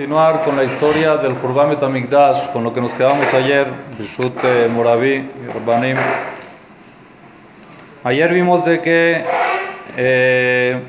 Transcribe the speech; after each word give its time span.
continuar 0.00 0.44
con 0.44 0.56
la 0.56 0.62
historia 0.62 1.16
del 1.16 1.34
Kurban 1.34 1.70
Betamikdash, 1.70 2.52
con 2.52 2.62
lo 2.62 2.72
que 2.72 2.80
nos 2.80 2.94
quedamos 2.94 3.26
ayer, 3.34 3.66
Bishut 3.98 4.32
eh, 4.44 4.68
Moraví 4.72 5.14
y 5.16 5.52
Rabbanim. 5.52 5.96
Ayer 8.04 8.32
vimos 8.32 8.64
de 8.64 8.80
que 8.82 9.24
eh, 9.96 10.80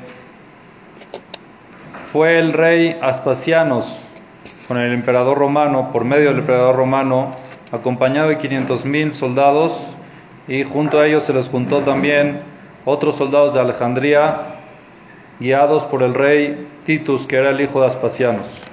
fue 2.12 2.38
el 2.38 2.52
rey 2.52 2.96
Aspasianos 3.02 3.98
con 4.68 4.78
el 4.78 4.92
emperador 4.94 5.36
romano, 5.36 5.90
por 5.92 6.04
medio 6.04 6.28
del 6.28 6.38
emperador 6.38 6.76
romano, 6.76 7.32
acompañado 7.72 8.28
de 8.28 8.38
500 8.38 8.84
mil 8.84 9.14
soldados 9.14 9.78
y 10.46 10.62
junto 10.62 11.00
a 11.00 11.08
ellos 11.08 11.24
se 11.24 11.32
les 11.32 11.48
juntó 11.48 11.80
también 11.80 12.38
otros 12.84 13.16
soldados 13.16 13.52
de 13.52 13.60
Alejandría, 13.60 14.54
guiados 15.40 15.82
por 15.82 16.04
el 16.04 16.14
rey 16.14 16.68
Titus, 16.86 17.26
que 17.26 17.36
era 17.36 17.50
el 17.50 17.60
hijo 17.60 17.80
de 17.80 17.88
Aspasianos. 17.88 18.71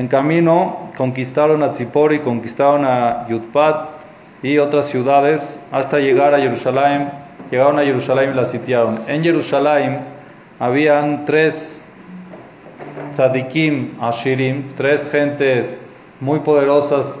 En 0.00 0.08
camino 0.08 0.92
conquistaron 0.96 1.62
a 1.62 1.74
Tzipori, 1.74 2.20
conquistaron 2.20 2.86
a 2.86 3.28
Yutpat 3.28 3.90
y 4.42 4.56
otras 4.56 4.86
ciudades 4.86 5.60
hasta 5.70 5.98
llegar 5.98 6.32
a 6.32 6.40
Jerusalén. 6.40 7.10
Llegaron 7.50 7.78
a 7.78 7.82
Jerusalén 7.82 8.30
y 8.30 8.34
la 8.34 8.46
sitiaron. 8.46 9.00
En 9.08 9.22
Jerusalén 9.22 9.98
habían 10.58 11.26
tres 11.26 11.82
tzadikim, 13.12 14.00
ashirim, 14.00 14.70
tres 14.74 15.06
gentes 15.12 15.84
muy 16.18 16.38
poderosas 16.38 17.20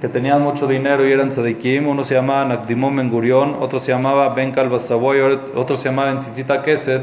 que 0.00 0.06
tenían 0.06 0.40
mucho 0.40 0.68
dinero 0.68 1.04
y 1.08 1.10
eran 1.10 1.30
tzadikim. 1.30 1.88
Uno 1.88 2.04
se 2.04 2.14
llamaba 2.14 2.44
Nakdimon 2.44 2.94
Ben 2.94 3.10
Gurion, 3.10 3.56
otro 3.58 3.80
se 3.80 3.90
llamaba 3.90 4.32
Ben 4.36 4.52
Kalbasaboy, 4.52 5.20
otro 5.56 5.76
se 5.76 5.88
llamaba 5.88 6.14
Tzitzita 6.14 6.62
Keset, 6.62 7.02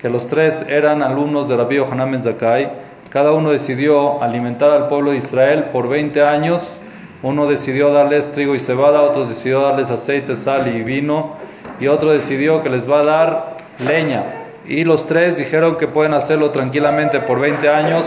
que 0.00 0.10
los 0.10 0.26
tres 0.26 0.66
eran 0.68 1.00
alumnos 1.00 1.48
de 1.48 1.56
Rabbi 1.56 1.76
Yohanan 1.76 2.10
Ben 2.10 2.22
cada 3.14 3.30
uno 3.30 3.52
decidió 3.52 4.20
alimentar 4.20 4.72
al 4.72 4.88
pueblo 4.88 5.12
de 5.12 5.18
Israel 5.18 5.66
por 5.72 5.88
20 5.88 6.24
años. 6.24 6.60
Uno 7.22 7.46
decidió 7.46 7.92
darles 7.92 8.32
trigo 8.32 8.56
y 8.56 8.58
cebada, 8.58 9.02
otro 9.02 9.24
decidió 9.24 9.60
darles 9.60 9.88
aceite, 9.92 10.34
sal 10.34 10.66
y 10.66 10.82
vino, 10.82 11.34
y 11.78 11.86
otro 11.86 12.10
decidió 12.10 12.64
que 12.64 12.70
les 12.70 12.90
va 12.90 12.98
a 12.98 13.04
dar 13.04 13.56
leña. 13.86 14.24
Y 14.66 14.82
los 14.82 15.06
tres 15.06 15.36
dijeron 15.36 15.76
que 15.76 15.86
pueden 15.86 16.12
hacerlo 16.12 16.50
tranquilamente 16.50 17.20
por 17.20 17.38
20 17.38 17.68
años. 17.68 18.04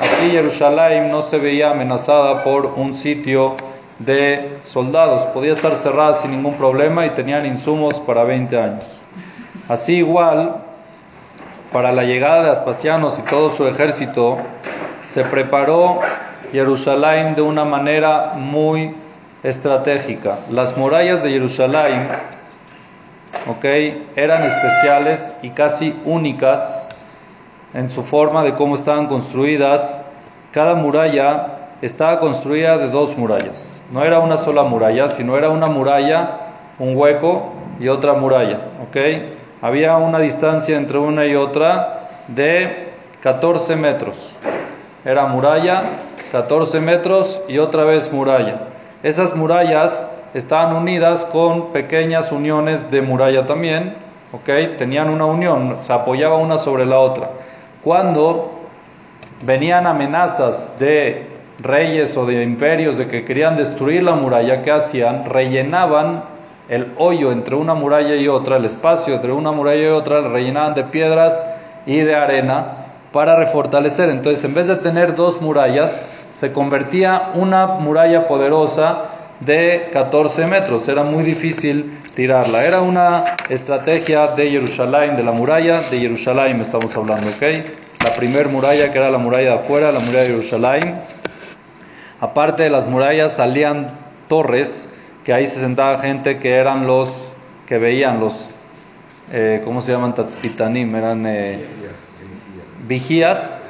Así 0.00 0.30
Jerusalén 0.30 1.10
no 1.10 1.20
se 1.20 1.36
veía 1.36 1.72
amenazada 1.72 2.42
por 2.42 2.64
un 2.76 2.94
sitio 2.94 3.56
de 3.98 4.56
soldados. 4.62 5.20
Podía 5.34 5.52
estar 5.52 5.76
cerrada 5.76 6.14
sin 6.14 6.30
ningún 6.30 6.54
problema 6.54 7.04
y 7.04 7.10
tenían 7.10 7.44
insumos 7.44 8.00
para 8.00 8.24
20 8.24 8.58
años. 8.58 8.84
Así 9.68 9.96
igual, 9.96 10.62
para 11.72 11.92
la 11.92 12.04
llegada 12.04 12.44
de 12.44 12.50
Aspasianos 12.50 13.18
y 13.18 13.22
todo 13.22 13.54
su 13.54 13.66
ejército, 13.66 14.38
se 15.04 15.24
preparó 15.24 16.00
Jerusalén 16.52 17.34
de 17.34 17.42
una 17.42 17.64
manera 17.64 18.32
muy 18.36 18.94
estratégica. 19.42 20.38
Las 20.50 20.76
murallas 20.76 21.22
de 21.22 21.30
Jerusalén 21.30 22.08
eran 24.16 24.42
especiales 24.42 25.34
y 25.42 25.50
casi 25.50 25.94
únicas 26.04 26.88
en 27.74 27.90
su 27.90 28.02
forma 28.02 28.42
de 28.42 28.54
cómo 28.54 28.74
estaban 28.74 29.06
construidas. 29.06 30.00
Cada 30.52 30.74
muralla 30.74 31.70
estaba 31.82 32.18
construida 32.20 32.78
de 32.78 32.88
dos 32.88 33.16
murallas. 33.16 33.80
No 33.92 34.02
era 34.02 34.18
una 34.18 34.36
sola 34.36 34.62
muralla, 34.62 35.08
sino 35.08 35.36
era 35.36 35.50
una 35.50 35.66
muralla, 35.66 36.38
un 36.78 36.96
hueco 36.96 37.52
y 37.78 37.88
otra 37.88 38.14
muralla. 38.14 38.60
Había 39.62 39.96
una 39.96 40.18
distancia 40.18 40.76
entre 40.76 40.98
una 40.98 41.26
y 41.26 41.34
otra 41.34 42.08
de 42.28 42.90
14 43.20 43.76
metros. 43.76 44.36
Era 45.04 45.26
muralla, 45.26 45.82
14 46.32 46.80
metros 46.80 47.42
y 47.48 47.58
otra 47.58 47.84
vez 47.84 48.12
muralla. 48.12 48.60
Esas 49.02 49.34
murallas 49.36 50.08
estaban 50.34 50.74
unidas 50.76 51.24
con 51.26 51.72
pequeñas 51.72 52.32
uniones 52.32 52.90
de 52.90 53.02
muralla 53.02 53.46
también, 53.46 53.94
¿ok? 54.32 54.76
Tenían 54.78 55.08
una 55.08 55.26
unión, 55.26 55.76
se 55.80 55.92
apoyaba 55.92 56.36
una 56.36 56.58
sobre 56.58 56.84
la 56.84 56.98
otra. 56.98 57.30
Cuando 57.82 58.52
venían 59.42 59.86
amenazas 59.86 60.78
de 60.78 61.26
reyes 61.60 62.16
o 62.16 62.26
de 62.26 62.42
imperios 62.42 62.98
de 62.98 63.08
que 63.08 63.24
querían 63.24 63.56
destruir 63.56 64.02
la 64.02 64.14
muralla, 64.14 64.62
¿qué 64.62 64.72
hacían? 64.72 65.24
Rellenaban 65.24 66.35
el 66.68 66.92
hoyo 66.98 67.32
entre 67.32 67.54
una 67.54 67.74
muralla 67.74 68.16
y 68.16 68.28
otra, 68.28 68.56
el 68.56 68.64
espacio 68.64 69.14
entre 69.14 69.32
una 69.32 69.52
muralla 69.52 69.82
y 69.82 69.86
otra, 69.86 70.20
lo 70.20 70.30
rellenaban 70.30 70.74
de 70.74 70.84
piedras 70.84 71.46
y 71.86 71.98
de 71.98 72.14
arena 72.14 72.86
para 73.12 73.36
refortalecer. 73.36 74.10
Entonces, 74.10 74.44
en 74.44 74.54
vez 74.54 74.66
de 74.66 74.76
tener 74.76 75.14
dos 75.14 75.40
murallas, 75.40 76.08
se 76.32 76.52
convertía 76.52 77.30
una 77.34 77.66
muralla 77.66 78.26
poderosa 78.26 79.04
de 79.40 79.88
14 79.92 80.46
metros. 80.46 80.88
Era 80.88 81.04
muy 81.04 81.22
difícil 81.22 81.98
tirarla. 82.14 82.64
Era 82.64 82.80
una 82.80 83.36
estrategia 83.48 84.28
de 84.28 84.50
Jerusalén, 84.50 85.16
de 85.16 85.22
la 85.22 85.32
muralla 85.32 85.80
de 85.80 85.98
Jerusalén, 85.98 86.60
estamos 86.60 86.94
hablando, 86.96 87.28
¿ok? 87.28 87.42
La 88.04 88.10
primer 88.16 88.48
muralla, 88.48 88.92
que 88.92 88.98
era 88.98 89.10
la 89.10 89.18
muralla 89.18 89.50
de 89.50 89.54
afuera, 89.54 89.92
la 89.92 90.00
muralla 90.00 90.20
de 90.20 90.26
Jerusalén. 90.26 91.00
Aparte 92.20 92.64
de 92.64 92.70
las 92.70 92.86
murallas 92.86 93.34
salían 93.34 93.88
torres 94.28 94.88
que 95.26 95.32
ahí 95.32 95.42
se 95.42 95.58
sentaba 95.58 95.98
gente 95.98 96.38
que 96.38 96.54
eran 96.54 96.86
los 96.86 97.08
que 97.66 97.78
veían 97.78 98.20
los, 98.20 98.48
eh, 99.32 99.60
¿cómo 99.64 99.80
se 99.80 99.90
llaman? 99.90 100.14
Tatspitanim, 100.14 100.94
eran 100.94 101.26
eh, 101.26 101.58
vigías, 102.86 103.68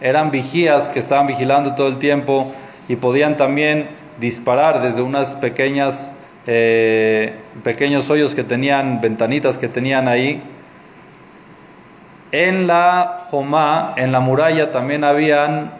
eran 0.00 0.30
vigías 0.30 0.88
que 0.90 1.00
estaban 1.00 1.26
vigilando 1.26 1.74
todo 1.74 1.88
el 1.88 1.98
tiempo 1.98 2.54
y 2.86 2.94
podían 2.94 3.36
también 3.36 3.88
disparar 4.20 4.80
desde 4.80 5.02
unas 5.02 5.34
pequeñas, 5.34 6.16
eh, 6.46 7.32
pequeños 7.64 8.08
hoyos 8.08 8.36
que 8.36 8.44
tenían, 8.44 9.00
ventanitas 9.00 9.58
que 9.58 9.66
tenían 9.66 10.06
ahí. 10.06 10.40
En 12.30 12.68
la 12.68 13.26
Jomá, 13.28 13.94
en 13.96 14.12
la 14.12 14.20
muralla 14.20 14.70
también 14.70 15.02
habían 15.02 15.72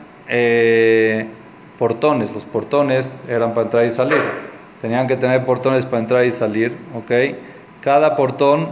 portones, 1.79 2.33
los 2.33 2.43
portones 2.43 3.21
eran 3.29 3.55
para 3.55 3.67
entrar 3.67 3.85
y 3.85 3.91
salir 3.91 4.54
tenían 4.85 5.07
que 5.07 5.17
tener 5.17 5.47
portones 5.47 5.87
para 5.87 6.03
entrar 6.03 6.27
y 6.27 6.31
salir, 6.31 6.77
¿ok? 6.95 7.39
Cada 7.81 8.17
portón 8.17 8.69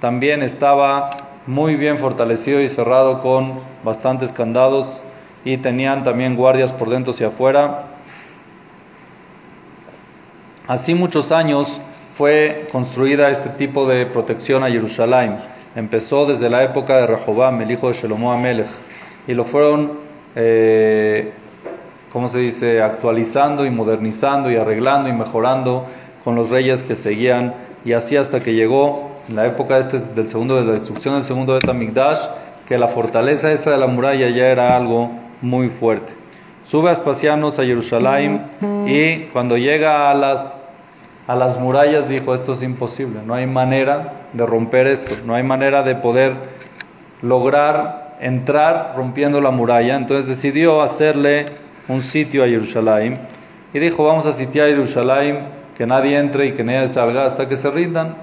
también 0.00 0.40
estaba 0.40 1.10
muy 1.46 1.76
bien 1.76 1.98
fortalecido 1.98 2.62
y 2.62 2.66
cerrado 2.66 3.20
con 3.20 3.60
bastantes 3.84 4.32
candados 4.32 5.02
y 5.44 5.58
tenían 5.58 6.02
también 6.02 6.34
guardias 6.34 6.72
por 6.72 6.88
dentro 6.88 7.12
y 7.20 7.24
afuera. 7.24 7.88
Así 10.66 10.94
muchos 10.94 11.30
años 11.30 11.78
fue 12.16 12.66
construida 12.72 13.28
este 13.28 13.50
tipo 13.50 13.86
de 13.86 14.06
protección 14.06 14.64
a 14.64 14.70
Jerusalén. 14.70 15.36
Empezó 15.76 16.24
desde 16.24 16.48
la 16.48 16.62
época 16.62 16.96
de 16.96 17.06
Rehoboam, 17.06 17.60
el 17.60 17.70
hijo 17.70 17.88
de 17.88 17.92
Shelomo 17.92 18.32
Amelech, 18.32 18.66
y 19.26 19.34
lo 19.34 19.44
fueron 19.44 19.92
eh, 20.36 21.34
¿cómo 22.12 22.28
se 22.28 22.40
dice?, 22.40 22.82
actualizando 22.82 23.64
y 23.64 23.70
modernizando 23.70 24.50
y 24.50 24.56
arreglando 24.56 25.08
y 25.08 25.12
mejorando 25.12 25.86
con 26.24 26.34
los 26.34 26.50
reyes 26.50 26.82
que 26.82 26.96
seguían 26.96 27.54
y 27.84 27.92
así 27.92 28.16
hasta 28.16 28.40
que 28.40 28.54
llegó 28.54 29.10
en 29.28 29.36
la 29.36 29.46
época 29.46 29.76
este 29.76 29.98
del 29.98 30.26
segundo 30.26 30.56
de 30.56 30.64
la 30.64 30.72
destrucción 30.72 31.14
del 31.14 31.22
segundo 31.22 31.54
de 31.54 31.60
Tamigdash, 31.60 32.26
que 32.66 32.78
la 32.78 32.88
fortaleza 32.88 33.52
esa 33.52 33.70
de 33.70 33.78
la 33.78 33.86
muralla 33.86 34.28
ya 34.28 34.46
era 34.46 34.76
algo 34.76 35.10
muy 35.40 35.68
fuerte. 35.68 36.12
Sube 36.64 36.90
a 36.90 36.92
Espacianos 36.92 37.58
a 37.58 37.64
Jerusalén 37.64 38.42
y 38.86 39.24
cuando 39.32 39.56
llega 39.56 40.10
a 40.10 40.14
las 40.14 40.62
a 41.26 41.36
las 41.36 41.60
murallas 41.60 42.08
dijo, 42.08 42.34
esto 42.34 42.54
es 42.54 42.62
imposible, 42.64 43.20
no 43.24 43.34
hay 43.34 43.46
manera 43.46 44.14
de 44.32 44.44
romper 44.44 44.88
esto, 44.88 45.14
no 45.24 45.36
hay 45.36 45.44
manera 45.44 45.84
de 45.84 45.94
poder 45.94 46.34
lograr 47.22 48.16
entrar 48.20 48.94
rompiendo 48.96 49.40
la 49.40 49.52
muralla, 49.52 49.94
entonces 49.94 50.26
decidió 50.26 50.82
hacerle 50.82 51.46
un 51.90 52.02
sitio 52.02 52.44
a 52.44 52.46
Jerusalén 52.46 53.18
y 53.72 53.78
dijo, 53.78 54.04
vamos 54.04 54.26
a 54.26 54.32
sitiar 54.32 54.68
Jerusalén, 54.68 55.40
que 55.76 55.86
nadie 55.86 56.18
entre 56.18 56.46
y 56.46 56.52
que 56.52 56.64
nadie 56.64 56.88
salga 56.88 57.24
hasta 57.24 57.48
que 57.48 57.56
se 57.56 57.70
rindan 57.70 58.14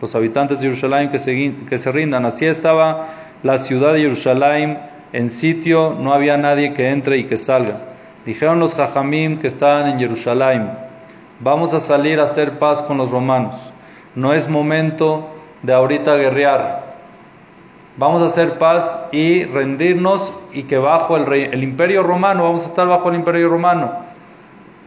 los 0.00 0.14
habitantes 0.14 0.58
de 0.58 0.64
Jerusalén 0.64 1.10
que 1.10 1.18
se, 1.18 1.54
que 1.68 1.78
se 1.78 1.90
rindan. 1.92 2.24
Así 2.24 2.46
estaba 2.46 3.08
la 3.42 3.58
ciudad 3.58 3.94
de 3.94 4.00
Jerusalén 4.00 4.78
en 5.12 5.30
sitio, 5.30 5.96
no 5.98 6.12
había 6.12 6.36
nadie 6.36 6.74
que 6.74 6.90
entre 6.90 7.18
y 7.18 7.24
que 7.24 7.36
salga. 7.36 7.78
Dijeron 8.26 8.60
los 8.60 8.74
jajamim 8.74 9.38
que 9.38 9.46
estaban 9.46 9.88
en 9.88 9.98
Jerusalén, 9.98 10.70
vamos 11.40 11.72
a 11.72 11.80
salir 11.80 12.20
a 12.20 12.24
hacer 12.24 12.58
paz 12.58 12.82
con 12.82 12.98
los 12.98 13.10
romanos. 13.10 13.56
No 14.14 14.34
es 14.34 14.48
momento 14.48 15.28
de 15.62 15.72
ahorita 15.72 16.16
guerrear, 16.16 16.84
vamos 17.96 18.22
a 18.22 18.26
hacer 18.26 18.58
paz 18.58 18.98
y 19.12 19.44
rendirnos 19.44 20.34
y 20.52 20.64
que 20.64 20.78
bajo 20.78 21.16
el, 21.16 21.26
rey, 21.26 21.48
el 21.52 21.62
imperio 21.62 22.02
romano, 22.02 22.44
vamos 22.44 22.64
a 22.64 22.66
estar 22.66 22.86
bajo 22.86 23.08
el 23.08 23.16
imperio 23.16 23.48
romano. 23.48 23.92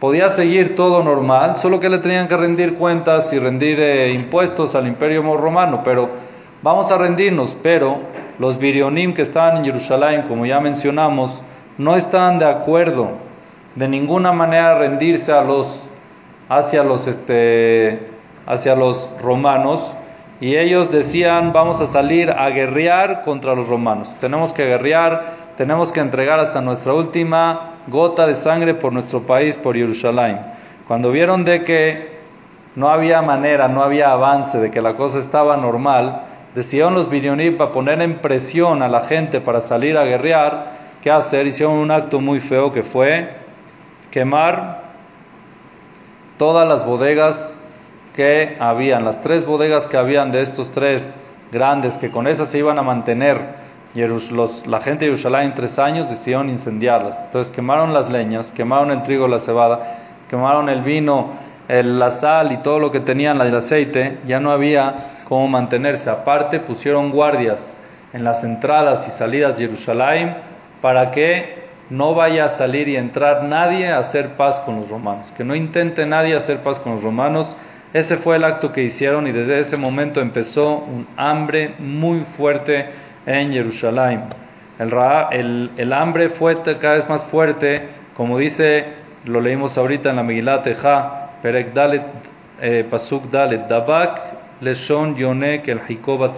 Podía 0.00 0.28
seguir 0.28 0.74
todo 0.74 1.02
normal, 1.04 1.56
solo 1.56 1.78
que 1.78 1.88
le 1.88 1.98
tenían 1.98 2.28
que 2.28 2.36
rendir 2.36 2.74
cuentas 2.74 3.32
y 3.32 3.38
rendir 3.38 3.78
eh, 3.78 4.12
impuestos 4.12 4.74
al 4.74 4.88
imperio 4.88 5.22
romano, 5.36 5.82
pero 5.84 6.08
vamos 6.62 6.90
a 6.90 6.98
rendirnos, 6.98 7.56
pero 7.62 7.98
los 8.38 8.58
virionim 8.58 9.14
que 9.14 9.22
estaban 9.22 9.58
en 9.58 9.64
Jerusalén, 9.64 10.22
como 10.22 10.44
ya 10.44 10.60
mencionamos, 10.60 11.42
no 11.78 11.94
estaban 11.94 12.38
de 12.38 12.46
acuerdo 12.46 13.10
de 13.74 13.88
ninguna 13.88 14.32
manera 14.32 14.78
rendirse 14.78 15.32
a 15.32 15.42
los 15.42 15.88
hacia 16.48 16.82
los 16.82 17.06
este 17.08 18.08
hacia 18.46 18.74
los 18.74 19.14
romanos 19.22 19.94
y 20.40 20.56
ellos 20.56 20.90
decían 20.90 21.52
vamos 21.52 21.80
a 21.80 21.86
salir 21.86 22.30
a 22.30 22.50
guerrear 22.50 23.22
contra 23.22 23.54
los 23.54 23.68
romanos. 23.68 24.12
Tenemos 24.20 24.52
que 24.52 24.66
guerrear, 24.66 25.41
tenemos 25.56 25.92
que 25.92 26.00
entregar 26.00 26.40
hasta 26.40 26.60
nuestra 26.60 26.92
última 26.94 27.72
gota 27.86 28.26
de 28.26 28.34
sangre 28.34 28.74
por 28.74 28.92
nuestro 28.92 29.22
país, 29.22 29.56
por 29.56 29.76
Jerusalén. 29.76 30.40
Cuando 30.88 31.10
vieron 31.10 31.44
de 31.44 31.62
que 31.62 32.12
no 32.74 32.88
había 32.88 33.22
manera, 33.22 33.68
no 33.68 33.82
había 33.82 34.12
avance, 34.12 34.58
de 34.58 34.70
que 34.70 34.80
la 34.80 34.94
cosa 34.96 35.18
estaba 35.18 35.56
normal, 35.56 36.22
decidieron 36.54 36.94
los 36.94 37.10
Birionim 37.10 37.56
para 37.56 37.72
poner 37.72 38.00
en 38.00 38.18
presión 38.18 38.82
a 38.82 38.88
la 38.88 39.02
gente 39.02 39.40
para 39.40 39.60
salir 39.60 39.96
a 39.96 40.04
guerrear, 40.04 40.72
¿qué 41.02 41.10
hacer? 41.10 41.46
Hicieron 41.46 41.76
un 41.76 41.90
acto 41.90 42.20
muy 42.20 42.40
feo 42.40 42.72
que 42.72 42.82
fue 42.82 43.30
quemar 44.10 44.82
todas 46.38 46.66
las 46.66 46.84
bodegas 46.84 47.58
que 48.14 48.56
habían, 48.58 49.04
las 49.04 49.20
tres 49.20 49.46
bodegas 49.46 49.86
que 49.86 49.96
habían 49.96 50.32
de 50.32 50.40
estos 50.40 50.70
tres 50.70 51.18
grandes, 51.50 51.96
que 51.98 52.10
con 52.10 52.26
esas 52.26 52.48
se 52.48 52.58
iban 52.58 52.78
a 52.78 52.82
mantener 52.82 53.61
la 53.94 54.80
gente 54.80 55.04
de 55.04 55.10
Jerusalén 55.10 55.52
tres 55.54 55.78
años, 55.78 56.08
decidieron 56.08 56.48
incendiarlas. 56.48 57.20
Entonces 57.20 57.52
quemaron 57.52 57.92
las 57.92 58.10
leñas, 58.10 58.52
quemaron 58.52 58.90
el 58.90 59.02
trigo, 59.02 59.28
la 59.28 59.38
cebada, 59.38 59.98
quemaron 60.28 60.68
el 60.68 60.82
vino, 60.82 61.30
la 61.68 62.10
sal 62.10 62.52
y 62.52 62.58
todo 62.58 62.78
lo 62.78 62.90
que 62.90 63.00
tenían, 63.00 63.40
el 63.40 63.54
aceite, 63.54 64.18
ya 64.26 64.40
no 64.40 64.50
había 64.50 64.94
cómo 65.24 65.48
mantenerse. 65.48 66.10
Aparte 66.10 66.60
pusieron 66.60 67.10
guardias 67.10 67.80
en 68.12 68.24
las 68.24 68.44
entradas 68.44 69.06
y 69.06 69.10
salidas 69.10 69.56
de 69.58 69.66
Jerusalén 69.66 70.36
para 70.80 71.10
que 71.10 71.62
no 71.90 72.14
vaya 72.14 72.46
a 72.46 72.48
salir 72.48 72.88
y 72.88 72.96
entrar 72.96 73.44
nadie 73.44 73.88
a 73.88 73.98
hacer 73.98 74.30
paz 74.30 74.60
con 74.60 74.76
los 74.76 74.88
romanos, 74.88 75.30
que 75.36 75.44
no 75.44 75.54
intente 75.54 76.06
nadie 76.06 76.34
hacer 76.34 76.58
paz 76.58 76.78
con 76.78 76.94
los 76.94 77.02
romanos. 77.02 77.56
Ese 77.92 78.16
fue 78.16 78.36
el 78.36 78.44
acto 78.44 78.72
que 78.72 78.82
hicieron 78.82 79.26
y 79.26 79.32
desde 79.32 79.58
ese 79.58 79.76
momento 79.76 80.22
empezó 80.22 80.76
un 80.76 81.06
hambre 81.18 81.74
muy 81.78 82.20
fuerte 82.38 82.86
en 83.26 83.52
Jerusalén. 83.52 84.24
El, 84.78 85.70
el, 85.76 85.92
hambre 85.92 86.28
fue 86.28 86.60
cada 86.62 86.94
vez 86.94 87.08
más 87.08 87.24
fuerte, 87.24 87.88
como 88.16 88.38
dice, 88.38 88.86
lo 89.24 89.40
leímos 89.40 89.78
ahorita 89.78 90.10
en 90.10 90.16
la 90.16 90.22
Megillah 90.22 90.62
Teja, 90.62 91.30
Perek 91.42 91.72
eh, 92.60 92.86
Pasuk 92.88 93.30
Dalet, 93.30 93.68
Dabak 93.68 94.20
Leshon 94.60 95.16
Yonek 95.16 95.68
el 95.68 95.80
Hikobat 95.88 96.36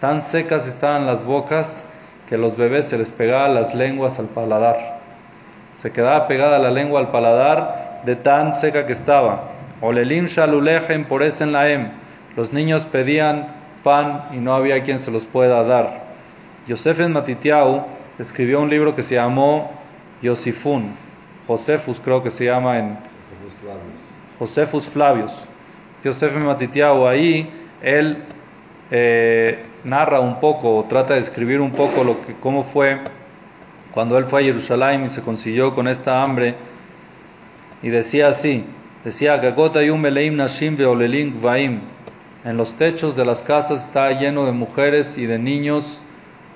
Tan 0.00 0.22
secas 0.22 0.66
estaban 0.66 1.06
las 1.06 1.24
bocas 1.24 1.86
que 2.28 2.38
los 2.38 2.56
bebés 2.56 2.86
se 2.86 2.98
les 2.98 3.10
pegaban 3.10 3.54
las 3.54 3.74
lenguas 3.74 4.18
al 4.18 4.26
paladar. 4.26 5.00
Se 5.76 5.90
quedaba 5.90 6.28
pegada 6.28 6.58
la 6.58 6.70
lengua 6.70 7.00
al 7.00 7.10
paladar 7.10 8.02
de 8.04 8.16
tan 8.16 8.54
seca 8.54 8.86
que 8.86 8.92
estaba. 8.92 9.48
Olelim 9.80 10.26
shalulejem 10.26 11.06
por 11.06 11.22
en 11.22 11.52
laem. 11.52 11.90
Los 12.36 12.52
niños 12.52 12.84
pedían 12.84 13.59
pan 13.82 14.24
y 14.32 14.36
no 14.36 14.54
había 14.54 14.82
quien 14.82 14.98
se 14.98 15.10
los 15.10 15.24
pueda 15.24 15.62
dar. 15.64 16.04
Yosef 16.66 17.00
en 17.00 17.12
Matitiau 17.12 17.86
escribió 18.18 18.60
un 18.60 18.70
libro 18.70 18.94
que 18.94 19.02
se 19.02 19.14
llamó 19.16 19.70
Yosifun. 20.22 20.94
Josefus 21.46 22.00
creo 22.00 22.22
que 22.22 22.30
se 22.30 22.44
llama 22.44 22.78
en 22.78 22.98
Josefus 24.38 24.88
Flavius. 24.88 25.32
Yosef 26.04 26.36
en 26.36 26.46
Matitiau 26.46 27.06
ahí 27.06 27.50
él 27.82 28.18
eh, 28.90 29.64
narra 29.84 30.20
un 30.20 30.40
poco, 30.40 30.86
trata 30.88 31.14
de 31.14 31.20
escribir 31.20 31.60
un 31.60 31.72
poco 31.72 32.04
lo 32.04 32.24
que, 32.26 32.34
cómo 32.34 32.64
fue 32.64 32.98
cuando 33.92 34.16
él 34.18 34.26
fue 34.26 34.42
a 34.42 34.44
Jerusalén 34.44 35.04
y 35.04 35.08
se 35.08 35.22
consiguió 35.22 35.74
con 35.74 35.88
esta 35.88 36.22
hambre. 36.22 36.54
Y 37.82 37.88
decía 37.88 38.28
así, 38.28 38.64
decía, 39.04 39.36
Gagota 39.38 39.82
yum 39.82 40.02
nashim 40.02 40.76
vaim. 41.40 41.80
En 42.44 42.56
los 42.56 42.72
techos 42.76 43.16
de 43.16 43.24
las 43.24 43.42
casas 43.42 43.86
está 43.86 44.10
lleno 44.12 44.46
de 44.46 44.52
mujeres 44.52 45.18
y 45.18 45.26
de 45.26 45.38
niños 45.38 46.00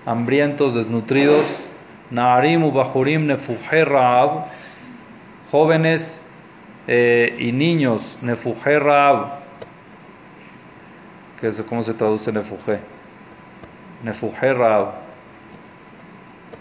hambrientos, 0.06 0.74
desnutridos. 0.74 1.44
Naarim 2.10 2.72
bajurim 2.72 3.26
nefujer 3.26 3.88
Jóvenes 5.50 6.20
eh, 6.86 7.36
y 7.38 7.52
niños, 7.52 8.18
nefujer 8.22 8.82
que 11.40 11.48
es 11.48 11.62
cómo 11.62 11.82
se 11.82 11.94
traduce 11.94 12.32
nefuje. 12.32 12.78
Nefuje 14.02 14.50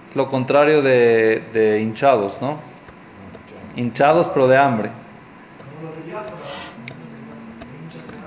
Es 0.09 0.15
lo 0.15 0.27
contrario 0.29 0.81
de, 0.81 1.79
hinchados, 1.81 2.41
¿no? 2.41 2.57
Hinchados 3.75 4.29
pero 4.33 4.47
de 4.47 4.57
hambre. 4.57 4.89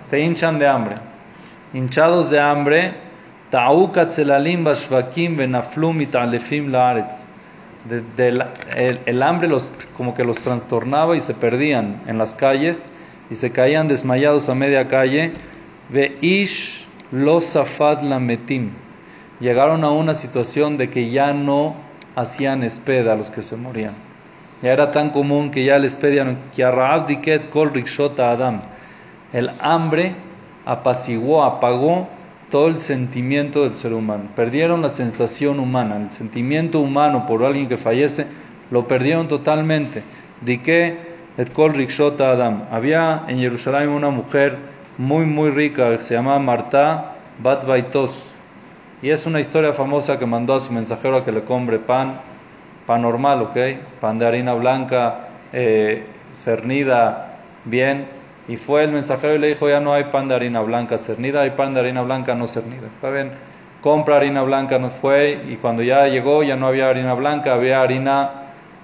Se 0.09 0.21
hinchan 0.21 0.59
de 0.59 0.67
hambre. 0.67 0.97
Hinchados 1.75 2.31
de 2.31 2.41
hambre. 2.41 2.95
el, 8.19 8.45
el 9.07 9.23
hambre 9.23 9.49
los, 9.49 9.73
como 9.97 10.15
que 10.15 10.25
los 10.25 10.39
trastornaba 10.39 11.17
y 11.17 11.21
se 11.21 11.35
perdían 11.35 12.03
en 12.07 12.19
las 12.19 12.35
calles 12.35 12.93
y 13.31 13.35
se 13.35 13.51
caían 13.53 13.89
desmayados 13.89 14.49
a 14.49 14.55
media 14.55 14.89
calle 14.89 15.33
Veish 15.89 16.87
los 17.13 17.55
afad 17.55 18.03
la 18.03 18.19
metim. 18.19 18.71
Llegaron 19.39 19.85
a 19.85 19.91
una 19.91 20.15
situación 20.15 20.77
de 20.79 20.91
que 20.91 21.11
ya 21.11 21.33
no 21.33 21.77
hacían 22.17 22.65
espeda 22.65 23.13
a 23.13 23.17
los 23.17 23.31
que 23.31 23.43
se 23.43 23.57
morían. 23.57 23.95
Ya 24.63 24.73
era 24.73 24.91
tan 24.91 25.11
común 25.11 25.51
que 25.51 25.65
ya 25.65 25.79
les 25.79 25.95
pedían 25.95 26.39
que 26.57 26.65
diket 27.07 27.51
kol 27.51 27.73
rikshota 27.73 28.31
adam. 28.31 28.61
El 29.37 29.51
hambre 29.61 30.15
apaciguó, 30.65 31.45
apagó 31.45 32.09
todo 32.51 32.69
el 32.69 32.79
sentimiento 32.79 33.65
del 33.65 33.77
ser 33.77 33.93
humano. 33.93 34.31
Perdieron 34.35 34.81
la 34.81 34.89
sensación 34.89 35.61
humana, 35.61 35.99
el 35.99 36.11
sentimiento 36.11 36.81
humano 36.81 37.27
por 37.27 37.45
alguien 37.45 37.69
que 37.69 37.77
fallece, 37.77 38.27
lo 38.71 38.89
perdieron 38.89 39.29
totalmente. 39.29 40.03
Diké 40.41 40.97
et 41.37 41.53
kol 41.53 41.75
adam. 42.19 42.63
Había 42.71 43.25
en 43.29 43.39
Jerusalén 43.39 43.91
una 43.91 44.09
mujer 44.09 44.57
muy, 44.97 45.27
muy 45.27 45.51
rica, 45.51 45.91
que 45.91 46.03
se 46.03 46.15
llama 46.15 46.39
Marta 46.39 47.17
Bat 47.39 47.67
Baitos. 47.67 48.31
Y 49.03 49.11
es 49.11 49.27
una 49.27 49.41
historia 49.41 49.75
famosa 49.75 50.19
que 50.19 50.25
mandó 50.25 50.55
a 50.55 50.61
su 50.61 50.73
mensajero 50.73 51.19
a 51.19 51.25
que 51.27 51.33
le 51.33 51.43
compre 51.43 51.79
pan, 51.79 52.21
pan 52.87 53.03
normal, 53.03 53.43
¿ok? 53.43 53.57
Pan 54.01 54.19
de 54.19 54.27
harina 54.27 54.55
blanca, 54.55 55.29
eh, 55.53 56.07
cernida, 56.33 57.37
bien. 57.67 58.16
Y 58.49 58.57
fue 58.57 58.85
el 58.85 58.93
mensajero 58.93 59.35
y 59.35 59.39
le 59.39 59.49
dijo, 59.49 59.69
ya 59.69 59.81
no 59.81 59.93
hay 59.93 60.05
pan 60.05 60.29
de 60.29 60.35
harina 60.35 60.61
blanca 60.61 60.99
cernida, 60.99 61.43
hay 61.43 61.51
pan 61.51 61.75
de 61.75 61.81
harina 61.81 62.03
blanca 62.03 62.35
no 62.35 62.47
cernida. 62.47 62.87
Está 62.95 63.11
bien, 63.11 63.33
compra 63.81 64.17
harina 64.17 64.43
blanca, 64.43 64.79
no 64.79 64.91
fue. 64.91 65.41
Y 65.49 65.57
cuando 65.57 65.83
ya 65.83 66.07
llegó, 66.07 66.43
ya 66.43 66.57
no 66.57 66.67
había 66.69 66.89
harina 66.89 67.15
blanca, 67.15 67.55
había 67.55 67.83
harina 67.83 68.31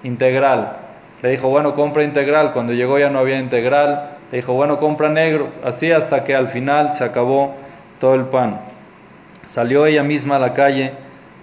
integral. 0.03 0.77
Le 1.21 1.29
dijo, 1.29 1.49
bueno, 1.49 1.73
compra 1.75 2.03
integral. 2.03 2.51
Cuando 2.51 2.73
llegó 2.73 2.99
ya 2.99 3.09
no 3.09 3.19
había 3.19 3.39
integral 3.39 4.13
dijo, 4.37 4.53
bueno, 4.53 4.79
compra 4.79 5.09
negro. 5.09 5.49
Así 5.63 5.91
hasta 5.91 6.23
que 6.23 6.35
al 6.35 6.49
final 6.49 6.93
se 6.93 7.03
acabó 7.03 7.55
todo 7.99 8.15
el 8.15 8.25
pan. 8.25 8.59
Salió 9.45 9.85
ella 9.85 10.03
misma 10.03 10.37
a 10.37 10.39
la 10.39 10.53
calle, 10.53 10.93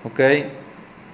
¿ok? 0.04 0.20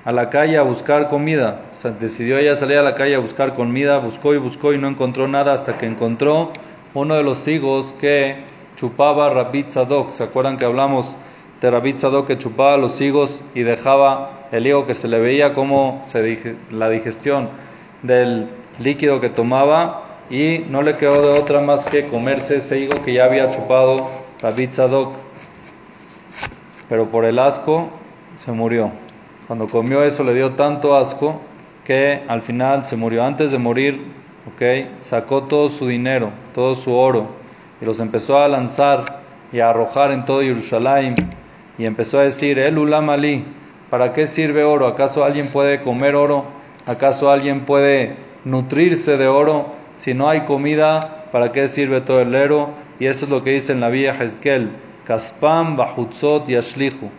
A 0.05 0.13
la 0.13 0.31
calle 0.31 0.57
a 0.57 0.63
buscar 0.63 1.09
comida. 1.09 1.61
Decidió 2.01 2.39
ella 2.39 2.57
salir 2.57 2.79
a 2.79 2.83
la 2.83 2.95
calle 2.95 3.15
a 3.15 3.19
buscar 3.19 3.55
comida, 3.55 3.99
buscó 3.99 4.35
y 4.35 4.39
buscó 4.39 4.73
y 4.73 4.79
no 4.79 4.89
encontró 4.89 5.29
nada 5.29 5.53
hasta 5.53 5.77
que 5.77 5.87
encontró 5.87 6.53
uno 6.97 7.15
de 7.15 7.23
los 7.23 7.47
higos 7.47 7.95
que 8.01 8.37
chupaba 8.77 9.29
Rabit 9.29 9.69
Zadok. 9.69 10.11
¿Se 10.11 10.23
acuerdan 10.23 10.57
que 10.57 10.65
hablamos 10.65 11.15
de 11.61 11.71
Rabit 11.71 11.97
Zadok 11.97 12.27
que 12.27 12.39
chupaba 12.39 12.79
los 12.79 13.01
higos 13.01 13.43
y 13.55 13.63
dejaba 13.63 14.49
el 14.51 14.67
higo 14.67 14.87
que 14.87 14.95
se 14.95 15.07
le 15.07 15.21
veía 15.21 15.53
como 15.53 16.03
se 16.07 16.57
la 16.71 16.89
digestión 16.89 17.51
del 18.03 18.49
líquido 18.79 19.21
que 19.21 19.29
tomaba 19.29 20.05
y 20.31 20.61
no 20.71 20.83
le 20.83 20.97
quedó 20.97 21.21
de 21.21 21.39
otra 21.39 21.61
más 21.61 21.85
que 21.85 22.07
comerse 22.07 22.57
ese 22.57 22.81
higo 22.81 23.03
que 23.05 23.13
ya 23.13 23.25
había 23.25 23.51
chupado 23.51 24.09
Zadok. 24.41 25.13
Pero 26.89 27.11
por 27.11 27.27
el 27.27 27.39
asco 27.39 27.91
se 28.39 28.53
murió. 28.53 28.91
Cuando 29.47 29.67
comió 29.69 30.03
eso 30.03 30.25
le 30.25 30.33
dio 30.33 30.53
tanto 30.53 30.97
asco 30.97 31.41
que 31.85 32.23
al 32.27 32.41
final 32.41 32.85
se 32.85 32.97
murió. 32.97 33.23
Antes 33.23 33.51
de 33.51 33.59
morir, 33.59 34.16
okay, 34.55 34.95
sacó 35.01 35.45
todo 35.45 35.69
su 35.69 35.89
dinero, 35.89 36.31
todo 36.55 36.75
su 36.75 36.95
oro 36.95 37.29
y 37.81 37.85
los 37.85 38.01
empezó 38.01 38.39
a 38.39 38.49
lanzar 38.49 39.21
y 39.53 39.61
a 39.61 39.71
arrojar 39.71 40.13
en 40.13 40.25
todo 40.25 40.41
Jerusalén 40.41 41.15
y 41.79 41.85
empezó 41.85 42.21
a 42.21 42.23
decir, 42.23 42.59
el 42.59 42.79
ulam 42.79 43.11
ali, 43.11 43.45
¿para 43.91 44.13
qué 44.13 44.27
sirve 44.27 44.65
oro? 44.65 44.87
¿Acaso 44.87 45.25
alguien 45.25 45.49
puede 45.49 45.83
comer 45.83 46.15
oro? 46.15 46.45
¿Acaso 46.87 47.31
alguien 47.31 47.65
puede 47.65 48.17
nutrirse 48.45 49.17
de 49.17 49.27
oro? 49.27 49.75
Si 49.95 50.15
no 50.15 50.29
hay 50.29 50.43
comida, 50.43 51.27
¿para 51.33 51.53
qué 51.53 51.69
sirve 51.69 52.01
todo 52.01 52.21
el 52.21 52.35
ero? 52.35 52.71
Y 52.99 53.07
eso 53.07 53.27
es 53.27 53.31
lo 53.31 53.43
que 53.43 53.51
dice 53.51 53.73
en 53.73 53.81
la 53.81 53.89
vía 53.89 54.17
Hezkel, 54.19 54.71
Kaspam, 55.05 55.77
Bahutzot 55.77 56.49
y 56.49 56.57
Ashlihu. 56.57 57.11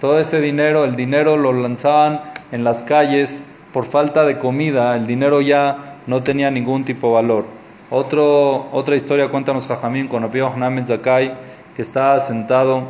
Todo 0.00 0.18
ese 0.18 0.40
dinero, 0.40 0.84
el 0.84 0.96
dinero 0.96 1.36
lo 1.36 1.52
lanzaban 1.52 2.20
en 2.50 2.64
las 2.64 2.82
calles 2.82 3.44
por 3.72 3.86
falta 3.86 4.24
de 4.24 4.38
comida, 4.38 4.96
el 4.96 5.06
dinero 5.06 5.40
ya 5.40 5.93
no 6.06 6.22
tenía 6.22 6.50
ningún 6.50 6.84
tipo 6.84 7.08
de 7.08 7.14
valor. 7.14 7.44
Otra 7.90 8.96
historia 8.96 9.28
cuéntanos 9.28 9.68
Jajamín 9.68 10.08
con 10.08 10.22
Rabbi 10.22 10.38
Yohanan 10.38 10.86
Zakai, 10.86 11.34
que 11.76 11.82
estaba 11.82 12.18
sentado, 12.18 12.84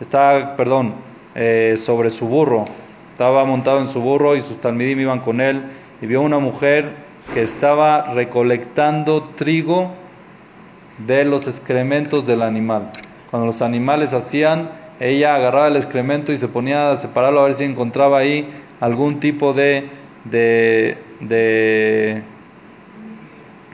estaba, 0.00 0.56
perdón, 0.56 0.94
eh, 1.34 1.76
sobre 1.76 2.10
su 2.10 2.26
burro, 2.26 2.64
estaba 3.12 3.44
montado 3.44 3.80
en 3.80 3.88
su 3.88 4.00
burro 4.00 4.36
y 4.36 4.40
sus 4.40 4.60
talmidim 4.60 5.00
iban 5.00 5.20
con 5.20 5.40
él 5.40 5.62
y 6.00 6.06
vio 6.06 6.22
una 6.22 6.38
mujer 6.38 6.92
que 7.34 7.42
estaba 7.42 8.14
recolectando 8.14 9.22
trigo 9.36 9.90
de 11.06 11.24
los 11.24 11.46
excrementos 11.46 12.26
del 12.26 12.42
animal. 12.42 12.90
Cuando 13.30 13.46
los 13.46 13.60
animales 13.60 14.14
hacían, 14.14 14.70
ella 15.00 15.34
agarraba 15.34 15.68
el 15.68 15.76
excremento 15.76 16.32
y 16.32 16.36
se 16.36 16.48
ponía 16.48 16.90
a 16.90 16.96
separarlo 16.96 17.40
a 17.40 17.44
ver 17.44 17.52
si 17.52 17.64
encontraba 17.64 18.18
ahí 18.18 18.48
algún 18.80 19.20
tipo 19.20 19.52
de, 19.52 19.88
de, 20.24 20.96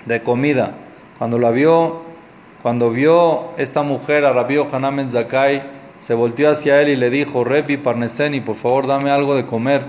de 0.06 0.22
comida. 0.22 0.74
Cuando 1.18 1.38
la 1.38 1.50
vio, 1.50 2.02
cuando 2.62 2.90
vio 2.90 3.50
esta 3.56 3.82
mujer 3.82 4.24
a 4.24 4.32
Rabbi 4.32 4.56
Hanan 4.58 5.10
Zakai, 5.10 5.62
se 5.98 6.14
volteó 6.14 6.50
hacia 6.50 6.82
él 6.82 6.88
y 6.88 6.96
le 6.96 7.10
dijo, 7.10 7.44
Repi 7.44 7.76
Parneseni, 7.76 8.40
por 8.40 8.56
favor 8.56 8.86
dame 8.86 9.10
algo 9.10 9.34
de 9.34 9.46
comer, 9.46 9.82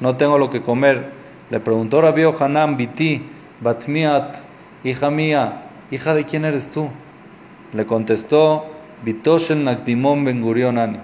no 0.00 0.16
tengo 0.16 0.38
lo 0.38 0.50
que 0.50 0.60
comer. 0.60 1.12
Le 1.50 1.60
preguntó 1.60 2.00
Rabbi 2.00 2.24
Hanan, 2.38 2.76
Biti, 2.76 3.22
Batmiat, 3.60 4.36
hija 4.82 5.10
mía, 5.10 5.62
hija 5.90 6.14
de 6.14 6.24
quién 6.24 6.44
eres 6.44 6.70
tú? 6.70 6.88
Le 7.72 7.86
contestó, 7.86 8.66
Bitoshen 9.04 9.64
Nakdimon 9.64 10.24
Ben 10.24 10.40
Gurion 10.40 10.98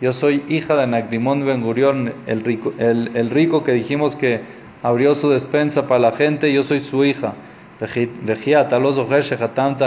Yo 0.00 0.12
soy 0.12 0.44
hija 0.48 0.76
de 0.76 0.86
Nakdimon 0.86 1.44
Ben 1.44 1.62
Gurion, 1.62 2.12
el 2.26 2.44
rico, 2.44 2.72
el, 2.78 3.10
el 3.14 3.30
rico 3.30 3.64
que 3.64 3.72
dijimos 3.72 4.16
que 4.16 4.40
abrió 4.82 5.14
su 5.14 5.30
despensa 5.30 5.86
para 5.86 6.00
la 6.00 6.12
gente, 6.12 6.52
yo 6.52 6.62
soy 6.62 6.80
su 6.80 7.04
hija. 7.04 7.34
Al 7.80 7.88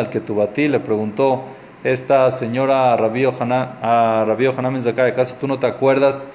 que 0.09 0.19
tu 0.19 0.35
batí, 0.35 0.67
le 0.67 0.79
preguntó 0.79 1.43
esta 1.83 2.31
señora 2.31 2.93
a 2.93 2.97
Rabí 2.97 3.25
Hanan 3.25 4.73
Menzakai, 4.73 5.11
¿acaso 5.11 5.35
tú 5.39 5.47
no 5.47 5.59
te 5.59 5.67
acuerdas 5.67 6.27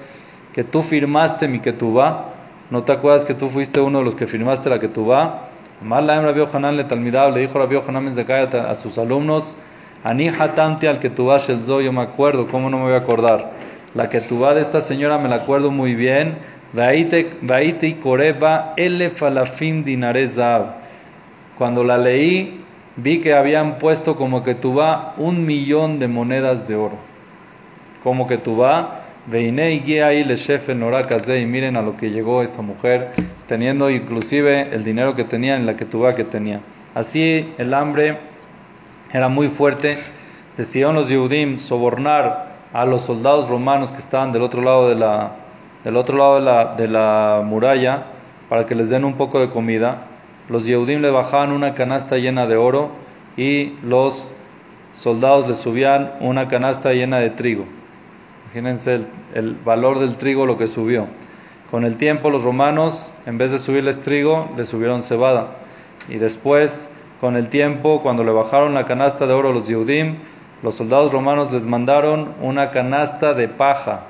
que 0.53 0.63
tú 0.63 0.81
firmaste 0.81 1.47
mi 1.47 1.59
ketubá? 1.59 2.33
¿No 2.69 2.83
te 2.83 2.93
acuerdas 2.93 3.25
que 3.25 3.33
tú 3.33 3.49
fuiste 3.49 3.81
uno 3.81 3.99
de 3.99 4.05
los 4.05 4.15
que 4.15 4.25
firmaste 4.25 4.69
la 4.69 4.79
ketubá? 4.79 5.49
Mal 5.81 6.07
la 6.07 6.21
Rabí 6.21 6.41
Hanan 6.53 6.77
le 6.77 6.85
talmidab, 6.85 7.33
le 7.33 7.41
dijo 7.41 7.59
Rabí 7.59 7.75
Hanan 7.75 8.05
Menzakai 8.05 8.47
a 8.53 8.75
sus 8.75 8.97
alumnos, 8.97 9.57
Ani 10.01 10.29
hatamti 10.29 10.87
al 10.87 10.99
ketubá 10.99 11.39
shel 11.39 11.59
yo 11.59 11.91
me 11.91 12.01
acuerdo, 12.01 12.47
¿cómo 12.47 12.69
no 12.69 12.77
me 12.77 12.83
voy 12.83 12.93
a 12.93 12.97
acordar? 12.97 13.51
La 13.95 14.07
ketubá 14.07 14.53
de 14.53 14.61
esta 14.61 14.79
señora 14.79 15.17
me 15.17 15.27
la 15.27 15.37
acuerdo 15.37 15.71
muy 15.71 15.93
bien. 15.93 16.37
Vaite 16.71 17.99
koreba 17.99 18.73
ele 18.77 19.09
falafim 19.09 19.83
dinarezab. 19.83 20.78
Cuando 21.59 21.83
la 21.83 21.97
leí, 21.97 22.63
vi 22.95 23.19
que 23.19 23.33
habían 23.33 23.79
puesto 23.79 24.15
como 24.15 24.43
que 24.43 24.55
va 24.73 25.13
un 25.17 25.45
millón 25.45 25.99
de 25.99 26.07
monedas 26.07 26.69
de 26.69 26.77
oro. 26.77 26.95
Como 28.01 28.27
que 28.27 28.37
tú 28.37 28.55
va, 28.55 29.01
veine 29.27 29.73
y 29.73 29.81
guía 29.81 30.07
ahí 30.07 30.23
le 30.23 30.37
y 31.41 31.45
miren 31.45 31.75
a 31.75 31.81
lo 31.81 31.97
que 31.97 32.11
llegó 32.11 32.43
esta 32.43 32.61
mujer, 32.61 33.11
teniendo 33.47 33.89
inclusive 33.89 34.73
el 34.73 34.85
dinero 34.85 35.15
que 35.15 35.25
tenía 35.25 35.57
en 35.57 35.65
la 35.65 35.75
que 35.75 35.85
va 35.97 36.15
que 36.15 36.23
tenía. 36.23 36.61
Así 36.95 37.53
el 37.57 37.73
hambre 37.73 38.17
era 39.11 39.27
muy 39.27 39.49
fuerte. 39.49 39.97
Decidieron 40.55 40.95
los 40.95 41.09
Yehudim 41.09 41.57
sobornar 41.57 42.55
a 42.71 42.85
los 42.85 43.01
soldados 43.01 43.49
romanos 43.49 43.91
que 43.91 43.99
estaban 43.99 44.31
del 44.31 44.43
otro 44.43 44.61
lado 44.61 44.87
de 44.87 44.95
la, 44.95 45.31
del 45.83 45.97
otro 45.97 46.17
lado 46.17 46.35
de 46.35 46.41
la, 46.41 46.75
de 46.75 46.87
la 46.87 47.41
muralla 47.43 48.03
para 48.47 48.65
que 48.65 48.75
les 48.75 48.89
den 48.89 49.03
un 49.03 49.15
poco 49.15 49.41
de 49.41 49.49
comida. 49.49 50.05
Los 50.49 50.65
Yehudim 50.65 51.01
le 51.01 51.11
bajaban 51.11 51.51
una 51.51 51.75
canasta 51.75 52.17
llena 52.17 52.47
de 52.47 52.57
oro 52.57 52.89
y 53.37 53.73
los 53.83 54.31
soldados 54.93 55.47
le 55.47 55.53
subían 55.53 56.13
una 56.19 56.47
canasta 56.47 56.91
llena 56.91 57.19
de 57.19 57.29
trigo. 57.29 57.65
Imagínense 58.45 59.01
el, 59.35 59.55
valor 59.63 59.99
del 59.99 60.17
trigo, 60.17 60.47
lo 60.47 60.57
que 60.57 60.65
subió. 60.65 61.05
Con 61.69 61.85
el 61.85 61.97
tiempo 61.97 62.31
los 62.31 62.43
romanos, 62.43 63.13
en 63.27 63.37
vez 63.37 63.51
de 63.51 63.59
subirles 63.59 64.01
trigo, 64.01 64.49
le 64.57 64.65
subieron 64.65 65.03
cebada. 65.03 65.51
Y 66.07 66.15
después, 66.15 66.89
con 67.21 67.35
el 67.35 67.49
tiempo, 67.49 68.01
cuando 68.01 68.23
le 68.23 68.31
bajaron 68.31 68.73
la 68.73 68.85
canasta 68.85 69.27
de 69.27 69.33
oro 69.33 69.49
a 69.49 69.53
los 69.53 69.67
Yehudim, 69.67 70.15
los 70.63 70.73
soldados 70.73 71.13
romanos 71.13 71.51
les 71.51 71.63
mandaron 71.63 72.33
una 72.41 72.71
canasta 72.71 73.35
de 73.35 73.47
paja, 73.47 74.01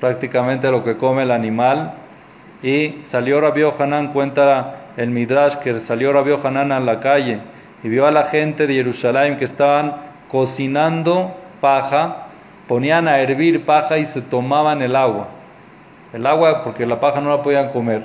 prácticamente 0.00 0.70
lo 0.70 0.84
que 0.84 0.96
come 0.96 1.24
el 1.24 1.32
animal. 1.32 1.94
Y 2.62 2.96
salió 3.02 3.40
Rabbi 3.40 3.62
Hanan, 3.78 4.12
cuenta 4.12 4.74
el 4.96 5.10
Midrash, 5.10 5.56
que 5.56 5.78
salió 5.78 6.12
Rabbi 6.12 6.32
Hanan 6.42 6.72
a 6.72 6.80
la 6.80 7.00
calle 7.00 7.40
y 7.82 7.88
vio 7.88 8.06
a 8.06 8.10
la 8.10 8.24
gente 8.24 8.66
de 8.66 8.74
Jerusalén 8.74 9.36
que 9.36 9.44
estaban 9.44 9.94
cocinando 10.28 11.34
paja, 11.60 12.28
ponían 12.66 13.08
a 13.08 13.20
hervir 13.20 13.64
paja 13.64 13.98
y 13.98 14.04
se 14.04 14.22
tomaban 14.22 14.82
el 14.82 14.96
agua. 14.96 15.28
El 16.12 16.26
agua 16.26 16.64
porque 16.64 16.86
la 16.86 16.98
paja 16.98 17.20
no 17.20 17.30
la 17.30 17.42
podían 17.42 17.70
comer. 17.70 18.02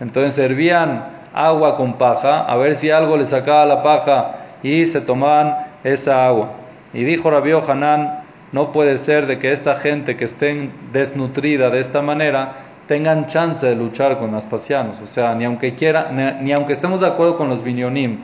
Entonces 0.00 0.34
servían 0.34 1.04
agua 1.34 1.76
con 1.76 1.94
paja 1.94 2.44
a 2.44 2.56
ver 2.56 2.74
si 2.74 2.90
algo 2.90 3.16
le 3.16 3.24
sacaba 3.24 3.64
la 3.64 3.82
paja 3.82 4.36
y 4.62 4.84
se 4.86 5.00
tomaban 5.00 5.56
esa 5.84 6.26
agua. 6.26 6.50
Y 6.92 7.04
dijo 7.04 7.30
Rabbi 7.30 7.52
Hanan, 7.52 8.20
no 8.52 8.72
puede 8.72 8.96
ser 8.96 9.26
de 9.26 9.38
que 9.38 9.50
esta 9.50 9.76
gente 9.76 10.16
que 10.16 10.24
estén 10.24 10.72
desnutrida 10.92 11.70
de 11.70 11.80
esta 11.80 12.00
manera 12.00 12.65
tengan 12.86 13.26
chance 13.26 13.66
de 13.66 13.74
luchar 13.74 14.18
con 14.18 14.32
los 14.32 14.44
pasianos. 14.44 15.00
O 15.00 15.06
sea, 15.06 15.34
ni 15.34 15.44
aunque 15.44 15.74
quiera, 15.74 16.10
ni, 16.40 16.52
aunque 16.52 16.72
estemos 16.72 17.00
de 17.00 17.06
acuerdo 17.06 17.36
con 17.36 17.48
los 17.48 17.62
binyonim, 17.62 18.18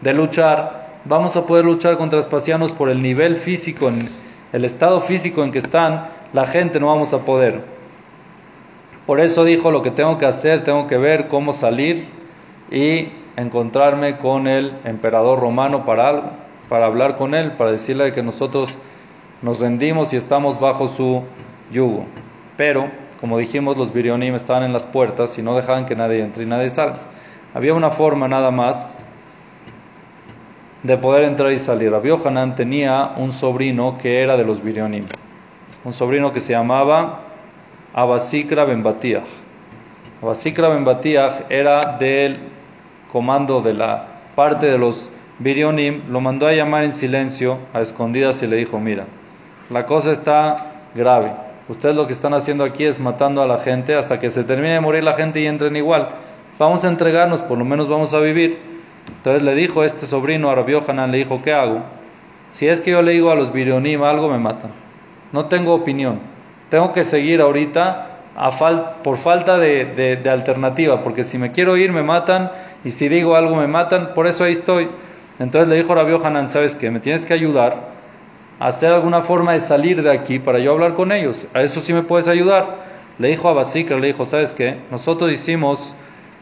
de 0.00 0.14
luchar, 0.14 0.98
vamos 1.04 1.36
a 1.36 1.46
poder 1.46 1.64
luchar 1.64 1.96
contra 1.96 2.18
espacianos 2.18 2.72
por 2.72 2.90
el 2.90 3.02
nivel 3.02 3.36
físico, 3.36 3.90
el 4.52 4.64
estado 4.64 5.00
físico 5.00 5.42
en 5.44 5.52
que 5.52 5.58
están, 5.58 6.08
la 6.32 6.46
gente 6.46 6.80
no 6.80 6.86
vamos 6.86 7.12
a 7.14 7.24
poder. 7.24 7.62
Por 9.06 9.20
eso 9.20 9.44
dijo 9.44 9.70
lo 9.70 9.82
que 9.82 9.90
tengo 9.90 10.18
que 10.18 10.26
hacer, 10.26 10.62
tengo 10.64 10.86
que 10.86 10.98
ver 10.98 11.28
cómo 11.28 11.52
salir 11.52 12.08
y 12.70 13.08
encontrarme 13.36 14.18
con 14.18 14.46
el 14.46 14.74
emperador 14.84 15.40
romano 15.40 15.84
para, 15.84 16.32
para 16.68 16.86
hablar 16.86 17.16
con 17.16 17.34
él, 17.34 17.52
para 17.52 17.70
decirle 17.70 18.12
que 18.12 18.22
nosotros 18.22 18.74
nos 19.40 19.60
rendimos 19.60 20.12
y 20.12 20.16
estamos 20.16 20.60
bajo 20.60 20.88
su 20.88 21.22
yugo. 21.70 22.04
Pero, 22.56 22.90
como 23.20 23.38
dijimos, 23.38 23.76
los 23.76 23.92
birionim 23.92 24.34
estaban 24.34 24.62
en 24.62 24.72
las 24.72 24.84
puertas 24.84 25.36
y 25.38 25.42
no 25.42 25.56
dejaban 25.56 25.86
que 25.86 25.96
nadie 25.96 26.22
entre 26.22 26.44
y 26.44 26.46
nadie 26.46 26.70
salga. 26.70 27.00
Había 27.54 27.74
una 27.74 27.90
forma 27.90 28.28
nada 28.28 28.50
más 28.50 28.96
de 30.82 30.96
poder 30.96 31.24
entrar 31.24 31.50
y 31.50 31.58
salir. 31.58 31.90
Rabbi 31.90 32.10
Hanan 32.24 32.54
tenía 32.54 33.12
un 33.16 33.32
sobrino 33.32 33.98
que 33.98 34.20
era 34.22 34.36
de 34.36 34.44
los 34.44 34.62
Birionim, 34.62 35.04
un 35.84 35.92
sobrino 35.92 36.32
que 36.32 36.40
se 36.40 36.52
llamaba 36.52 37.20
Abasikra 37.92 38.64
Ben 38.64 38.82
Batiach. 38.82 39.26
Abasikra 40.22 40.68
Ben 40.68 40.84
Batiach 40.84 41.46
era 41.48 41.96
del 41.98 42.38
comando 43.10 43.60
de 43.60 43.74
la 43.74 44.06
parte 44.36 44.66
de 44.66 44.78
los 44.78 45.10
Birionim, 45.40 46.02
lo 46.10 46.20
mandó 46.20 46.46
a 46.46 46.52
llamar 46.52 46.84
en 46.84 46.94
silencio, 46.94 47.58
a 47.72 47.80
escondidas, 47.80 48.42
y 48.42 48.46
le 48.46 48.56
dijo, 48.56 48.78
mira, 48.78 49.04
la 49.70 49.86
cosa 49.86 50.12
está 50.12 50.72
grave. 50.94 51.47
Ustedes 51.68 51.94
lo 51.94 52.06
que 52.06 52.14
están 52.14 52.32
haciendo 52.32 52.64
aquí 52.64 52.84
es 52.84 52.98
matando 52.98 53.42
a 53.42 53.46
la 53.46 53.58
gente 53.58 53.94
hasta 53.94 54.18
que 54.18 54.30
se 54.30 54.44
termine 54.44 54.72
de 54.72 54.80
morir 54.80 55.04
la 55.04 55.12
gente 55.12 55.40
y 55.40 55.46
entren 55.46 55.76
igual. 55.76 56.08
Vamos 56.58 56.82
a 56.84 56.88
entregarnos, 56.88 57.40
por 57.42 57.58
lo 57.58 57.64
menos 57.64 57.88
vamos 57.88 58.14
a 58.14 58.20
vivir. 58.20 58.58
Entonces 59.08 59.42
le 59.42 59.54
dijo 59.54 59.84
este 59.84 60.06
sobrino 60.06 60.50
a 60.50 60.54
Rabbi 60.54 60.74
Hanan, 60.86 61.10
le 61.10 61.18
dijo, 61.18 61.40
¿qué 61.42 61.52
hago? 61.52 61.82
Si 62.48 62.66
es 62.66 62.80
que 62.80 62.92
yo 62.92 63.02
le 63.02 63.12
digo 63.12 63.30
a 63.30 63.34
los 63.34 63.52
Birionim 63.52 64.02
algo, 64.02 64.28
me 64.30 64.38
matan. 64.38 64.70
No 65.32 65.46
tengo 65.46 65.74
opinión. 65.74 66.20
Tengo 66.70 66.92
que 66.92 67.04
seguir 67.04 67.40
ahorita 67.42 68.08
por 69.02 69.16
falta 69.16 69.58
de, 69.58 70.22
alternativa, 70.30 71.02
porque 71.02 71.24
si 71.24 71.38
me 71.38 71.50
quiero 71.50 71.76
ir 71.76 71.92
me 71.92 72.02
matan 72.02 72.50
y 72.84 72.90
si 72.90 73.08
digo 73.08 73.34
algo 73.34 73.56
me 73.56 73.66
matan, 73.66 74.14
por 74.14 74.26
eso 74.26 74.44
ahí 74.44 74.52
estoy. 74.52 74.88
Entonces 75.38 75.68
le 75.68 75.76
dijo 75.76 75.92
a 75.92 75.96
Rabbi 75.96 76.16
Hanan, 76.24 76.48
¿sabes 76.48 76.76
qué? 76.76 76.90
Me 76.90 77.00
tienes 77.00 77.26
que 77.26 77.34
ayudar 77.34 77.72
a 77.72 77.97
hacer 78.58 78.92
alguna 78.92 79.20
forma 79.20 79.52
de 79.52 79.60
salir 79.60 80.02
de 80.02 80.10
aquí 80.10 80.38
para 80.38 80.58
yo 80.58 80.72
hablar 80.72 80.94
con 80.94 81.12
ellos. 81.12 81.46
A 81.54 81.60
eso 81.62 81.80
sí 81.80 81.92
me 81.92 82.02
puedes 82.02 82.28
ayudar. 82.28 82.76
Le 83.18 83.28
dijo 83.28 83.48
a 83.48 83.52
Basikra, 83.52 83.98
le 83.98 84.08
dijo, 84.08 84.24
¿sabes 84.24 84.52
qué? 84.52 84.78
Nosotros 84.90 85.32
hicimos 85.32 85.94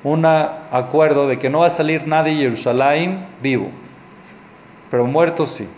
un 0.03 0.25
acuerdo 0.25 1.27
de 1.27 1.39
que 1.39 1.51
no 1.51 1.61
va 1.61 1.67
a 1.67 1.71
salir 1.71 2.07
nadie 2.07 2.35
de 2.35 2.43
Jerusalén 2.43 3.27
vivo, 3.43 3.71
pero 4.91 5.07
muertos 5.07 5.51
sí. 5.51 5.69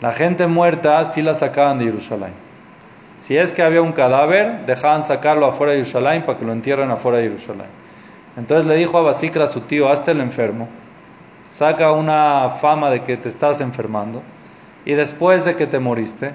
La 0.00 0.12
gente 0.12 0.46
muerta 0.46 1.04
sí 1.04 1.22
la 1.22 1.32
sacaban 1.34 1.78
de 1.78 1.84
Jerusalén. 1.86 2.32
Si 3.20 3.36
es 3.36 3.52
que 3.52 3.62
había 3.62 3.82
un 3.82 3.92
cadáver, 3.92 4.66
dejaban 4.66 5.04
sacarlo 5.04 5.46
afuera 5.46 5.72
de 5.72 5.78
Jerusalén 5.78 6.24
para 6.24 6.38
que 6.38 6.44
lo 6.44 6.52
entierren 6.52 6.90
afuera 6.90 7.18
de 7.18 7.24
Jerusalén. 7.28 7.68
Entonces 8.36 8.66
le 8.66 8.76
dijo 8.76 8.98
a 8.98 9.02
Basikra, 9.02 9.46
su 9.46 9.60
tío, 9.60 9.88
hazte 9.88 10.12
el 10.12 10.20
enfermo, 10.20 10.68
saca 11.50 11.92
una 11.92 12.48
fama 12.60 12.90
de 12.90 13.02
que 13.02 13.16
te 13.16 13.28
estás 13.28 13.60
enfermando, 13.60 14.22
y 14.84 14.94
después 14.94 15.44
de 15.44 15.56
que 15.56 15.66
te 15.66 15.78
moriste, 15.78 16.32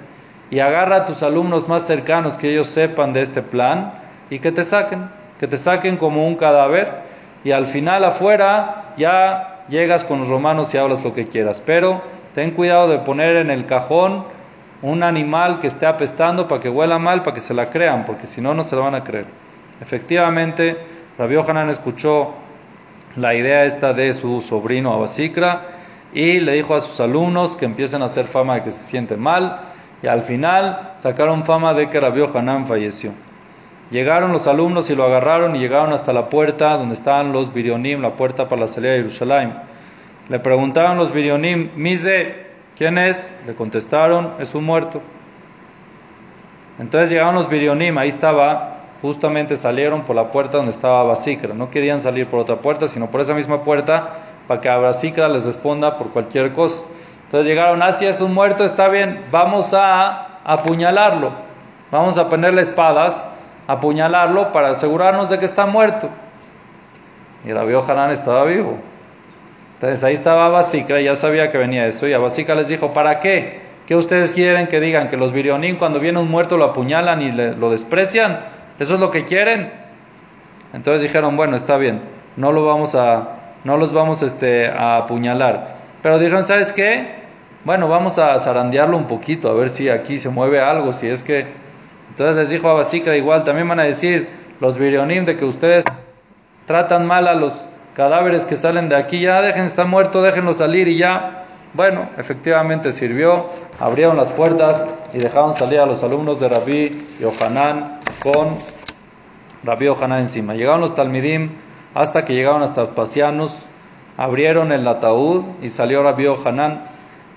y 0.50 0.60
agarra 0.60 0.96
a 0.96 1.04
tus 1.04 1.22
alumnos 1.22 1.68
más 1.68 1.86
cercanos 1.86 2.34
que 2.34 2.50
ellos 2.50 2.68
sepan 2.68 3.12
de 3.12 3.20
este 3.20 3.42
plan 3.42 3.92
y 4.30 4.38
que 4.38 4.50
te 4.50 4.64
saquen 4.64 5.08
que 5.38 5.46
te 5.46 5.56
saquen 5.56 5.96
como 5.96 6.26
un 6.26 6.36
cadáver 6.36 6.88
y 7.44 7.52
al 7.52 7.66
final 7.66 8.04
afuera 8.04 8.94
ya 8.96 9.64
llegas 9.68 10.04
con 10.04 10.20
los 10.20 10.28
romanos 10.28 10.74
y 10.74 10.78
hablas 10.78 11.04
lo 11.04 11.14
que 11.14 11.28
quieras. 11.28 11.62
Pero 11.64 12.02
ten 12.34 12.50
cuidado 12.50 12.88
de 12.88 12.98
poner 12.98 13.36
en 13.36 13.50
el 13.50 13.64
cajón 13.66 14.24
un 14.82 15.02
animal 15.02 15.60
que 15.60 15.68
esté 15.68 15.86
apestando 15.86 16.48
para 16.48 16.60
que 16.60 16.68
huela 16.68 16.98
mal, 16.98 17.22
para 17.22 17.34
que 17.34 17.40
se 17.40 17.54
la 17.54 17.70
crean, 17.70 18.04
porque 18.04 18.26
si 18.26 18.40
no, 18.40 18.54
no 18.54 18.64
se 18.64 18.76
la 18.76 18.82
van 18.82 18.94
a 18.94 19.04
creer. 19.04 19.26
Efectivamente, 19.80 20.76
Rabbi 21.16 21.36
Hanan 21.36 21.68
escuchó 21.68 22.34
la 23.16 23.34
idea 23.34 23.64
esta 23.64 23.92
de 23.92 24.12
su 24.12 24.40
sobrino 24.40 24.92
Abasikra 24.92 25.62
y 26.12 26.40
le 26.40 26.52
dijo 26.52 26.74
a 26.74 26.80
sus 26.80 27.00
alumnos 27.00 27.56
que 27.56 27.64
empiecen 27.64 28.02
a 28.02 28.06
hacer 28.06 28.26
fama 28.26 28.54
de 28.54 28.62
que 28.62 28.70
se 28.70 28.84
siente 28.84 29.16
mal 29.16 29.60
y 30.02 30.06
al 30.06 30.22
final 30.22 30.92
sacaron 30.98 31.44
fama 31.44 31.74
de 31.74 31.90
que 31.90 32.00
Rabbi 32.00 32.22
Hanan 32.34 32.66
falleció. 32.66 33.12
Llegaron 33.90 34.32
los 34.32 34.46
alumnos 34.46 34.90
y 34.90 34.94
lo 34.94 35.04
agarraron 35.04 35.56
y 35.56 35.58
llegaron 35.58 35.92
hasta 35.92 36.12
la 36.12 36.28
puerta 36.28 36.76
donde 36.76 36.94
estaban 36.94 37.32
los 37.32 37.52
Birionim, 37.52 38.02
la 38.02 38.10
puerta 38.10 38.48
para 38.48 38.62
la 38.62 38.68
salida 38.68 38.92
de 38.92 38.98
Jerusalén. 38.98 39.54
Le 40.28 40.38
preguntaron 40.40 40.98
los 40.98 41.12
Birionim, 41.12 41.70
Mise, 41.74 42.48
¿Quién 42.78 42.96
es? 42.96 43.34
Le 43.44 43.54
contestaron, 43.54 44.34
es 44.38 44.54
un 44.54 44.64
muerto. 44.64 45.02
Entonces 46.78 47.10
llegaron 47.10 47.34
los 47.34 47.48
Birionim, 47.48 47.98
ahí 47.98 48.06
estaba, 48.06 48.76
justamente 49.02 49.56
salieron 49.56 50.02
por 50.02 50.14
la 50.14 50.30
puerta 50.30 50.58
donde 50.58 50.70
estaba 50.70 51.02
Basikra. 51.02 51.54
No 51.54 51.70
querían 51.70 52.00
salir 52.00 52.28
por 52.28 52.38
otra 52.38 52.56
puerta, 52.56 52.86
sino 52.86 53.10
por 53.10 53.20
esa 53.20 53.34
misma 53.34 53.64
puerta 53.64 54.27
para 54.48 54.60
que 54.60 54.68
a 54.68 54.78
Basikra 54.78 55.28
les 55.28 55.44
responda 55.44 55.96
por 55.96 56.10
cualquier 56.10 56.52
cosa. 56.52 56.82
Entonces 57.26 57.46
llegaron, 57.46 57.82
ah, 57.82 57.92
si 57.92 58.06
es 58.06 58.20
un 58.20 58.34
muerto, 58.34 58.64
está 58.64 58.88
bien, 58.88 59.26
vamos 59.30 59.74
a 59.74 60.40
apuñalarlo. 60.44 61.32
Vamos 61.92 62.18
a 62.18 62.28
ponerle 62.28 62.62
espadas, 62.62 63.28
apuñalarlo 63.66 64.50
para 64.50 64.70
asegurarnos 64.70 65.28
de 65.28 65.38
que 65.38 65.44
está 65.44 65.66
muerto. 65.66 66.08
Y 67.44 67.52
Rabbi 67.52 67.74
Hanan 67.74 68.10
estaba 68.10 68.44
vivo. 68.44 68.78
Entonces 69.74 70.02
ahí 70.02 70.14
estaba 70.14 70.48
Basikra, 70.48 71.00
ya 71.00 71.14
sabía 71.14 71.52
que 71.52 71.58
venía 71.58 71.86
eso, 71.86 72.08
y 72.08 72.12
a 72.12 72.18
Basikra 72.18 72.56
les 72.56 72.66
dijo, 72.66 72.92
¿para 72.92 73.20
qué? 73.20 73.60
¿Qué 73.86 73.94
ustedes 73.94 74.32
quieren 74.32 74.66
que 74.66 74.80
digan? 74.80 75.08
¿Que 75.08 75.16
los 75.16 75.32
virionín 75.32 75.76
cuando 75.76 76.00
viene 76.00 76.18
un 76.18 76.30
muerto 76.30 76.56
lo 76.56 76.64
apuñalan 76.64 77.22
y 77.22 77.30
lo 77.30 77.70
desprecian? 77.70 78.40
¿Eso 78.78 78.94
es 78.94 79.00
lo 79.00 79.10
que 79.10 79.24
quieren? 79.24 79.70
Entonces 80.72 81.02
dijeron, 81.02 81.36
bueno, 81.36 81.56
está 81.56 81.76
bien, 81.76 82.00
no, 82.36 82.52
lo 82.52 82.66
vamos 82.66 82.94
a, 82.94 83.37
no 83.64 83.76
los 83.76 83.92
vamos 83.92 84.22
este, 84.22 84.68
a 84.68 84.98
apuñalar. 84.98 85.76
Pero 86.02 86.18
dijeron, 86.18 86.44
¿sabes 86.44 86.72
qué? 86.72 87.18
Bueno, 87.64 87.88
vamos 87.88 88.18
a 88.18 88.38
zarandearlo 88.38 88.96
un 88.96 89.06
poquito, 89.06 89.50
a 89.50 89.54
ver 89.54 89.70
si 89.70 89.88
aquí 89.88 90.18
se 90.18 90.28
mueve 90.28 90.60
algo, 90.60 90.92
si 90.92 91.08
es 91.08 91.22
que... 91.22 91.46
Entonces 92.10 92.36
les 92.36 92.50
dijo 92.50 92.68
a 92.68 92.72
Basikra 92.72 93.16
igual, 93.16 93.44
también 93.44 93.68
van 93.68 93.80
a 93.80 93.84
decir 93.84 94.28
los 94.60 94.78
virionim 94.78 95.24
de 95.24 95.36
que 95.36 95.44
ustedes 95.44 95.84
tratan 96.66 97.06
mal 97.06 97.28
a 97.28 97.34
los 97.34 97.52
cadáveres 97.94 98.44
que 98.44 98.56
salen 98.56 98.88
de 98.88 98.96
aquí, 98.96 99.20
ya 99.20 99.40
dejen, 99.40 99.64
está 99.64 99.84
muerto, 99.84 100.22
déjenlo 100.22 100.52
salir 100.52 100.88
y 100.88 100.96
ya. 100.96 101.44
Bueno, 101.74 102.08
efectivamente 102.16 102.92
sirvió, 102.92 103.46
abrieron 103.78 104.16
las 104.16 104.32
puertas 104.32 104.86
y 105.12 105.18
dejaron 105.18 105.54
salir 105.54 105.80
a 105.80 105.86
los 105.86 106.02
alumnos 106.02 106.40
de 106.40 106.48
Rabí 106.48 107.06
Yohanan 107.20 108.00
con 108.22 108.56
Rabí 109.64 109.86
Yohanan 109.86 110.20
encima. 110.20 110.54
Llegaron 110.54 110.80
los 110.80 110.94
Talmidim 110.94 111.50
hasta 111.94 112.24
que 112.24 112.34
llegaron 112.34 112.62
hasta 112.62 112.94
Pasianos, 112.94 113.66
abrieron 114.16 114.72
el 114.72 114.86
ataúd 114.86 115.44
y 115.62 115.68
salió 115.68 116.02
Rabí 116.02 116.24
Yohanan 116.24 116.82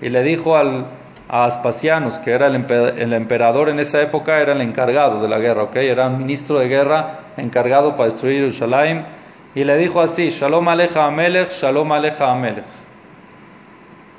y 0.00 0.08
le 0.08 0.22
dijo 0.22 0.56
al, 0.56 0.86
a 1.28 1.44
Aspasianos, 1.44 2.18
que 2.18 2.32
era 2.32 2.48
el, 2.48 3.12
emperador 3.14 3.68
en 3.68 3.80
esa 3.80 4.02
época, 4.02 4.40
era 4.40 4.52
el 4.52 4.60
encargado 4.60 5.22
de 5.22 5.28
la 5.28 5.38
guerra, 5.38 5.62
¿ok? 5.62 5.76
Era 5.76 6.08
un 6.08 6.18
ministro 6.18 6.58
de 6.58 6.68
guerra 6.68 7.20
encargado 7.36 7.92
para 7.96 8.10
destruir 8.10 8.40
Jerusalén 8.40 9.06
y 9.54 9.64
le 9.64 9.78
dijo 9.78 10.00
así, 10.00 10.28
Shalom 10.28 10.68
aleja 10.68 11.06
Amelech, 11.06 11.50
Shalom 11.50 11.90
aleja 11.92 12.30
Amelech. 12.30 12.64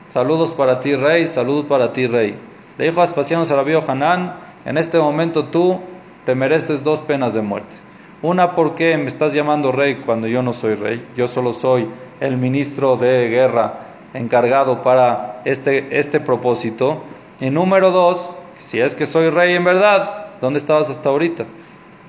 Saludos 0.09 0.53
para 0.53 0.79
ti, 0.79 0.95
rey, 0.95 1.27
saludos 1.27 1.65
para 1.65 1.91
ti, 1.91 2.07
rey. 2.07 2.35
Le 2.77 2.85
dijo 2.85 3.01
a 3.01 3.03
Aspasianos 3.03 3.51
a 3.51 3.55
Rabbi 3.57 3.75
Hanan, 3.75 4.33
en 4.65 4.77
este 4.77 4.97
momento 4.97 5.45
tú 5.45 5.81
te 6.25 6.33
mereces 6.33 6.83
dos 6.83 7.01
penas 7.01 7.33
de 7.33 7.41
muerte. 7.41 7.73
Una 8.23 8.55
porque 8.55 8.97
me 8.97 9.03
estás 9.03 9.33
llamando 9.33 9.73
rey 9.73 9.97
cuando 9.97 10.27
yo 10.27 10.41
no 10.41 10.53
soy 10.53 10.75
rey, 10.75 11.05
yo 11.15 11.27
solo 11.27 11.51
soy 11.51 11.89
el 12.21 12.37
ministro 12.37 12.95
de 12.95 13.27
guerra 13.27 13.73
encargado 14.13 14.81
para 14.81 15.41
este, 15.43 15.97
este 15.97 16.21
propósito. 16.21 17.03
Y 17.41 17.49
número 17.49 17.91
dos, 17.91 18.33
si 18.57 18.79
es 18.79 18.95
que 18.95 19.05
soy 19.05 19.29
rey 19.29 19.53
en 19.53 19.65
verdad, 19.65 20.27
¿dónde 20.39 20.59
estabas 20.59 20.89
hasta 20.89 21.09
ahorita? 21.09 21.45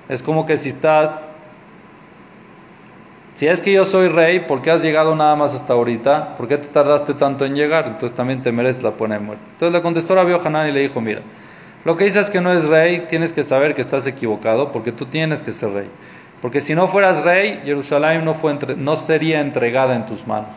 Es 0.09 0.22
como 0.22 0.46
que 0.46 0.57
si 0.57 0.68
estás 0.68 1.33
si 3.35 3.48
es 3.48 3.62
que 3.62 3.72
yo 3.72 3.83
soy 3.83 4.07
rey, 4.07 4.38
¿por 4.38 4.62
qué 4.62 4.70
has 4.70 4.85
llegado 4.85 5.16
nada 5.16 5.35
más 5.35 5.57
hasta 5.57 5.72
ahorita? 5.72 6.37
¿Por 6.37 6.46
qué 6.46 6.57
te 6.57 6.68
tardaste 6.68 7.14
tanto 7.14 7.44
en 7.44 7.57
llegar? 7.57 7.88
Entonces 7.88 8.14
también 8.14 8.40
te 8.42 8.53
mereces 8.53 8.85
la 8.85 8.92
pena 8.92 9.16
de 9.16 9.20
muerte. 9.20 9.42
Entonces 9.50 9.72
le 9.72 9.83
contestó 9.83 10.14
Rabbi 10.14 10.35
Hanan 10.35 10.68
y 10.68 10.72
le 10.72 10.81
dijo, 10.81 11.00
mira, 11.00 11.22
lo 11.85 11.97
que 11.97 12.05
dices 12.05 12.31
que 12.31 12.40
no 12.40 12.53
es 12.53 12.66
rey, 12.66 13.05
tienes 13.09 13.33
que 13.33 13.42
saber 13.42 13.75
que 13.75 13.83
estás 13.83 14.07
equivocado, 14.07 14.73
porque 14.73 14.92
tú 14.92 15.07
tienes 15.07 15.42
que 15.42 15.53
ser 15.53 15.70
rey. 15.70 15.88
Porque 16.40 16.61
si 16.61 16.75
no 16.75 16.87
fueras 16.87 17.25
rey, 17.25 17.61
Jerusalén 17.64 18.25
no, 18.25 18.35
fue 18.35 18.57
no 18.77 18.97
sería 18.97 19.40
entregada 19.40 19.94
en 19.94 20.07
tus 20.07 20.27
manos. 20.27 20.51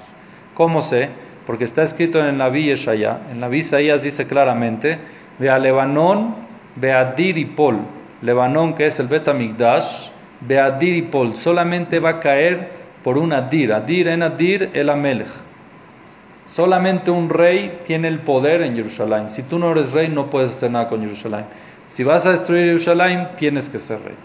¿Cómo 0.54 0.80
sé? 0.80 1.10
Porque 1.46 1.64
está 1.64 1.84
escrito 1.84 2.20
en 2.20 2.26
el 2.26 2.38
Naví 2.38 2.66
Yeshaya, 2.66 3.20
en 3.32 3.40
la 3.40 3.54
Isaías 3.54 4.04
dice 4.04 4.26
claramente, 4.26 4.98
ve 5.40 5.50
a 5.50 5.60
Lebanón, 5.60 6.36
ve 6.76 6.94
a 6.94 7.14
Diripol, 7.14 7.80
Lebanón 8.22 8.74
que 8.74 8.86
es 8.86 9.00
el 9.00 9.08
Betamigdash, 9.08 10.10
Beadir 10.42 10.96
y 10.96 11.02
Pol, 11.04 11.36
solamente 11.36 12.00
va 12.00 12.10
a 12.10 12.20
caer 12.20 12.70
por 13.04 13.18
un 13.18 13.34
Adir. 13.34 13.74
Adir 13.74 14.08
en 14.08 14.24
Adir 14.24 14.70
el 14.74 14.90
Amelech. 14.90 15.47
Solamente 16.48 17.12
un 17.12 17.30
rey 17.30 17.82
tiene 17.86 18.08
el 18.08 18.20
poder 18.20 18.62
en 18.62 18.76
Jerusalén. 18.76 19.32
Si 19.32 19.44
tú 19.44 19.60
no 19.60 19.72
eres 19.72 19.92
rey, 19.92 20.08
no 20.08 20.30
puedes 20.30 20.52
hacer 20.52 20.72
nada 20.72 20.88
con 20.88 21.02
Jerusalén. 21.02 21.46
Si 21.90 22.04
vas 22.04 22.26
a 22.26 22.32
destruir 22.32 22.66
Jerusalén, 22.66 23.30
tienes 23.38 23.70
que 23.70 23.80
ser 23.80 24.00
rey. 24.02 24.16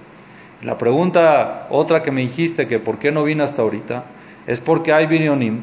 La 0.63 0.79
pregunta 0.79 1.67
otra 1.71 2.03
que 2.03 2.13
me 2.13 2.21
dijiste, 2.21 2.69
que 2.69 2.79
por 2.79 2.99
qué 2.99 3.11
no 3.11 3.25
vine 3.25 3.43
hasta 3.43 3.63
ahorita, 3.63 4.05
es 4.47 4.61
porque 4.61 4.93
hay 4.93 5.07
Birionim, 5.07 5.63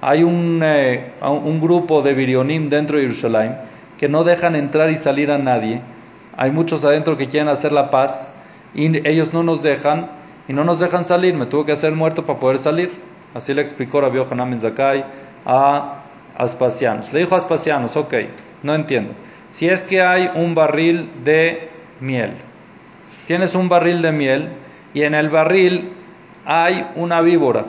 hay 0.00 0.24
un, 0.24 0.60
eh, 0.62 1.12
un 1.20 1.60
grupo 1.60 2.02
de 2.02 2.14
Birionim 2.14 2.68
dentro 2.68 2.96
de 2.96 3.04
Jerusalén 3.04 3.56
que 3.98 4.08
no 4.08 4.24
dejan 4.24 4.56
entrar 4.56 4.90
y 4.90 4.96
salir 4.96 5.30
a 5.30 5.38
nadie. 5.38 5.80
Hay 6.36 6.50
muchos 6.50 6.84
adentro 6.84 7.16
que 7.16 7.28
quieren 7.28 7.48
hacer 7.48 7.70
la 7.70 7.90
paz 7.90 8.34
y 8.74 9.06
ellos 9.08 9.32
no 9.32 9.44
nos 9.44 9.62
dejan 9.62 10.10
y 10.48 10.52
no 10.52 10.64
nos 10.64 10.80
dejan 10.80 11.04
salir. 11.04 11.34
Me 11.34 11.46
tuve 11.46 11.66
que 11.66 11.72
hacer 11.72 11.92
muerto 11.92 12.26
para 12.26 12.40
poder 12.40 12.58
salir. 12.58 12.90
Así 13.34 13.54
le 13.54 13.62
explicó 13.62 14.00
Rabbi 14.00 14.18
Hanan 14.28 14.58
Zakai 14.58 15.04
a 15.44 16.02
Aspasianos. 16.36 17.12
Le 17.12 17.20
dijo 17.20 17.34
a 17.34 17.38
Aspasianos, 17.38 17.96
ok, 17.96 18.14
no 18.62 18.74
entiendo. 18.74 19.14
Si 19.48 19.68
es 19.68 19.82
que 19.82 20.02
hay 20.02 20.30
un 20.34 20.54
barril 20.54 21.10
de 21.24 21.70
miel, 22.00 22.34
tienes 23.26 23.54
un 23.54 23.68
barril 23.68 24.02
de 24.02 24.12
miel 24.12 24.48
y 24.94 25.02
en 25.02 25.14
el 25.14 25.28
barril 25.28 25.92
hay 26.44 26.86
una 26.96 27.20
víbora, 27.20 27.64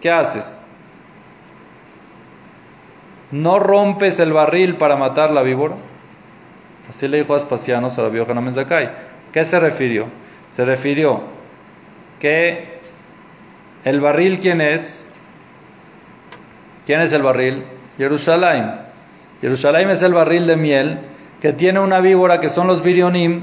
¿qué 0.00 0.10
haces? 0.10 0.60
¿No 3.30 3.58
rompes 3.58 4.20
el 4.20 4.32
barril 4.32 4.76
para 4.76 4.96
matar 4.96 5.30
la 5.30 5.42
víbora? 5.42 5.74
Así 6.88 7.08
le 7.08 7.18
dijo 7.18 7.34
Aspasianos 7.34 7.98
a 7.98 8.02
la 8.02 8.08
vieja 8.08 8.34
Zakai. 8.52 8.90
¿Qué 9.32 9.44
se 9.44 9.58
refirió? 9.58 10.06
Se 10.50 10.64
refirió 10.64 11.22
que 12.20 12.78
el 13.84 14.00
barril, 14.00 14.38
¿quién 14.38 14.60
es? 14.60 15.04
¿Quién 16.86 17.00
es 17.00 17.12
el 17.12 17.22
barril? 17.22 17.64
Jerusalén. 17.96 18.72
Jerusalén 19.40 19.90
es 19.90 20.02
el 20.02 20.14
barril 20.14 20.46
de 20.46 20.56
miel 20.56 20.98
que 21.40 21.52
tiene 21.52 21.80
una 21.80 22.00
víbora 22.00 22.40
que 22.40 22.48
son 22.48 22.66
los 22.66 22.82
virionim 22.82 23.42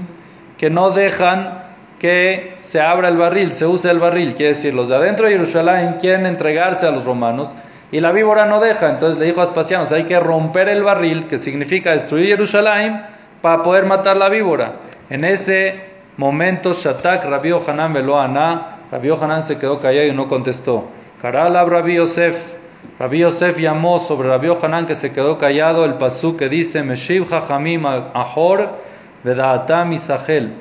que 0.57 0.69
no 0.69 0.91
dejan 0.91 1.63
que 1.99 2.53
se 2.57 2.81
abra 2.81 3.09
el 3.09 3.17
barril, 3.17 3.53
se 3.53 3.65
use 3.65 3.91
el 3.91 3.99
barril. 3.99 4.35
Quiere 4.35 4.53
decir, 4.53 4.73
los 4.73 4.89
de 4.89 4.95
adentro 4.95 5.25
de 5.25 5.33
Jerusalén 5.33 5.97
quieren 5.99 6.25
entregarse 6.25 6.87
a 6.87 6.91
los 6.91 7.05
romanos 7.05 7.49
y 7.91 7.99
la 7.99 8.11
víbora 8.11 8.45
no 8.45 8.59
deja. 8.59 8.89
Entonces 8.89 9.19
le 9.19 9.25
dijo 9.25 9.41
a 9.41 9.43
Aspasianos, 9.43 9.91
hay 9.91 10.03
que 10.03 10.19
romper 10.19 10.69
el 10.69 10.83
barril, 10.83 11.27
que 11.27 11.37
significa 11.37 11.91
destruir 11.91 12.27
Jerusalén 12.27 13.01
para 13.41 13.63
poder 13.63 13.85
matar 13.85 14.17
la 14.17 14.29
víbora. 14.29 14.73
En 15.09 15.25
ese 15.25 15.81
momento, 16.17 16.73
Shatak, 16.73 17.25
Rabbi 17.25 17.51
Hanan 17.51 17.93
Veloana, 17.93 18.77
Rabbi 18.91 19.09
Hanan 19.09 19.43
se 19.43 19.57
quedó 19.57 19.79
callado 19.79 20.07
y 20.07 20.13
no 20.13 20.27
contestó. 20.27 20.89
Karala 21.21 21.65
Rabbi 21.65 21.95
Yosef, 21.95 22.58
Rabbi 22.97 23.19
Yosef 23.19 23.59
llamó 23.59 23.99
sobre 23.99 24.29
Rabbi 24.29 24.49
Hanan 24.61 24.85
que 24.85 24.95
se 24.95 25.11
quedó 25.11 25.37
callado 25.37 25.85
el 25.85 25.95
pasú 25.95 26.37
que 26.37 26.49
dice, 26.49 26.83
Meshiv 26.83 27.25
Hachamim 27.31 27.85
Ahor 27.85 28.69
Vedaatam 29.23 29.91
Isahel. 29.91 30.53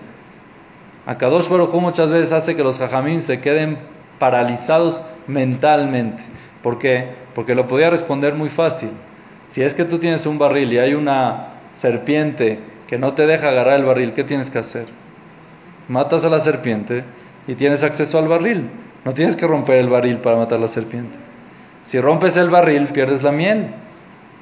Akadosh 1.06 1.48
Baruj 1.48 1.74
muchas 1.74 2.10
veces 2.10 2.32
hace 2.32 2.56
que 2.56 2.64
los 2.64 2.78
Jajamim 2.78 3.22
se 3.22 3.40
queden 3.40 3.78
paralizados 4.18 5.06
mentalmente. 5.26 6.22
¿Por 6.62 6.78
qué? 6.78 7.08
Porque 7.34 7.54
lo 7.54 7.66
podía 7.66 7.90
responder 7.90 8.34
muy 8.34 8.48
fácil. 8.48 8.90
Si 9.46 9.62
es 9.62 9.74
que 9.74 9.84
tú 9.84 9.98
tienes 9.98 10.26
un 10.26 10.38
barril 10.38 10.72
y 10.72 10.78
hay 10.78 10.94
una 10.94 11.54
serpiente 11.72 12.58
que 12.86 12.98
no 12.98 13.14
te 13.14 13.26
deja 13.26 13.48
agarrar 13.48 13.78
el 13.78 13.84
barril, 13.84 14.12
¿qué 14.12 14.24
tienes 14.24 14.50
que 14.50 14.58
hacer? 14.58 14.86
matas 15.88 16.24
a 16.24 16.28
la 16.28 16.38
serpiente 16.38 17.02
y 17.46 17.54
tienes 17.54 17.82
acceso 17.82 18.18
al 18.18 18.28
barril. 18.28 18.68
No 19.04 19.14
tienes 19.14 19.36
que 19.36 19.46
romper 19.46 19.78
el 19.78 19.88
barril 19.88 20.18
para 20.18 20.36
matar 20.36 20.58
a 20.58 20.62
la 20.62 20.68
serpiente. 20.68 21.16
Si 21.88 21.98
rompes 21.98 22.36
el 22.36 22.50
barril, 22.50 22.88
pierdes 22.88 23.22
la 23.22 23.32
miel. 23.32 23.68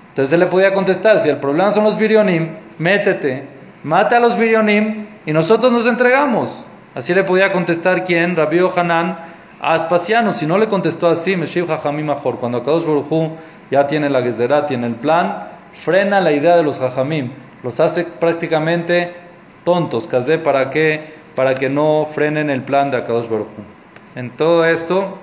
Entonces 0.08 0.32
él 0.32 0.40
le 0.40 0.46
podía 0.46 0.74
contestar, 0.74 1.20
si 1.20 1.28
el 1.28 1.36
problema 1.36 1.70
son 1.70 1.84
los 1.84 1.96
virionim, 1.96 2.48
métete, 2.76 3.44
mata 3.84 4.16
a 4.16 4.20
los 4.20 4.36
virionim 4.36 5.06
y 5.24 5.32
nosotros 5.32 5.70
nos 5.70 5.86
entregamos. 5.86 6.64
Así 6.96 7.14
le 7.14 7.22
podía 7.22 7.52
contestar 7.52 8.02
quién, 8.02 8.34
Rabbi 8.34 8.58
Hanan, 8.74 9.16
a 9.60 9.74
Aspasiano. 9.74 10.34
Si 10.34 10.44
no 10.44 10.58
le 10.58 10.66
contestó 10.66 11.06
así, 11.06 11.36
Meshiv 11.36 11.68
Jajamim 11.68 12.06
mejor. 12.06 12.38
Cuando 12.40 12.58
Akadosh 12.58 12.84
Baruj 12.84 13.34
ya 13.70 13.86
tiene 13.86 14.10
la 14.10 14.22
Gezerá, 14.22 14.66
tiene 14.66 14.88
el 14.88 14.96
plan, 14.96 15.44
frena 15.84 16.20
la 16.20 16.32
idea 16.32 16.56
de 16.56 16.64
los 16.64 16.80
Jajamim. 16.80 17.30
Los 17.62 17.78
hace 17.78 18.02
prácticamente 18.02 19.14
tontos. 19.62 20.08
Casé 20.08 20.38
para 20.38 20.68
que, 20.70 21.00
para 21.36 21.54
que 21.54 21.68
no 21.68 22.08
frenen 22.12 22.50
el 22.50 22.62
plan 22.62 22.90
de 22.90 22.96
Akadosh 22.96 23.28
Baruj 23.28 23.46
En 24.16 24.30
todo 24.30 24.64
esto, 24.64 25.20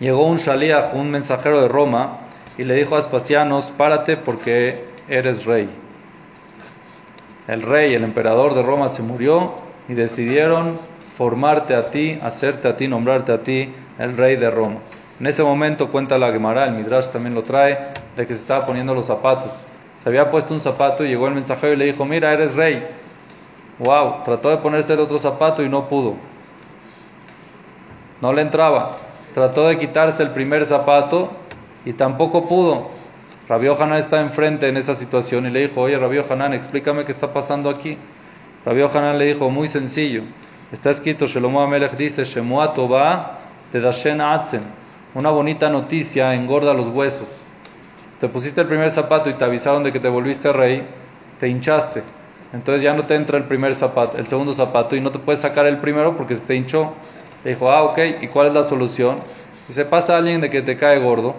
llegó 0.00 0.26
un 0.26 0.38
shaliach, 0.38 0.94
un 0.94 1.10
mensajero 1.10 1.60
de 1.60 1.68
Roma, 1.68 2.18
y 2.58 2.64
le 2.64 2.74
dijo 2.74 2.96
a 2.96 2.98
Aspasianos, 2.98 3.72
párate 3.76 4.16
porque 4.16 4.84
eres 5.08 5.44
rey. 5.44 5.68
El 7.46 7.62
rey, 7.62 7.94
el 7.94 8.04
emperador 8.04 8.54
de 8.54 8.62
Roma 8.62 8.88
se 8.88 9.02
murió 9.02 9.54
y 9.88 9.94
decidieron 9.94 10.78
formarte 11.16 11.74
a 11.74 11.90
ti, 11.90 12.18
hacerte 12.22 12.68
a 12.68 12.76
ti, 12.76 12.88
nombrarte 12.88 13.32
a 13.32 13.42
ti 13.42 13.72
el 13.98 14.16
rey 14.16 14.36
de 14.36 14.50
Roma. 14.50 14.76
En 15.18 15.26
ese 15.26 15.42
momento 15.42 15.90
cuenta 15.90 16.16
la 16.16 16.32
Gemara, 16.32 16.64
el 16.66 16.72
Midrash 16.72 17.06
también 17.06 17.34
lo 17.34 17.42
trae, 17.42 17.78
de 18.16 18.26
que 18.26 18.34
se 18.34 18.40
estaba 18.40 18.64
poniendo 18.64 18.94
los 18.94 19.04
zapatos. 19.04 19.52
Se 20.02 20.08
había 20.08 20.30
puesto 20.30 20.54
un 20.54 20.60
zapato 20.60 21.04
y 21.04 21.08
llegó 21.08 21.26
el 21.28 21.34
mensajero 21.34 21.74
y 21.74 21.76
le 21.76 21.84
dijo, 21.86 22.04
mira, 22.06 22.32
eres 22.32 22.56
rey. 22.56 22.86
Wow, 23.78 24.22
trató 24.24 24.48
de 24.50 24.58
ponerse 24.58 24.94
el 24.94 25.00
otro 25.00 25.18
zapato 25.18 25.62
y 25.62 25.68
no 25.68 25.88
pudo. 25.88 26.14
No 28.20 28.32
le 28.32 28.42
entraba. 28.42 28.90
Trató 29.34 29.68
de 29.68 29.78
quitarse 29.78 30.22
el 30.22 30.30
primer 30.30 30.66
zapato 30.66 31.30
y 31.84 31.92
tampoco 31.92 32.48
pudo. 32.48 32.88
Rabio 33.48 33.80
Hanan 33.80 33.98
está 33.98 34.20
enfrente 34.20 34.68
en 34.68 34.76
esa 34.76 34.94
situación 34.94 35.46
y 35.46 35.50
le 35.50 35.68
dijo, 35.68 35.80
oye 35.80 35.98
Rabio 35.98 36.24
Hanan, 36.28 36.52
explícame 36.52 37.04
qué 37.04 37.12
está 37.12 37.32
pasando 37.32 37.70
aquí. 37.70 37.96
Rabio 38.64 38.90
Hanan 38.92 39.18
le 39.18 39.26
dijo, 39.26 39.50
muy 39.50 39.68
sencillo. 39.68 40.22
Está 40.72 40.90
escrito, 40.90 41.26
Shelomo 41.26 41.60
Amelech 41.60 41.96
dice, 41.96 42.24
Shemua 42.24 42.72
Toba 42.74 43.38
Tedashen 43.72 44.20
Atzen. 44.20 44.62
Una 45.14 45.30
bonita 45.30 45.68
noticia 45.68 46.34
engorda 46.34 46.74
los 46.74 46.88
huesos. 46.88 47.26
Te 48.20 48.28
pusiste 48.28 48.60
el 48.60 48.68
primer 48.68 48.90
zapato 48.90 49.30
y 49.30 49.34
te 49.34 49.44
avisaron 49.44 49.82
de 49.82 49.92
que 49.92 49.98
te 49.98 50.08
volviste 50.08 50.52
rey, 50.52 50.86
te 51.38 51.48
hinchaste. 51.48 52.02
Entonces 52.52 52.82
ya 52.82 52.92
no 52.94 53.04
te 53.04 53.14
entra 53.14 53.38
el 53.38 53.44
primer 53.44 53.74
zapato, 53.74 54.18
el 54.18 54.26
segundo 54.26 54.52
zapato 54.52 54.94
y 54.94 55.00
no 55.00 55.10
te 55.10 55.18
puedes 55.18 55.40
sacar 55.40 55.66
el 55.66 55.78
primero 55.78 56.16
porque 56.16 56.36
se 56.36 56.42
te 56.42 56.54
hinchó. 56.54 56.94
Le 57.44 57.50
dijo, 57.50 57.70
ah, 57.70 57.82
ok, 57.84 57.98
¿y 58.20 58.26
cuál 58.28 58.48
es 58.48 58.54
la 58.54 58.62
solución? 58.62 59.16
Se 59.70 59.84
pasa 59.84 60.16
alguien 60.16 60.40
de 60.40 60.50
que 60.50 60.62
te 60.62 60.76
cae 60.76 60.98
gordo 60.98 61.34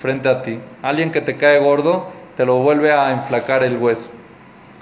frente 0.00 0.28
a 0.28 0.42
ti, 0.42 0.58
alguien 0.82 1.12
que 1.12 1.20
te 1.20 1.36
cae 1.36 1.58
gordo, 1.58 2.08
te 2.36 2.44
lo 2.44 2.56
vuelve 2.56 2.92
a 2.92 3.12
enflacar 3.12 3.64
el 3.64 3.76
hueso. 3.76 4.10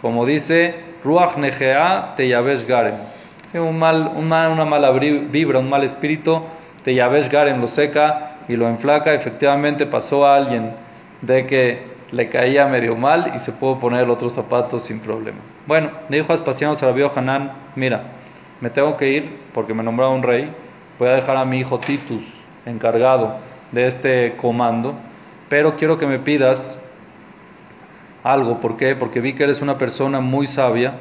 Como 0.00 0.24
dice, 0.26 0.74
Ruach 1.04 1.36
Negea 1.36 2.14
te 2.16 2.26
yavesh 2.26 2.66
garen 2.66 2.94
un 3.58 3.78
mal, 3.78 4.12
una 4.14 4.64
mala 4.64 4.90
vibra, 4.92 5.58
un 5.58 5.68
mal 5.68 5.82
espíritu, 5.82 6.42
te 6.84 6.94
llaves 6.94 7.28
Garen 7.28 7.60
lo 7.60 7.66
seca 7.66 8.36
y 8.48 8.56
lo 8.56 8.68
enflaca. 8.68 9.12
Efectivamente 9.12 9.86
pasó 9.86 10.26
a 10.26 10.36
alguien 10.36 10.72
de 11.22 11.46
que 11.46 11.90
le 12.12 12.28
caía 12.28 12.66
medio 12.66 12.96
mal 12.96 13.32
y 13.34 13.38
se 13.38 13.52
pudo 13.52 13.78
poner 13.78 14.04
el 14.04 14.10
otro 14.10 14.28
zapato 14.28 14.78
sin 14.78 15.00
problema. 15.00 15.38
Bueno, 15.66 15.90
dijo 16.08 16.32
Aspasiano 16.32 16.74
Sarabio 16.74 17.10
Hanán, 17.14 17.52
mira, 17.74 18.02
me 18.60 18.70
tengo 18.70 18.96
que 18.96 19.08
ir 19.08 19.38
porque 19.54 19.74
me 19.74 19.82
nombraron 19.82 20.16
un 20.16 20.22
rey, 20.22 20.52
voy 20.98 21.08
a 21.08 21.12
dejar 21.12 21.36
a 21.36 21.44
mi 21.44 21.58
hijo 21.58 21.78
Titus 21.78 22.22
encargado 22.66 23.36
de 23.72 23.86
este 23.86 24.36
comando, 24.36 24.94
pero 25.48 25.76
quiero 25.76 25.98
que 25.98 26.06
me 26.06 26.18
pidas 26.18 26.78
algo, 28.22 28.60
¿por 28.60 28.76
qué? 28.76 28.94
Porque 28.94 29.20
vi 29.20 29.32
que 29.32 29.44
eres 29.44 29.62
una 29.62 29.78
persona 29.78 30.20
muy 30.20 30.46
sabia, 30.46 30.94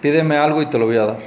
pídeme 0.00 0.36
algo 0.36 0.62
y 0.62 0.66
te 0.66 0.78
lo 0.78 0.86
voy 0.86 0.96
a 0.96 1.06
dar. 1.06 1.18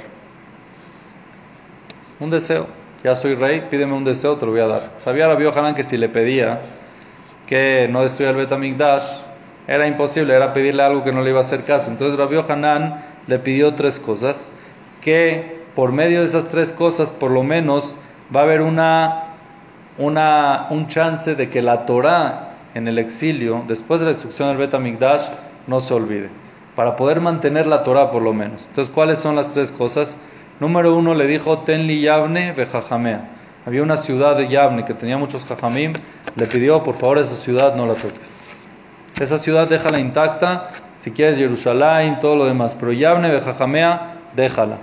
Un 2.20 2.30
deseo. 2.30 2.66
Ya 3.02 3.14
soy 3.14 3.34
rey, 3.34 3.66
pídeme 3.70 3.92
un 3.92 4.04
deseo, 4.04 4.36
te 4.36 4.46
lo 4.46 4.52
voy 4.52 4.62
a 4.62 4.66
dar. 4.66 4.80
Sabía 4.98 5.26
Rabbi 5.26 5.46
Hanan 5.46 5.74
que 5.74 5.84
si 5.84 5.98
le 5.98 6.08
pedía 6.08 6.60
que 7.46 7.86
no 7.90 8.00
destruya 8.00 8.30
el 8.30 8.36
Betamigdash, 8.36 9.20
era 9.66 9.86
imposible, 9.86 10.34
era 10.34 10.54
pedirle 10.54 10.82
algo 10.82 11.04
que 11.04 11.12
no 11.12 11.20
le 11.20 11.28
iba 11.30 11.40
a 11.40 11.42
hacer 11.42 11.64
caso. 11.64 11.90
Entonces 11.90 12.18
Rabbi 12.18 12.36
Hanan 12.48 13.04
le 13.26 13.38
pidió 13.38 13.74
tres 13.74 14.00
cosas, 14.00 14.54
que 15.04 15.62
por 15.76 15.92
medio 15.92 16.20
de 16.20 16.24
esas 16.24 16.48
tres 16.48 16.72
cosas, 16.72 17.12
por 17.12 17.30
lo 17.30 17.42
menos, 17.42 17.96
va 18.34 18.40
a 18.40 18.44
haber 18.44 18.62
una, 18.62 19.24
una, 19.98 20.66
un 20.70 20.86
chance 20.86 21.34
de 21.34 21.50
que 21.50 21.62
la 21.62 21.84
Torah 21.84 22.54
en 22.74 22.88
el 22.88 22.98
exilio, 22.98 23.62
después 23.68 24.00
de 24.00 24.06
la 24.06 24.12
destrucción 24.12 24.48
del 24.48 24.56
Betamigdash, 24.56 25.28
no 25.66 25.80
se 25.80 25.94
olvide. 25.94 26.28
Para 26.74 26.96
poder 26.96 27.20
mantener 27.20 27.66
la 27.66 27.82
Torah, 27.82 28.10
por 28.10 28.22
lo 28.22 28.32
menos. 28.32 28.66
Entonces, 28.68 28.92
¿cuáles 28.92 29.18
son 29.18 29.36
las 29.36 29.52
tres 29.52 29.70
cosas? 29.70 30.18
Número 30.58 30.96
uno 30.96 31.14
le 31.14 31.26
dijo 31.26 31.58
Tenli 31.60 32.00
Yavne 32.00 32.52
Bejajamea. 32.52 33.30
Había 33.66 33.82
una 33.82 33.96
ciudad 33.96 34.36
de 34.36 34.48
Yavne 34.48 34.84
que 34.84 34.94
tenía 34.94 35.16
muchos 35.16 35.44
jajamim. 35.44 35.92
Le 36.36 36.46
pidió, 36.46 36.82
por 36.82 36.96
favor, 36.96 37.18
esa 37.18 37.34
ciudad 37.34 37.76
no 37.76 37.86
la 37.86 37.94
toques. 37.94 38.38
Esa 39.20 39.38
ciudad 39.38 39.68
déjala 39.68 40.00
intacta. 40.00 40.70
Si 41.00 41.12
quieres 41.12 41.38
Jerusalén, 41.38 42.18
todo 42.20 42.36
lo 42.36 42.44
demás. 42.46 42.76
Pero 42.78 42.92
Yavne 42.92 43.30
Bejajamea, 43.30 44.16
déjala. 44.34 44.78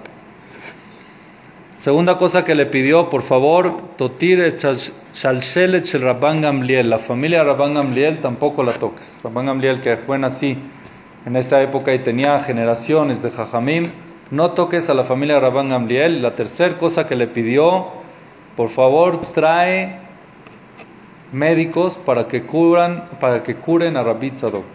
Segunda 1.82 2.20
cosa 2.20 2.46
que 2.46 2.54
le 2.54 2.67
pidió, 2.67 3.10
por 3.10 3.24
favor, 3.24 3.76
Shel 3.98 6.04
Rabban. 6.04 6.67
La 6.88 7.00
familia 7.00 7.44
Rabban 7.44 7.74
Gamliel 7.74 8.20
tampoco 8.20 8.62
la 8.62 8.74
toques. 8.74 9.20
Rabban 9.24 9.48
Gamliel 9.48 9.82
que 9.82 9.98
fue 9.98 10.24
así 10.24 10.60
en 11.26 11.36
esa 11.36 11.60
época 11.63 11.91
y 11.96 11.98
tenía 11.98 12.39
generaciones 12.39 13.24
de 13.24 13.32
jajamim 13.32 13.89
no 14.30 14.52
toques 14.52 14.91
a 14.91 14.94
la 14.94 15.04
familia 15.04 15.39
Rabban 15.39 15.70
Gamliel. 15.70 16.22
La 16.22 16.36
tercera 16.36 16.78
cosa 16.78 17.08
que 17.08 17.15
le 17.15 17.26
pidió, 17.26 17.88
por 18.56 18.70
favor, 18.70 19.20
trae 19.34 19.98
médicos 21.32 22.00
para 22.06 22.28
que 22.28 22.44
curan, 22.44 23.06
para 23.20 23.41
que 23.41 23.56
curen 23.56 23.98
a 23.98 24.04
Rabbi 24.04 24.30
Tzadok. 24.30 24.65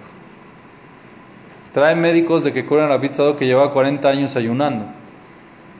Trae 1.72 1.94
médicos 1.94 2.42
de 2.42 2.52
que 2.52 2.66
curen 2.66 2.86
a 2.86 2.88
Rabbi 2.88 3.10
Tzadok 3.10 3.38
que 3.38 3.46
lleva 3.46 3.72
40 3.72 4.08
años 4.08 4.34
ayunando. 4.34 5.05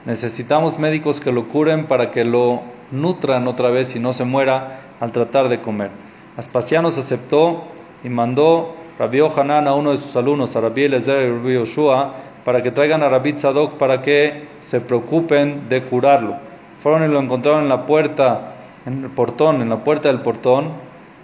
Necesitamos 0.07 0.79
médicos 0.79 1.19
que 1.19 1.33
lo 1.33 1.49
curen 1.49 1.85
para 1.85 2.11
que 2.11 2.23
lo 2.23 2.61
nutran 2.91 3.45
otra 3.45 3.71
vez 3.71 3.93
y 3.93 3.99
no 3.99 4.13
se 4.13 4.23
muera 4.23 4.79
al 5.01 5.11
tratar 5.11 5.49
de 5.49 5.59
comer. 5.59 5.91
Aspasianos 6.37 6.97
aceptó 6.97 7.63
y 8.05 8.07
mandó 8.07 8.73
Rabbi 8.97 9.19
Hanan 9.19 9.67
a 9.67 9.73
uno 9.73 9.91
de 9.91 9.97
sus 9.97 10.15
alumnos, 10.15 10.55
a 10.55 10.61
Rabbi 10.61 10.85
Eliezer 10.85 11.23
y 11.23 11.31
Rabbi 11.31 11.55
Yoshua, 11.55 12.13
para 12.45 12.63
que 12.63 12.71
traigan 12.71 13.03
a 13.03 13.09
Rabbi 13.09 13.33
Tzadok 13.33 13.73
para 13.73 14.01
que 14.01 14.47
se 14.61 14.79
preocupen 14.79 15.67
de 15.67 15.83
curarlo. 15.83 16.37
Fueron 16.79 17.03
y 17.03 17.11
lo 17.11 17.19
encontraron 17.19 17.63
en 17.63 17.69
la 17.69 17.85
puerta, 17.85 18.53
en 18.85 19.03
el 19.03 19.09
portón, 19.09 19.61
en 19.61 19.67
la 19.67 19.83
puerta 19.83 20.07
del 20.07 20.21
portón. 20.21 20.69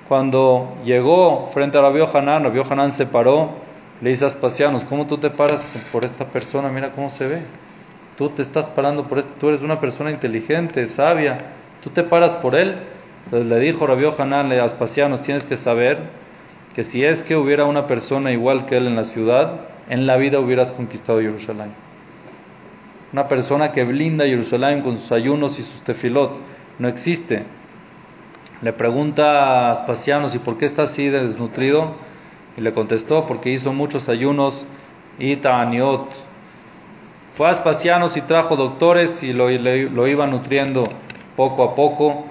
Cuando 0.10 0.74
llegó 0.84 1.48
frente 1.54 1.78
a 1.78 1.82
Rabbi 1.82 2.02
Hanan, 2.14 2.44
Rabbi 2.44 2.60
Hanan 2.70 2.92
se 2.92 3.06
paró, 3.06 3.52
le 4.02 4.10
dice 4.10 4.26
a 4.26 4.28
Aspasianos, 4.28 4.84
¿cómo 4.84 5.08
tú 5.08 5.20
te 5.20 5.30
paras 5.30 5.64
por 5.94 6.04
esta 6.04 6.26
persona? 6.26 6.68
Mira 6.68 6.92
cómo 6.92 7.10
se 7.10 7.28
ve. 7.28 7.42
Tú 8.18 8.30
te 8.30 8.42
estás 8.42 8.68
parando 8.68 9.08
por 9.08 9.20
esto, 9.20 9.32
tú 9.40 9.50
eres 9.50 9.62
una 9.62 9.80
persona 9.80 10.12
inteligente, 10.12 10.86
sabia, 10.86 11.38
tú 11.84 11.90
te 11.90 12.04
paras 12.04 12.34
por 12.34 12.56
él. 12.56 12.76
Entonces 13.26 13.50
le 13.50 13.60
dijo 13.60 13.88
Rabbi 13.88 14.06
Hanan 14.18 14.52
a 14.52 14.64
Aspasianos, 14.64 15.22
tienes 15.22 15.46
que 15.46 15.56
saber 15.56 16.00
que 16.76 16.84
si 16.84 17.04
es 17.04 17.24
que 17.24 17.36
hubiera 17.36 17.66
una 17.66 17.88
persona 17.88 18.32
igual 18.32 18.66
que 18.66 18.78
él 18.78 18.88
en 18.88 18.96
la 18.96 19.04
ciudad, 19.04 19.62
en 19.90 20.06
la 20.06 20.18
vida 20.18 20.40
hubieras 20.40 20.72
conquistado 20.72 21.20
Jerusalén. 21.20 21.72
Una 23.12 23.28
persona 23.28 23.72
que 23.72 23.84
blinda 23.84 24.26
Jerusalén 24.26 24.82
con 24.82 24.98
sus 24.98 25.12
ayunos 25.12 25.60
y 25.60 25.64
sus 25.64 25.82
tefilot 25.84 26.40
no 26.80 26.88
existe. 26.88 27.44
Le 28.62 28.74
pregunta 28.74 29.68
a 29.68 29.70
Aspasianos, 29.70 30.34
¿y 30.36 30.40
por 30.40 30.58
qué 30.58 30.66
está 30.66 30.84
así 30.84 31.10
desnutrido? 31.10 31.96
Y 32.58 32.62
le 32.62 32.74
contestó, 32.74 33.28
porque 33.28 33.52
hizo 33.52 33.74
muchos 33.74 34.10
ayunos 34.10 34.66
y 35.20 35.36
ta'aniot. 35.36 36.10
Fue 37.36 37.48
a 37.48 37.50
Aspasianos 37.50 38.16
y 38.16 38.22
trajo 38.22 38.56
doctores 38.56 39.24
y 39.24 39.34
lo, 39.34 39.50
lo 39.50 40.08
iba 40.08 40.28
nutriendo 40.28 40.84
poco 41.36 41.64
a 41.64 41.74
poco, 41.74 42.26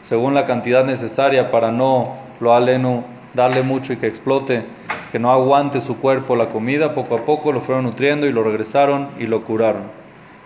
según 0.00 0.32
la 0.32 0.44
cantidad 0.44 0.84
necesaria 0.84 1.50
para 1.50 1.72
no 1.72 2.12
lo 2.38 2.54
aleno 2.54 3.02
darle 3.34 3.62
mucho 3.62 3.92
y 3.92 3.96
que 3.96 4.06
explote, 4.06 4.62
que 5.10 5.18
no 5.18 5.32
aguante 5.32 5.80
su 5.80 5.96
cuerpo 5.96 6.36
la 6.36 6.50
comida, 6.50 6.94
poco 6.94 7.16
a 7.16 7.24
poco 7.24 7.50
lo 7.50 7.62
fueron 7.62 7.82
nutriendo 7.82 8.28
y 8.28 8.32
lo 8.32 8.44
regresaron 8.44 9.08
y 9.18 9.26
lo 9.26 9.42
curaron. 9.42 9.82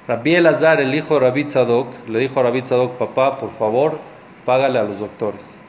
Rabbi 0.07 0.37
Elazar, 0.37 0.81
el 0.81 0.95
hijo 0.95 1.15
de 1.15 1.21
Rabbi 1.21 1.45
Tzadok, 1.45 2.09
le 2.09 2.19
dijo 2.19 2.41
a 2.41 2.45
Rabbi 2.45 2.63
Tzadok, 2.63 2.97
papá, 2.97 3.37
por 3.37 3.51
favor, 3.51 3.99
págale 4.47 4.79
a 4.79 4.85
los 4.85 5.01
doctores, 5.01 5.61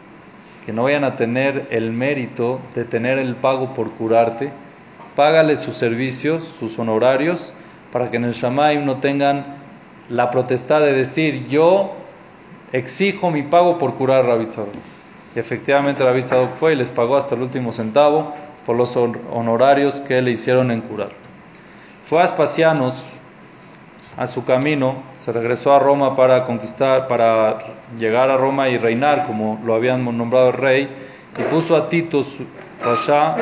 que 0.66 0.72
no 0.72 0.84
vayan 0.84 1.04
a 1.04 1.18
tener 1.18 1.68
el 1.72 1.92
mérito 1.92 2.62
de 2.74 2.86
tener 2.86 3.20
el 3.20 3.36
pago 3.36 3.74
por 3.74 3.92
curarte, 3.92 4.50
págale 5.18 5.58
sus 5.58 5.76
servicios, 5.76 6.46
sus 6.46 6.80
honorarios, 6.80 7.54
para 7.92 8.10
que 8.10 8.18
en 8.18 8.26
el 8.26 8.34
Shamaim 8.34 8.86
no 8.86 8.98
tengan 8.98 9.58
la 10.10 10.32
potestad 10.32 10.82
de 10.82 10.94
decir 10.94 11.48
yo 11.48 11.92
exijo 12.72 13.32
mi 13.32 13.44
pago 13.44 13.78
por 13.78 13.96
curar 13.96 14.20
a 14.20 14.24
Rabbi 14.24 14.48
Y 15.36 15.40
efectivamente 15.40 16.04
Rabbi 16.04 16.24
fue 16.60 16.74
y 16.74 16.76
les 16.76 16.92
pagó 16.92 17.18
hasta 17.18 17.36
el 17.36 17.42
último 17.42 17.72
centavo 17.72 18.34
por 18.66 18.76
los 18.76 18.96
honorarios 18.96 19.96
que 20.02 20.22
le 20.22 20.32
hicieron 20.32 20.72
en 20.72 20.82
curar. 20.82 21.10
Fue 22.06 22.20
a 22.20 22.24
Aspacianos 22.24 22.94
a 24.18 24.28
su 24.28 24.44
camino, 24.44 24.96
se 25.18 25.32
regresó 25.32 25.74
a 25.74 25.80
Roma 25.80 26.16
para 26.16 26.44
conquistar, 26.44 27.08
para 27.08 27.60
llegar 27.98 28.30
a 28.30 28.38
Roma 28.38 28.68
y 28.68 28.78
reinar 28.78 29.26
como 29.26 29.62
lo 29.64 29.76
habían 29.76 30.04
nombrado 30.18 30.52
rey, 30.52 30.90
y 31.38 31.42
puso 31.44 31.76
a 31.76 31.88
Titus 31.88 32.38
Rasha 32.84 33.36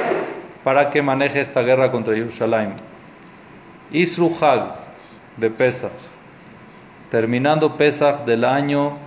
para 0.64 0.90
que 0.90 1.02
maneje 1.02 1.40
esta 1.40 1.62
guerra 1.62 1.92
contra 1.92 2.14
Jerusalén. 2.14 2.74
Isru 3.91 4.30
Hag 4.41 4.76
de 5.38 5.50
Pesach, 5.50 5.93
terminando 7.10 7.78
Pesach 7.78 8.26
del 8.26 8.43
año 8.43 8.97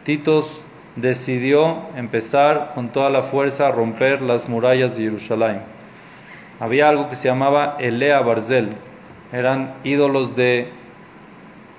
Titos 0.04 0.62
decidió 0.96 1.82
empezar 1.96 2.72
con 2.74 2.88
toda 2.88 3.10
la 3.10 3.22
fuerza 3.22 3.68
a 3.68 3.72
romper 3.72 4.22
las 4.22 4.48
murallas 4.48 4.96
de 4.96 5.04
Jerusalén. 5.04 5.60
Había 6.58 6.88
algo 6.88 7.08
que 7.08 7.16
se 7.16 7.28
llamaba 7.28 7.76
Elea 7.78 8.20
Barzel. 8.20 8.70
Eran 9.32 9.74
ídolos 9.84 10.34
de, 10.36 10.72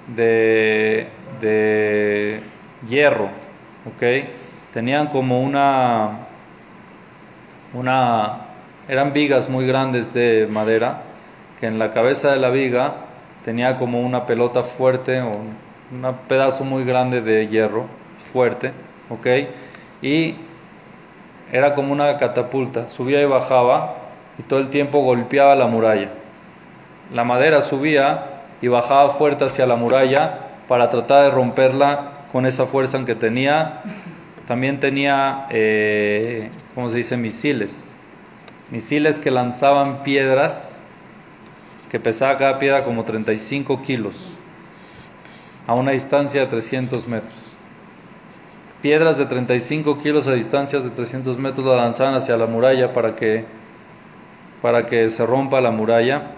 de, 0.08 1.08
de 1.40 2.42
hierro. 2.88 3.30
¿ok? 3.86 4.26
Tenían 4.74 5.08
como 5.08 5.42
una, 5.42 6.28
una... 7.74 8.38
Eran 8.88 9.14
vigas 9.14 9.50
muy 9.50 9.66
grandes 9.66 10.14
de 10.14 10.48
madera 10.50 11.04
que 11.60 11.68
en 11.68 11.80
la 11.80 11.92
cabeza 11.92 12.32
de 12.32 12.40
la 12.40 12.50
viga 12.50 12.94
tenía 13.46 13.78
como 13.78 14.02
una 14.02 14.26
pelota 14.26 14.64
fuerte 14.64 15.22
o 15.22 15.30
un 15.30 16.16
pedazo 16.28 16.64
muy 16.64 16.84
grande 16.84 17.22
de 17.22 17.48
hierro 17.48 17.86
fuerte, 18.32 18.72
¿ok? 19.10 19.28
Y 20.02 20.36
era 21.52 21.76
como 21.76 21.92
una 21.92 22.18
catapulta, 22.18 22.88
subía 22.88 23.22
y 23.22 23.26
bajaba 23.26 23.96
y 24.38 24.44
todo 24.44 24.60
el 24.60 24.70
tiempo 24.70 25.04
golpeaba 25.04 25.56
la 25.56 25.68
muralla. 25.68 26.10
La 27.14 27.24
madera 27.24 27.62
subía 27.62 28.31
y 28.62 28.68
bajaba 28.68 29.12
fuerte 29.12 29.46
hacia 29.46 29.66
la 29.66 29.76
muralla 29.76 30.50
para 30.68 30.90
tratar 30.90 31.26
de 31.26 31.32
romperla 31.32 32.26
con 32.32 32.46
esa 32.46 32.66
fuerza 32.66 32.98
en 32.98 33.06
que 33.06 33.16
tenía. 33.16 33.82
También 34.48 34.80
tenía, 34.80 35.48
eh, 35.50 36.50
¿cómo 36.76 36.90
se 36.90 36.98
dice?, 36.98 37.18
misiles. 37.18 37.96
Misiles 38.70 39.20
que 39.20 39.32
lanzaban 39.32 40.04
piedras, 40.04 40.82
que 41.90 42.00
pesaba 42.00 42.38
cada 42.38 42.60
piedra 42.60 42.84
como 42.84 43.04
35 43.04 43.82
kilos 43.82 44.16
a 45.68 45.74
una 45.74 45.92
distancia 45.92 46.42
de 46.42 46.48
300 46.48 47.08
metros. 47.08 47.34
Piedras 48.82 49.18
de 49.18 49.26
35 49.26 50.00
kilos 50.00 50.28
a 50.28 50.34
distancias 50.34 50.84
de 50.84 50.90
300 50.90 51.38
metros 51.38 51.66
la 51.66 51.76
lanzaban 51.76 52.16
hacia 52.16 52.36
la 52.38 52.48
muralla 52.48 52.94
para 52.94 53.16
que, 53.16 53.46
para 54.62 54.86
que 54.86 55.10
se 55.10 55.26
rompa 55.26 55.62
la 55.62 55.72
muralla. 55.72 56.32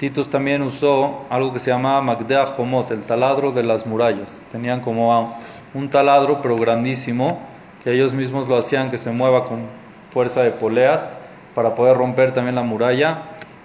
Titus 0.00 0.30
también 0.30 0.62
usó 0.62 1.26
algo 1.28 1.52
que 1.52 1.58
se 1.58 1.70
llamaba 1.70 2.00
Magdea 2.00 2.54
Homot, 2.56 2.90
el 2.90 3.02
taladro 3.02 3.52
de 3.52 3.62
las 3.62 3.86
murallas. 3.86 4.42
Tenían 4.50 4.80
como 4.80 5.36
un 5.74 5.90
taladro, 5.90 6.40
pero 6.40 6.56
grandísimo, 6.56 7.38
que 7.84 7.92
ellos 7.92 8.14
mismos 8.14 8.48
lo 8.48 8.56
hacían 8.56 8.90
que 8.90 8.96
se 8.96 9.12
mueva 9.12 9.44
con 9.44 9.66
fuerza 10.10 10.42
de 10.42 10.52
poleas 10.52 11.20
para 11.54 11.74
poder 11.74 11.98
romper 11.98 12.32
también 12.32 12.54
la 12.54 12.62
muralla. 12.62 13.24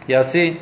Y 0.09 0.13
así, 0.13 0.59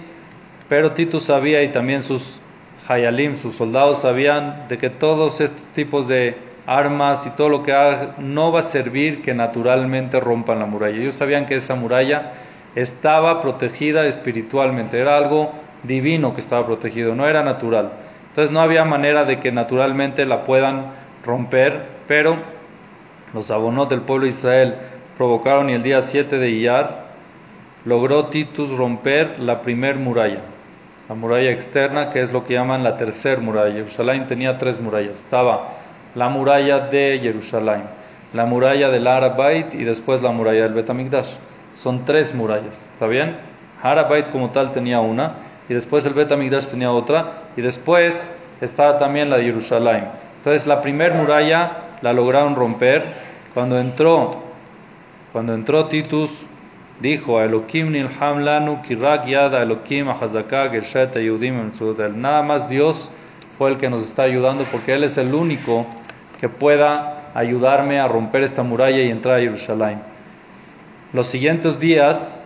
pero 0.69 0.91
Titus 0.91 1.23
sabía 1.23 1.63
y 1.63 1.71
también 1.71 2.03
sus 2.03 2.39
Hayalim, 2.87 3.35
sus 3.35 3.55
soldados 3.55 3.97
sabían 3.97 4.67
de 4.69 4.77
que 4.77 4.91
todos 4.91 5.41
estos 5.41 5.65
tipos 5.73 6.07
de 6.07 6.37
armas 6.67 7.25
y 7.25 7.31
todo 7.31 7.49
lo 7.49 7.63
que 7.63 7.73
haga 7.73 8.13
no 8.19 8.51
va 8.51 8.59
a 8.59 8.63
servir 8.63 9.23
que 9.23 9.33
naturalmente 9.33 10.19
rompan 10.19 10.59
la 10.59 10.67
muralla. 10.67 11.01
Ellos 11.01 11.15
sabían 11.15 11.47
que 11.47 11.55
esa 11.55 11.73
muralla 11.73 12.33
estaba 12.75 13.41
protegida 13.41 14.03
espiritualmente, 14.05 14.99
era 14.99 15.17
algo 15.17 15.62
divino 15.83 16.33
que 16.33 16.41
estaba 16.41 16.65
protegido, 16.65 17.15
no 17.15 17.27
era 17.27 17.43
natural. 17.43 17.91
Entonces 18.29 18.51
no 18.51 18.61
había 18.61 18.85
manera 18.85 19.25
de 19.25 19.39
que 19.39 19.51
naturalmente 19.51 20.25
la 20.25 20.43
puedan 20.43 20.87
romper, 21.25 21.81
pero 22.07 22.37
los 23.33 23.51
abonot 23.51 23.89
del 23.89 24.01
pueblo 24.01 24.23
de 24.23 24.29
Israel 24.29 24.75
provocaron 25.17 25.69
y 25.69 25.73
el 25.73 25.83
día 25.83 26.01
7 26.01 26.37
de 26.37 26.49
Iyar 26.49 27.03
logró 27.85 28.27
Titus 28.27 28.75
romper 28.77 29.39
la 29.39 29.61
primer 29.61 29.97
muralla 29.97 30.39
la 31.09 31.15
muralla 31.15 31.51
externa, 31.51 32.09
que 32.09 32.21
es 32.21 32.31
lo 32.31 32.43
que 32.43 32.53
llaman 32.53 32.83
la 32.83 32.97
tercer 32.97 33.39
muralla. 33.39 33.73
Jerusalén 33.73 34.25
tenía 34.27 34.57
tres 34.57 34.79
murallas. 34.79 35.19
Estaba 35.19 35.69
la 36.15 36.29
muralla 36.29 36.79
de 36.79 37.19
Jerusalén, 37.21 37.83
la 38.33 38.45
muralla 38.45 38.89
del 38.89 39.07
Arabait 39.07 39.73
y 39.73 39.83
después 39.83 40.21
la 40.21 40.31
muralla 40.31 40.63
del 40.63 40.73
Betamigdash. 40.73 41.35
Son 41.75 42.05
tres 42.05 42.33
murallas, 42.33 42.89
¿está 42.93 43.07
bien? 43.07 43.35
Arabait 43.81 44.29
como 44.29 44.51
tal 44.51 44.71
tenía 44.71 45.01
una, 45.01 45.33
y 45.69 45.73
después 45.73 46.05
el 46.05 46.13
Betamigdash 46.13 46.67
tenía 46.67 46.91
otra, 46.91 47.43
y 47.55 47.61
después 47.61 48.35
estaba 48.61 48.97
también 48.97 49.29
la 49.29 49.37
de 49.37 49.45
Jerusalén. 49.45 50.05
Entonces 50.37 50.67
la 50.67 50.81
primera 50.81 51.15
muralla 51.15 51.71
la 52.01 52.13
lograron 52.13 52.55
romper 52.55 53.03
cuando 53.53 53.79
entró, 53.79 54.43
cuando 55.31 55.53
entró 55.53 55.85
Titus 55.85 56.29
dijo 56.99 57.41
Elohim 57.41 57.91
nilham 57.91 58.39
lanu 58.39 58.81
kirak 58.81 59.25
yada 59.25 59.61
Elohim 59.61 60.07
gershet 60.71 61.17
yudim 61.17 61.71
Nada 62.15 62.41
más 62.43 62.69
Dios 62.69 63.09
fue 63.57 63.71
el 63.71 63.77
que 63.77 63.89
nos 63.89 64.03
está 64.03 64.23
ayudando 64.23 64.63
porque 64.71 64.93
Él 64.93 65.03
es 65.03 65.17
el 65.17 65.33
único 65.33 65.85
que 66.39 66.49
pueda 66.49 67.31
ayudarme 67.33 67.99
a 67.99 68.07
romper 68.07 68.43
esta 68.43 68.63
muralla 68.63 69.01
y 69.01 69.09
entrar 69.09 69.37
a 69.39 69.41
Jerusalén. 69.41 70.01
Los 71.13 71.27
siguientes 71.27 71.79
días, 71.79 72.42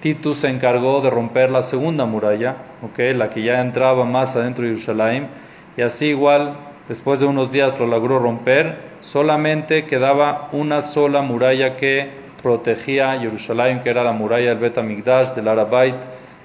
Titus 0.00 0.38
se 0.38 0.48
encargó 0.48 1.00
de 1.00 1.10
romper 1.10 1.50
la 1.50 1.62
segunda 1.62 2.06
muralla, 2.06 2.56
okay, 2.82 3.12
la 3.12 3.28
que 3.30 3.42
ya 3.42 3.60
entraba 3.60 4.04
más 4.04 4.34
adentro 4.34 4.64
de 4.64 4.70
Jerusalén, 4.70 5.28
y 5.76 5.82
así 5.82 6.06
igual, 6.06 6.54
después 6.88 7.20
de 7.20 7.26
unos 7.26 7.52
días 7.52 7.78
lo 7.78 7.86
logró 7.86 8.18
romper, 8.18 8.78
solamente 9.00 9.84
quedaba 9.84 10.48
una 10.52 10.80
sola 10.80 11.22
muralla 11.22 11.76
que 11.76 12.10
protegía 12.42 13.18
Jerusalén, 13.18 13.80
que 13.80 13.90
era 13.90 14.02
la 14.02 14.12
muralla 14.12 14.48
del 14.48 14.58
Bet 14.58 14.78
Amigdash, 14.78 15.34
del 15.34 15.48
Arabait, 15.48 15.96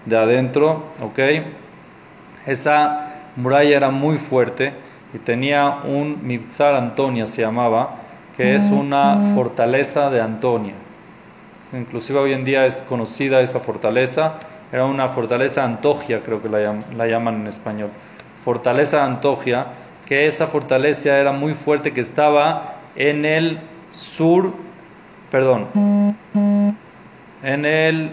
de 0.06 0.18
adentro. 0.18 0.84
Esa 2.46 3.14
muralla 3.36 3.78
era 3.78 3.90
muy 3.90 4.18
fuerte 4.18 4.74
y 5.14 5.18
tenía 5.20 5.80
un 5.86 6.20
Mibzar 6.28 6.76
Antonia, 6.76 7.26
se 7.26 7.42
llamaba, 7.42 7.96
que 8.36 8.54
es 8.54 8.64
una 8.64 9.22
fortaleza 9.34 10.10
de 10.10 10.22
Antonia. 10.22 10.74
Inclusive 11.76 12.20
hoy 12.20 12.34
en 12.34 12.46
día 12.46 12.66
es 12.66 12.84
conocida 12.84 13.42
esa 13.42 13.60
fortaleza, 13.60 14.40
era 14.72 14.86
una 14.86 15.10
fortaleza 15.10 15.64
Antogia, 15.64 16.22
creo 16.22 16.42
que 16.42 16.50
la, 16.50 16.76
la 16.96 17.08
llaman 17.08 17.42
en 17.42 17.48
español. 17.48 17.90
Fortaleza 18.44 19.04
Antogia, 19.04 19.68
que 20.06 20.26
esa 20.26 20.48
fortaleza 20.48 21.18
era 21.18 21.32
muy 21.32 21.54
fuerte, 21.54 21.92
que 21.92 22.02
estaba 22.02 22.76
en 22.96 23.26
el 23.26 23.60
sur 23.92 24.54
perdón, 25.36 26.16
en 27.44 27.66
el 27.66 28.12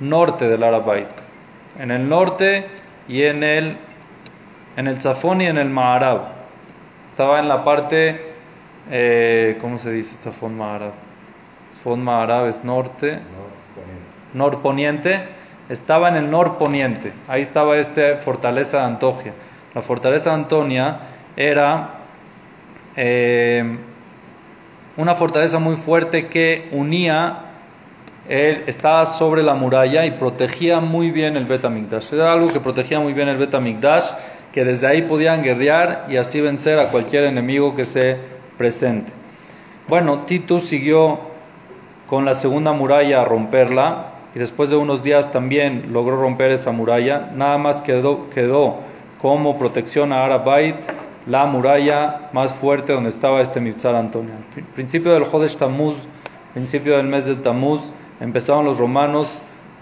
norte 0.00 0.48
del 0.48 0.62
Arabait, 0.62 1.08
en 1.78 1.90
el 1.90 2.08
norte 2.08 2.66
y 3.08 3.22
en 3.24 3.42
el 3.42 3.76
en 4.76 4.86
el 4.86 4.96
Zafón 4.98 5.42
y 5.42 5.46
en 5.46 5.58
el 5.58 5.68
Maharab. 5.68 6.41
Estaba 7.12 7.40
en 7.40 7.46
la 7.46 7.62
parte, 7.62 8.20
eh, 8.90 9.58
¿cómo 9.60 9.76
se 9.76 9.92
dice 9.92 10.16
Zafón 10.22 10.56
Maharab? 10.56 10.92
Zafón 11.74 12.02
Maharab 12.02 12.46
es 12.46 12.64
norte, 12.64 13.18
norponiente. 14.32 15.20
Estaba 15.68 16.08
en 16.08 16.16
el 16.16 16.30
norponiente. 16.30 17.12
Ahí 17.28 17.42
estaba 17.42 17.76
esta 17.76 18.16
fortaleza 18.16 18.78
de 18.78 18.84
Antogia. 18.84 19.34
La 19.74 19.82
fortaleza 19.82 20.30
de 20.30 20.36
Antonia 20.36 21.00
era 21.36 21.90
eh, 22.96 23.76
una 24.96 25.14
fortaleza 25.14 25.58
muy 25.58 25.76
fuerte 25.76 26.28
que 26.28 26.70
unía, 26.72 27.40
él 28.26 28.64
estaba 28.66 29.04
sobre 29.04 29.42
la 29.42 29.52
muralla 29.52 30.06
y 30.06 30.12
protegía 30.12 30.80
muy 30.80 31.10
bien 31.10 31.36
el 31.36 31.44
Betamigdash. 31.44 32.14
Era 32.14 32.32
algo 32.32 32.50
que 32.50 32.60
protegía 32.60 33.00
muy 33.00 33.12
bien 33.12 33.28
el 33.28 33.36
Betamigdash, 33.36 34.06
que 34.52 34.64
desde 34.64 34.86
ahí 34.86 35.02
podían 35.02 35.42
guerrear 35.42 36.06
y 36.08 36.16
así 36.16 36.40
vencer 36.40 36.78
a 36.78 36.88
cualquier 36.90 37.24
enemigo 37.24 37.74
que 37.74 37.84
se 37.84 38.16
presente. 38.58 39.10
Bueno, 39.88 40.18
Titus 40.24 40.64
siguió 40.64 41.18
con 42.06 42.24
la 42.24 42.34
segunda 42.34 42.72
muralla 42.72 43.22
a 43.22 43.24
romperla 43.24 44.12
y 44.34 44.38
después 44.38 44.70
de 44.70 44.76
unos 44.76 45.02
días 45.02 45.32
también 45.32 45.92
logró 45.92 46.16
romper 46.16 46.50
esa 46.52 46.72
muralla. 46.72 47.30
Nada 47.34 47.58
más 47.58 47.82
quedó, 47.82 48.28
quedó 48.30 48.76
como 49.20 49.58
protección 49.58 50.12
a 50.12 50.24
Arabait 50.24 50.76
la 51.26 51.46
muralla 51.46 52.28
más 52.32 52.52
fuerte 52.52 52.92
donde 52.92 53.10
estaba 53.10 53.40
este 53.40 53.60
Mitzar 53.60 53.94
Antonio. 53.94 54.34
Principio 54.74 55.12
del 55.12 55.24
Jodesh 55.24 55.56
Tammuz, 55.56 55.94
principio 56.52 56.96
del 56.96 57.06
mes 57.06 57.26
del 57.26 57.42
Tammuz, 57.42 57.92
empezaron 58.20 58.64
los 58.64 58.78
romanos 58.78 59.28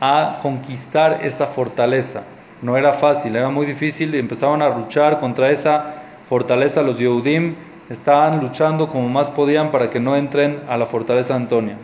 a 0.00 0.38
conquistar 0.42 1.20
esa 1.24 1.46
fortaleza. 1.46 2.22
No 2.62 2.76
era 2.76 2.92
fácil, 2.92 3.36
era 3.36 3.48
muy 3.48 3.66
difícil 3.66 4.14
y 4.14 4.18
empezaron 4.18 4.60
a 4.62 4.68
luchar 4.68 5.18
contra 5.18 5.50
esa 5.50 5.94
fortaleza. 6.28 6.82
Los 6.82 6.98
Yehudim 6.98 7.54
estaban 7.88 8.40
luchando 8.40 8.88
como 8.88 9.08
más 9.08 9.30
podían 9.30 9.70
para 9.70 9.90
que 9.90 9.98
no 9.98 10.16
entren 10.16 10.60
a 10.68 10.76
la 10.76 10.86
fortaleza 10.86 11.34
de 11.34 11.40
Antonia. 11.40 11.76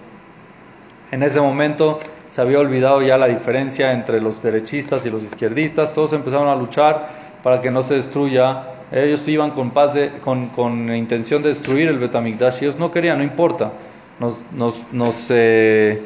En 1.10 1.22
ese 1.22 1.40
momento 1.40 1.98
se 2.26 2.40
había 2.40 2.58
olvidado 2.58 3.00
ya 3.02 3.16
la 3.16 3.28
diferencia 3.28 3.92
entre 3.92 4.20
los 4.20 4.42
derechistas 4.42 5.06
y 5.06 5.10
los 5.10 5.22
izquierdistas, 5.22 5.94
todos 5.94 6.12
empezaron 6.12 6.48
a 6.48 6.56
luchar 6.56 7.08
para 7.42 7.60
que 7.60 7.70
no 7.70 7.82
se 7.82 7.94
destruya. 7.94 8.64
Ellos 8.92 9.26
iban 9.28 9.50
con 9.52 9.70
paz, 9.70 9.96
con, 10.20 10.48
con 10.48 10.94
intención 10.94 11.42
de 11.42 11.50
destruir 11.50 11.88
el 11.88 11.98
Betamigdash, 11.98 12.62
ellos 12.62 12.78
no 12.78 12.90
querían, 12.90 13.18
no 13.18 13.24
importa. 13.24 13.72
Nos, 14.18 14.34
nos, 14.52 14.74
nos, 14.92 15.14
eh, 15.30 16.02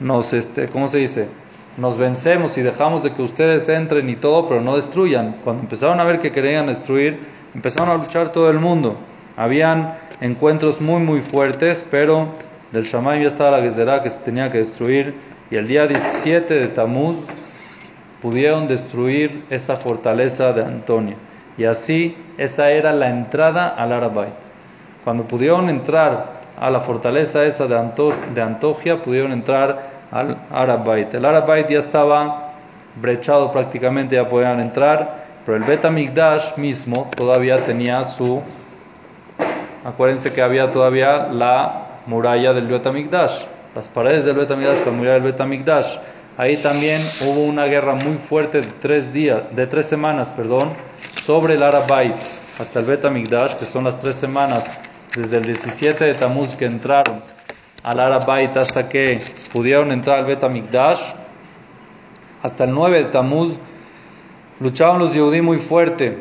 nos 0.00 0.32
este, 0.32 0.68
¿cómo 0.68 0.90
se 0.90 0.98
dice? 0.98 1.28
Nos 1.76 1.96
vencemos 1.98 2.56
y 2.56 2.62
dejamos 2.62 3.02
de 3.02 3.12
que 3.12 3.22
ustedes 3.22 3.68
entren 3.68 4.08
y 4.08 4.14
todo, 4.14 4.46
pero 4.46 4.60
no 4.60 4.76
destruyan. 4.76 5.36
Cuando 5.42 5.64
empezaron 5.64 5.98
a 5.98 6.04
ver 6.04 6.20
que 6.20 6.30
querían 6.30 6.68
destruir, 6.68 7.18
empezaron 7.52 7.88
a 7.88 7.96
luchar 7.96 8.30
todo 8.30 8.48
el 8.48 8.60
mundo. 8.60 8.96
Habían 9.36 9.94
encuentros 10.20 10.80
muy, 10.80 11.02
muy 11.02 11.20
fuertes, 11.20 11.84
pero 11.90 12.28
del 12.70 12.84
Shammai 12.84 13.22
ya 13.22 13.28
estaba 13.28 13.58
la 13.58 13.62
Gezerá 13.62 14.04
que 14.04 14.10
se 14.10 14.20
tenía 14.20 14.52
que 14.52 14.58
destruir. 14.58 15.14
Y 15.50 15.56
el 15.56 15.66
día 15.66 15.88
17 15.88 16.54
de 16.54 16.68
Tamuz 16.68 17.16
pudieron 18.22 18.68
destruir 18.68 19.44
esa 19.50 19.74
fortaleza 19.74 20.52
de 20.52 20.64
Antonio. 20.64 21.16
Y 21.58 21.64
así, 21.64 22.16
esa 22.38 22.70
era 22.70 22.92
la 22.92 23.10
entrada 23.10 23.68
al 23.68 23.92
Arabait. 23.92 24.32
Cuando 25.02 25.24
pudieron 25.24 25.68
entrar 25.68 26.40
a 26.56 26.70
la 26.70 26.80
fortaleza 26.80 27.44
esa 27.44 27.66
de, 27.66 27.76
de 28.32 28.42
Antogia, 28.42 29.02
pudieron 29.02 29.32
entrar 29.32 29.93
al 30.14 30.38
Arabait. 30.52 31.12
El 31.12 31.24
Arabait 31.24 31.68
ya 31.68 31.80
estaba 31.80 32.52
brechado 32.94 33.52
prácticamente, 33.52 34.14
ya 34.14 34.28
podían 34.28 34.60
entrar, 34.60 35.24
pero 35.44 35.58
el 35.58 35.64
Betamigdash 35.64 36.56
mismo 36.56 37.10
todavía 37.16 37.58
tenía 37.66 38.04
su. 38.04 38.40
Acuérdense 39.84 40.32
que 40.32 40.40
había 40.40 40.70
todavía 40.70 41.26
la 41.26 41.86
muralla 42.06 42.52
del 42.52 42.68
Betamigdash, 42.68 43.44
las 43.74 43.88
paredes 43.88 44.24
del 44.24 44.36
Betamigdash, 44.36 44.86
la 44.86 44.92
muralla 44.92 45.14
del 45.14 45.32
Betamigdash. 45.32 45.96
Ahí 46.36 46.56
también 46.58 47.00
hubo 47.26 47.44
una 47.44 47.64
guerra 47.64 47.94
muy 47.94 48.14
fuerte 48.28 48.60
de 48.60 48.68
tres 48.80 49.12
días, 49.12 49.42
de 49.54 49.66
tres 49.66 49.86
semanas, 49.86 50.30
perdón, 50.30 50.70
sobre 51.24 51.54
el 51.54 51.62
Arabait 51.62 52.14
hasta 52.60 52.78
el 52.78 52.86
Betamigdash, 52.86 53.54
que 53.54 53.64
son 53.64 53.84
las 53.84 53.98
tres 53.98 54.14
semanas 54.14 54.78
desde 55.14 55.38
el 55.38 55.44
17 55.44 56.04
de 56.04 56.14
Tamuz 56.14 56.54
que 56.54 56.66
entraron 56.66 57.33
al 57.84 58.00
Arabait 58.00 58.56
hasta 58.56 58.88
que 58.88 59.20
pudieron 59.52 59.92
entrar 59.92 60.18
al 60.18 60.24
Betamigdash, 60.24 61.12
hasta 62.42 62.64
el 62.64 62.72
9 62.72 63.04
de 63.04 63.04
Tamuz, 63.04 63.56
luchaban 64.58 64.98
los 64.98 65.12
Yehudí 65.12 65.42
muy 65.42 65.58
fuerte. 65.58 66.18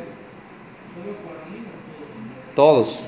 Todos. 2.54 3.02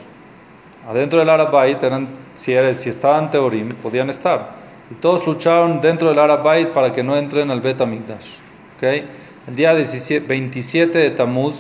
Adentro 0.87 1.19
del 1.19 1.29
Arabait 1.29 1.81
eran, 1.83 2.07
si, 2.33 2.55
si 2.73 2.89
estaban 2.89 3.29
Teorim, 3.29 3.69
podían 3.69 4.09
estar. 4.09 4.55
Y 4.89 4.95
todos 4.95 5.27
lucharon 5.27 5.81
dentro 5.81 6.09
del 6.09 6.19
Arabait 6.19 6.69
para 6.69 6.93
que 6.93 7.03
no 7.03 7.15
entren 7.17 7.51
al 7.51 7.59
Betamigdash. 7.59 8.37
¿Okay? 8.77 9.05
El 9.47 9.55
día 9.55 9.73
27 9.73 10.97
de 10.97 11.11
Tamuz, 11.11 11.55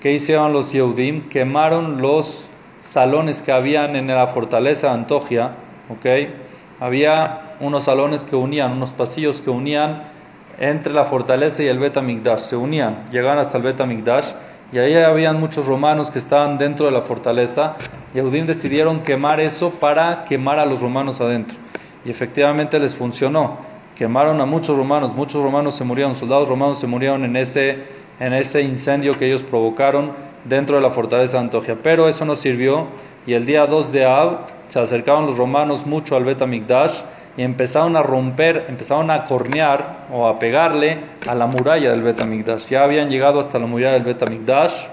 ¿qué 0.00 0.12
hicieron 0.12 0.52
los 0.52 0.70
Yehudim? 0.72 1.28
Quemaron 1.28 2.00
los 2.00 2.48
salones 2.76 3.42
que 3.42 3.50
habían 3.50 3.96
en 3.96 4.06
la 4.06 4.26
fortaleza 4.28 4.88
de 4.88 4.94
Antogia. 4.94 5.54
¿Okay? 5.88 6.34
Había 6.80 7.56
unos 7.60 7.84
salones 7.84 8.24
que 8.24 8.36
unían, 8.36 8.72
unos 8.72 8.92
pasillos 8.92 9.42
que 9.42 9.50
unían 9.50 10.02
entre 10.60 10.92
la 10.92 11.04
fortaleza 11.04 11.62
y 11.62 11.66
el 11.66 11.78
Betamigdash. 11.78 12.40
Se 12.40 12.56
unían, 12.56 13.04
llegaban 13.10 13.38
hasta 13.38 13.56
el 13.56 13.64
Betamigdash. 13.64 14.32
Y 14.70 14.78
ahí 14.78 14.94
habían 14.94 15.40
muchos 15.40 15.66
romanos 15.66 16.10
que 16.10 16.18
estaban 16.18 16.58
dentro 16.58 16.86
de 16.86 16.92
la 16.92 17.00
fortaleza. 17.00 17.76
Yehudim 18.14 18.46
decidieron 18.46 19.00
quemar 19.00 19.40
eso 19.40 19.70
para 19.70 20.24
quemar 20.24 20.58
a 20.58 20.66
los 20.66 20.82
romanos 20.82 21.20
adentro. 21.20 21.56
Y 22.04 22.10
efectivamente 22.10 22.78
les 22.78 22.94
funcionó. 22.94 23.58
Quemaron 23.96 24.40
a 24.40 24.46
muchos 24.46 24.76
romanos, 24.76 25.14
muchos 25.14 25.42
romanos 25.42 25.74
se 25.74 25.84
murieron, 25.84 26.14
soldados 26.14 26.48
romanos 26.48 26.78
se 26.78 26.86
murieron 26.86 27.24
en 27.24 27.34
ese, 27.36 27.78
en 28.20 28.32
ese 28.32 28.62
incendio 28.62 29.18
que 29.18 29.26
ellos 29.26 29.42
provocaron 29.42 30.12
dentro 30.44 30.76
de 30.76 30.82
la 30.82 30.90
fortaleza 30.90 31.38
de 31.38 31.44
Antogia. 31.44 31.76
Pero 31.82 32.06
eso 32.06 32.24
no 32.24 32.36
sirvió 32.36 32.86
y 33.28 33.34
el 33.34 33.44
día 33.44 33.66
2 33.66 33.92
de 33.92 34.06
Ab 34.06 34.46
se 34.66 34.80
acercaron 34.80 35.26
los 35.26 35.36
romanos 35.36 35.84
mucho 35.84 36.16
al 36.16 36.24
Betamigdash 36.24 37.02
y 37.36 37.42
empezaron 37.42 37.94
a 37.94 38.02
romper, 38.02 38.64
empezaron 38.68 39.10
a 39.10 39.26
cornear 39.26 40.06
o 40.10 40.26
a 40.26 40.38
pegarle 40.38 40.98
a 41.26 41.34
la 41.34 41.46
muralla 41.46 41.90
del 41.90 42.00
Betamigdash. 42.00 42.68
Ya 42.68 42.84
habían 42.84 43.10
llegado 43.10 43.38
hasta 43.38 43.58
la 43.58 43.66
muralla 43.66 43.92
del 43.92 44.04
Betamigdash 44.04 44.88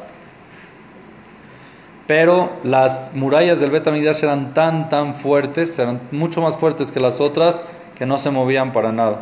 pero 2.07 2.51
las 2.63 3.13
murallas 3.15 3.61
del 3.61 3.71
Betamigdash 3.71 4.23
eran 4.23 4.53
tan, 4.53 4.89
tan 4.89 5.15
fuertes, 5.15 5.79
eran 5.79 6.01
mucho 6.11 6.41
más 6.41 6.57
fuertes 6.57 6.91
que 6.91 6.99
las 6.99 7.21
otras, 7.21 7.63
que 7.97 8.05
no 8.05 8.17
se 8.17 8.31
movían 8.31 8.73
para 8.73 8.91
nada. 8.91 9.21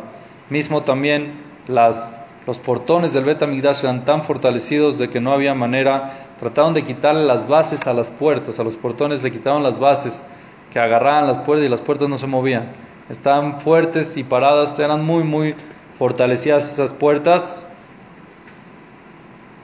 Mismo 0.50 0.82
también 0.82 1.40
las, 1.66 2.20
los 2.46 2.58
portones 2.58 3.14
del 3.14 3.24
Betamigdash 3.24 3.84
eran 3.84 4.04
tan 4.04 4.24
fortalecidos 4.24 4.98
de 4.98 5.08
que 5.08 5.20
no 5.20 5.32
había 5.32 5.54
manera. 5.54 6.23
Trataron 6.44 6.74
de 6.74 6.84
quitarle 6.84 7.24
las 7.24 7.48
bases 7.48 7.86
a 7.86 7.94
las 7.94 8.10
puertas, 8.10 8.60
a 8.60 8.64
los 8.64 8.76
portones 8.76 9.22
le 9.22 9.32
quitaron 9.32 9.62
las 9.62 9.80
bases 9.80 10.26
que 10.70 10.78
agarraban 10.78 11.26
las 11.26 11.38
puertas 11.38 11.64
y 11.64 11.70
las 11.70 11.80
puertas 11.80 12.06
no 12.06 12.18
se 12.18 12.26
movían. 12.26 12.70
Estaban 13.08 13.62
fuertes 13.62 14.18
y 14.18 14.24
paradas, 14.24 14.78
eran 14.78 15.02
muy, 15.06 15.24
muy 15.24 15.54
fortalecidas 15.98 16.70
esas 16.70 16.92
puertas. 16.92 17.64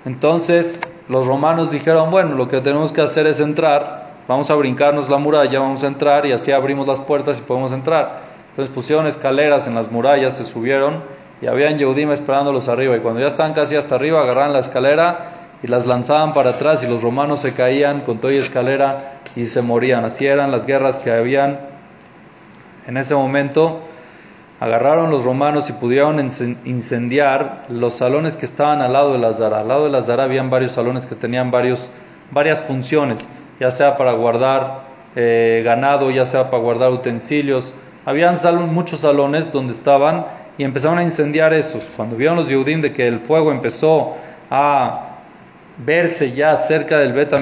Entonces, 0.07 0.81
los 1.11 1.27
romanos 1.27 1.71
dijeron, 1.71 2.11
bueno, 2.11 2.35
lo 2.35 2.49
que 2.49 2.63
tenemos 2.63 2.95
que 2.95 3.03
hacer 3.03 3.27
es 3.27 3.41
entrar, 3.41 4.15
vamos 4.27 4.49
a 4.49 4.55
brincarnos 4.55 5.11
la 5.11 5.19
muralla, 5.19 5.61
vamos 5.61 5.83
a 5.83 5.87
entrar 5.87 6.25
y 6.25 6.33
así 6.33 6.51
abrimos 6.51 6.87
las 6.87 7.01
puertas 7.01 7.41
y 7.41 7.43
podemos 7.43 7.73
entrar. 7.73 8.23
Entonces 8.53 8.75
pusieron 8.75 9.07
escaleras 9.07 9.69
en 9.69 9.75
las 9.75 9.93
murallas, 9.93 10.39
se 10.39 10.47
subieron 10.47 11.03
y 11.43 11.47
habían 11.47 11.77
Yehudim 11.77 12.11
esperándolos 12.11 12.71
arriba. 12.71 12.97
Y 12.97 13.01
cuando 13.01 13.21
ya 13.21 13.27
estaban 13.27 13.53
casi 13.53 13.77
hasta 13.77 13.97
arriba, 13.97 14.23
agarraban 14.23 14.55
la 14.55 14.61
escalera 14.61 15.40
y 15.63 15.67
las 15.67 15.87
lanzaban 15.87 16.35
para 16.35 16.51
atrás 16.51 16.83
y 16.83 16.87
los 16.87 17.03
romanos 17.03 17.41
se 17.41 17.55
caían 17.55 18.01
con 18.01 18.19
toda 18.19 18.33
escalera 18.35 19.21
y 19.37 19.47
se 19.47 19.63
morían. 19.63 20.05
Así 20.05 20.27
eran 20.27 20.51
las 20.51 20.67
guerras 20.67 20.97
que 20.97 21.11
habían 21.11 21.59
en 22.87 22.97
ese 22.97 23.15
momento 23.15 23.83
agarraron 24.59 25.11
los 25.11 25.25
romanos 25.25 25.71
y 25.71 25.73
pudieron 25.73 26.21
incendiar 26.65 27.65
los 27.69 27.95
salones 27.95 28.37
que 28.37 28.47
estaban 28.47 28.83
al 28.83 28.93
lado 28.93 29.13
de 29.13 29.19
la 29.19 29.33
Zara. 29.33 29.61
Al 29.61 29.69
lado 29.69 29.85
de 29.85 29.91
la 29.91 30.03
Zara 30.03 30.25
habían 30.25 30.51
varios 30.51 30.73
salones 30.73 31.07
que 31.07 31.15
tenían 31.15 31.51
varios, 31.51 31.89
varias 32.31 32.61
funciones, 32.61 33.29
ya 33.59 33.71
sea 33.71 33.97
para 33.97 34.13
guardar 34.13 34.83
eh, 35.17 35.63
ganado, 35.65 36.11
ya 36.11 36.27
sea 36.27 36.51
para 36.51 36.63
guardar 36.63 36.91
utensilios. 36.91 37.73
Habían 38.05 38.37
muchos 38.73 39.01
salones 39.01 39.51
donde 39.53 39.73
estaban 39.73 40.27
y 40.59 40.65
empezaron 40.65 40.99
a 40.99 41.05
incendiar 41.05 41.55
esos. 41.55 41.83
Cuando 41.97 42.17
vieron 42.17 42.37
los 42.37 42.49
Yehudim 42.49 42.83
de 42.83 42.93
que 42.93 43.07
el 43.07 43.21
fuego 43.21 43.53
empezó 43.53 44.17
a 44.51 45.10
verse 45.85 46.33
ya 46.33 46.57
cerca 46.57 46.99
del 46.99 47.13
Bet 47.13 47.33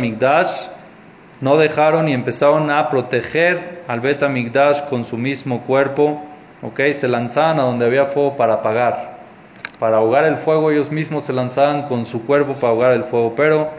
no 1.41 1.57
dejaron 1.57 2.09
y 2.09 2.15
empezaron 2.15 2.71
a 2.71 2.91
proteger 2.91 3.83
al 3.87 4.01
Bet 4.01 4.23
con 4.89 5.05
su 5.05 5.17
mismo 5.17 5.63
cuerpo 5.63 6.23
¿ok? 6.63 6.81
Se 6.93 7.09
lanzaban 7.09 7.61
a 7.61 7.63
donde 7.63 7.87
había 7.87 8.07
fuego 8.07 8.37
para 8.37 8.55
apagar. 8.55 9.19
Para 9.79 9.99
ahogar 9.99 10.25
el 10.25 10.37
fuego 10.37 10.71
ellos 10.71 10.91
mismos 10.91 11.25
se 11.25 11.33
lanzaban 11.33 11.83
con 11.83 12.05
su 12.05 12.27
cuerpo 12.27 12.53
para 12.55 12.73
ahogar 12.73 12.93
el 12.93 13.05
fuego, 13.05 13.35
pero 13.37 13.71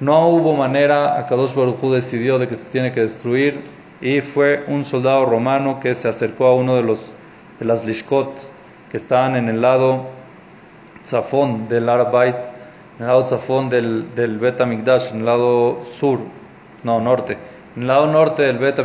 no 0.00 0.28
hubo 0.28 0.56
manera, 0.56 1.18
Akadosh 1.18 1.54
Baruj 1.54 1.80
decidió 1.92 2.38
de 2.38 2.48
que 2.48 2.54
se 2.54 2.66
tiene 2.68 2.92
que 2.92 3.00
destruir 3.00 3.62
y 4.00 4.20
fue 4.20 4.64
un 4.66 4.84
soldado 4.84 5.26
romano 5.26 5.80
que 5.80 5.94
se 5.94 6.08
acercó 6.08 6.46
a 6.46 6.54
uno 6.54 6.76
de 6.76 6.82
los 6.82 6.98
de 7.60 7.66
las 7.66 7.84
lishkot 7.84 8.32
que 8.90 8.96
estaban 8.96 9.36
en 9.36 9.48
el 9.48 9.60
lado 9.60 10.06
zafón 11.04 11.68
del 11.68 11.88
Arabait, 11.88 12.36
en 12.98 13.02
el 13.02 13.08
lado 13.08 13.24
zafón 13.24 13.70
del, 13.70 14.14
del 14.14 14.38
Bet 14.38 14.60
en 14.60 14.72
el 14.72 15.24
lado 15.24 15.82
sur, 15.98 16.20
no, 16.82 17.00
norte, 17.00 17.36
en 17.76 17.82
el 17.82 17.88
lado 17.88 18.06
norte 18.06 18.42
del 18.42 18.58
Bet 18.58 18.78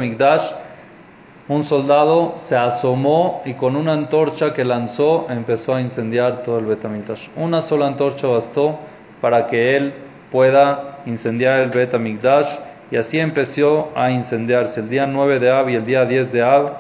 un 1.50 1.64
soldado 1.64 2.34
se 2.36 2.58
asomó 2.58 3.42
y 3.46 3.54
con 3.54 3.78
una 3.78 3.94
antorcha 3.94 4.54
que 4.54 4.66
lanzó 4.66 5.28
empezó 5.30 5.76
a 5.76 5.80
incendiar 5.80 6.44
todo 6.44 6.60
el 6.60 6.66
Betamigdash. 6.66 7.30
Una 7.38 7.62
sola 7.62 7.88
antorcha 7.88 8.28
bastó 8.28 8.78
para 9.22 9.48
que 9.48 9.78
él 9.78 9.94
pueda 10.30 11.00
incendiar 11.06 11.62
el 11.62 11.70
Betamigdash 11.70 12.50
y 12.92 12.98
así 12.98 13.18
empezó 13.18 13.92
a 13.96 14.12
incendiarse. 14.12 14.82
El 14.82 14.90
día 14.90 15.08
9 15.08 15.40
de 15.40 15.50
Ab 15.50 15.70
y 15.70 15.76
el 15.76 15.86
día 15.86 16.04
10 16.04 16.34
de 16.34 16.44
Ab, 16.44 16.74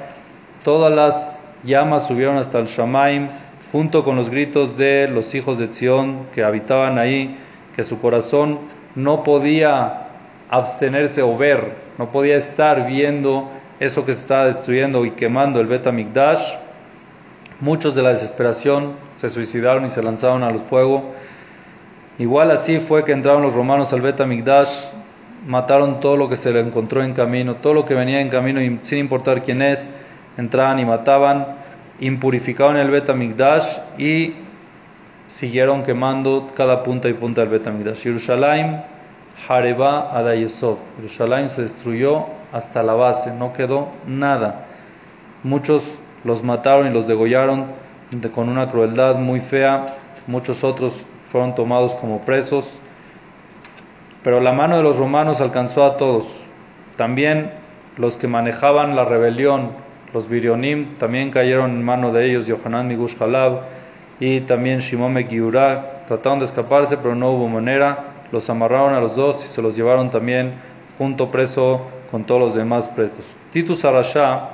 todas 0.65 0.91
las 0.91 1.39
llamas 1.63 2.05
subieron 2.05 2.37
hasta 2.37 2.59
el 2.59 2.65
Shamaim, 2.65 3.29
junto 3.71 4.03
con 4.03 4.15
los 4.15 4.29
gritos 4.29 4.77
de 4.77 5.07
los 5.07 5.33
hijos 5.35 5.59
de 5.59 5.67
Zion 5.67 6.27
que 6.33 6.43
habitaban 6.43 6.97
ahí, 6.97 7.37
que 7.75 7.83
su 7.83 7.99
corazón 7.99 8.59
no 8.95 9.23
podía 9.23 10.07
abstenerse 10.49 11.21
o 11.21 11.37
ver, 11.37 11.73
no 11.97 12.11
podía 12.11 12.37
estar 12.37 12.87
viendo 12.87 13.49
eso 13.79 14.05
que 14.05 14.13
se 14.13 14.21
estaba 14.21 14.45
destruyendo 14.45 15.05
y 15.05 15.11
quemando 15.11 15.59
el 15.59 15.67
Bet 15.67 15.85
Mikdash. 15.91 16.55
Muchos 17.59 17.95
de 17.95 18.03
la 18.03 18.09
desesperación 18.09 18.93
se 19.15 19.29
suicidaron 19.29 19.85
y 19.85 19.89
se 19.89 20.01
lanzaron 20.01 20.43
al 20.43 20.59
fuego. 20.61 21.13
Igual 22.19 22.51
así 22.51 22.79
fue 22.79 23.03
que 23.03 23.11
entraron 23.11 23.43
los 23.43 23.53
romanos 23.53 23.93
al 23.93 24.01
Bet 24.01 24.19
Mikdash, 24.25 24.69
mataron 25.45 25.99
todo 25.99 26.17
lo 26.17 26.29
que 26.29 26.35
se 26.35 26.51
le 26.51 26.59
encontró 26.59 27.03
en 27.03 27.13
camino, 27.13 27.55
todo 27.55 27.73
lo 27.73 27.85
que 27.85 27.93
venía 27.93 28.21
en 28.21 28.29
camino, 28.29 28.59
sin 28.81 28.99
importar 28.99 29.43
quién 29.43 29.61
es, 29.61 29.89
entraban 30.37 30.79
y 30.79 30.85
mataban, 30.85 31.45
impurificaban 31.99 32.77
el 32.77 32.91
Bet 32.91 33.13
Mikdash 33.13 33.77
y 33.97 34.35
siguieron 35.27 35.83
quemando 35.83 36.51
cada 36.55 36.83
punta 36.83 37.09
y 37.09 37.13
punta 37.13 37.41
del 37.41 37.49
Bet 37.49 37.67
Mikdash. 37.67 38.01
Jerusalén, 38.01 38.83
Hareba 39.47 40.17
Adayesod. 40.17 40.77
Jerusalén 40.97 41.49
se 41.49 41.61
destruyó 41.61 42.25
hasta 42.51 42.83
la 42.83 42.93
base, 42.93 43.33
no 43.33 43.53
quedó 43.53 43.89
nada. 44.05 44.65
Muchos 45.43 45.83
los 46.23 46.43
mataron 46.43 46.87
y 46.87 46.93
los 46.93 47.07
degollaron 47.07 47.67
con 48.33 48.49
una 48.49 48.71
crueldad 48.71 49.15
muy 49.15 49.41
fea, 49.41 49.85
muchos 50.27 50.63
otros 50.63 50.93
fueron 51.31 51.55
tomados 51.55 51.93
como 51.95 52.21
presos, 52.21 52.65
pero 54.23 54.39
la 54.39 54.53
mano 54.53 54.77
de 54.77 54.83
los 54.83 54.97
romanos 54.97 55.41
alcanzó 55.41 55.85
a 55.85 55.97
todos. 55.97 56.25
También 56.95 57.51
los 57.97 58.17
que 58.17 58.27
manejaban 58.27 58.95
la 58.95 59.05
rebelión, 59.05 59.71
los 60.17 60.27
Virionim, 60.27 60.95
también 60.97 61.29
cayeron 61.29 61.69
en 61.69 61.85
mano 61.85 62.11
de 62.11 62.27
ellos, 62.27 62.47
Yohanan 62.47 62.87
Migush 62.87 63.15
y 64.19 64.41
también 64.41 64.79
Shimon 64.79 65.13
Megiurah, 65.13 66.05
trataron 66.07 66.39
de 66.39 66.45
escaparse, 66.45 66.97
pero 66.97 67.13
no 67.13 67.33
hubo 67.33 67.47
manera, 67.47 68.05
los 68.31 68.49
amarraron 68.49 68.95
a 68.95 68.99
los 68.99 69.15
dos 69.15 69.45
y 69.45 69.47
se 69.47 69.61
los 69.61 69.75
llevaron 69.75 70.09
también 70.09 70.53
junto 70.97 71.29
preso 71.29 71.81
con 72.09 72.23
todos 72.23 72.41
los 72.41 72.55
demás 72.55 72.87
presos. 72.87 73.23
Titus 73.51 73.85
Arashá 73.85 74.49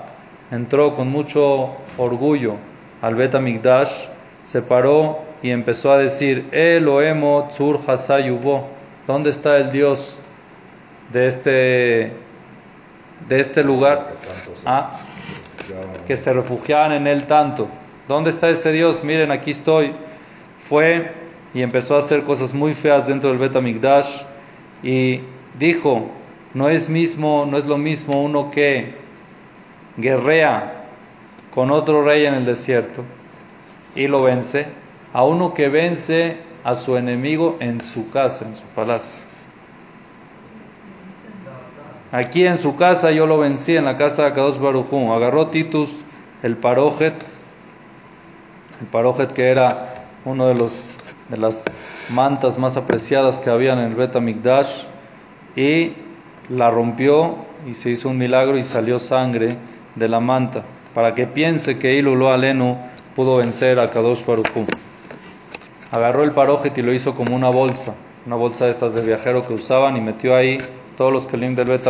entró 0.51 0.97
con 0.97 1.07
mucho 1.07 1.69
orgullo 1.97 2.55
al 3.01 3.15
Bet 3.15 3.39
Migdash, 3.39 4.07
se 4.43 4.61
paró 4.61 5.19
y 5.41 5.49
empezó 5.51 5.93
a 5.93 5.97
decir, 5.97 6.49
Elohemo 6.51 7.47
Tzur 7.53 7.79
Hasayubo, 7.87 8.67
¿dónde 9.07 9.29
está 9.29 9.55
el 9.55 9.71
Dios 9.71 10.19
de 11.13 11.25
este, 11.25 11.51
de 13.29 13.39
este 13.39 13.63
lugar? 13.63 14.09
Ah, 14.65 14.91
que 16.07 16.15
se 16.15 16.33
refugiaban 16.33 16.91
en 16.91 17.07
él 17.07 17.25
tanto. 17.27 17.67
¿Dónde 18.07 18.29
está 18.29 18.49
ese 18.49 18.71
Dios? 18.71 19.03
Miren, 19.03 19.31
aquí 19.31 19.51
estoy. 19.51 19.93
Fue 20.67 21.11
y 21.53 21.61
empezó 21.61 21.95
a 21.95 21.99
hacer 21.99 22.23
cosas 22.23 22.53
muy 22.53 22.73
feas 22.73 23.07
dentro 23.07 23.29
del 23.29 23.37
Bet 23.37 23.55
Migdash 23.61 24.23
y 24.81 25.21
dijo, 25.57 26.09
no 26.53 26.69
es 26.69 26.89
mismo, 26.89 27.47
no 27.49 27.57
es 27.57 27.65
lo 27.65 27.77
mismo 27.77 28.21
uno 28.21 28.49
que 28.49 28.95
guerrea 29.97 30.85
con 31.53 31.71
otro 31.71 32.03
rey 32.03 32.25
en 32.25 32.33
el 32.33 32.45
desierto 32.45 33.03
y 33.95 34.07
lo 34.07 34.23
vence, 34.23 34.65
a 35.13 35.23
uno 35.23 35.53
que 35.53 35.69
vence 35.69 36.37
a 36.63 36.75
su 36.75 36.97
enemigo 36.97 37.57
en 37.59 37.81
su 37.81 38.09
casa, 38.09 38.45
en 38.47 38.55
su 38.55 38.63
palacio. 38.75 39.32
Aquí 42.13 42.45
en 42.45 42.59
su 42.59 42.75
casa 42.75 43.09
yo 43.09 43.25
lo 43.25 43.39
vencí, 43.39 43.75
en 43.75 43.85
la 43.85 43.97
casa 43.97 44.21
de 44.21 44.27
Akadosh 44.27 44.59
Baruchum. 44.59 45.09
Agarró 45.09 45.47
Titus 45.47 45.89
el 46.43 46.55
parojet, 46.57 47.15
el 48.79 48.85
parojet 48.85 49.31
que 49.31 49.49
era 49.49 50.05
uno 50.23 50.45
de, 50.45 50.53
los, 50.53 50.85
de 51.29 51.37
las 51.37 51.65
mantas 52.13 52.59
más 52.59 52.77
apreciadas 52.77 53.39
que 53.39 53.49
había 53.49 53.73
en 53.73 53.79
el 53.79 53.95
Bet 53.95 54.15
Mikdash, 54.15 54.83
y 55.55 55.93
la 56.49 56.69
rompió 56.69 57.35
y 57.67 57.73
se 57.73 57.89
hizo 57.89 58.09
un 58.09 58.19
milagro 58.19 58.59
y 58.59 58.61
salió 58.61 58.99
sangre 58.99 59.57
de 59.95 60.07
la 60.07 60.19
manta, 60.19 60.61
para 60.93 61.15
que 61.15 61.25
piense 61.25 61.79
que 61.79 61.95
Ilulo 61.95 62.31
Alenu 62.31 62.77
pudo 63.15 63.37
vencer 63.37 63.79
a 63.79 63.89
Kadosh 63.89 64.23
Baruchum. 64.23 64.67
Agarró 65.89 66.23
el 66.23 66.31
parojet 66.31 66.77
y 66.77 66.83
lo 66.83 66.93
hizo 66.93 67.15
como 67.15 67.35
una 67.35 67.49
bolsa, 67.49 67.95
una 68.27 68.35
bolsa 68.35 68.65
de 68.65 68.71
estas 68.71 68.93
de 68.93 69.01
viajero 69.01 69.47
que 69.47 69.55
usaban 69.55 69.97
y 69.97 70.01
metió 70.01 70.35
ahí 70.35 70.59
todos 70.95 71.11
los 71.11 71.27
kelim 71.27 71.55
del 71.55 71.67
Bet 71.67 71.83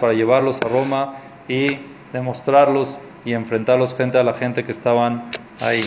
para 0.00 0.12
llevarlos 0.12 0.58
a 0.64 0.68
Roma 0.68 1.16
y 1.48 1.78
demostrarlos 2.12 2.98
y 3.24 3.32
enfrentarlos 3.32 3.94
frente 3.94 4.18
a 4.18 4.22
la 4.22 4.34
gente 4.34 4.64
que 4.64 4.72
estaban 4.72 5.30
ahí. 5.60 5.82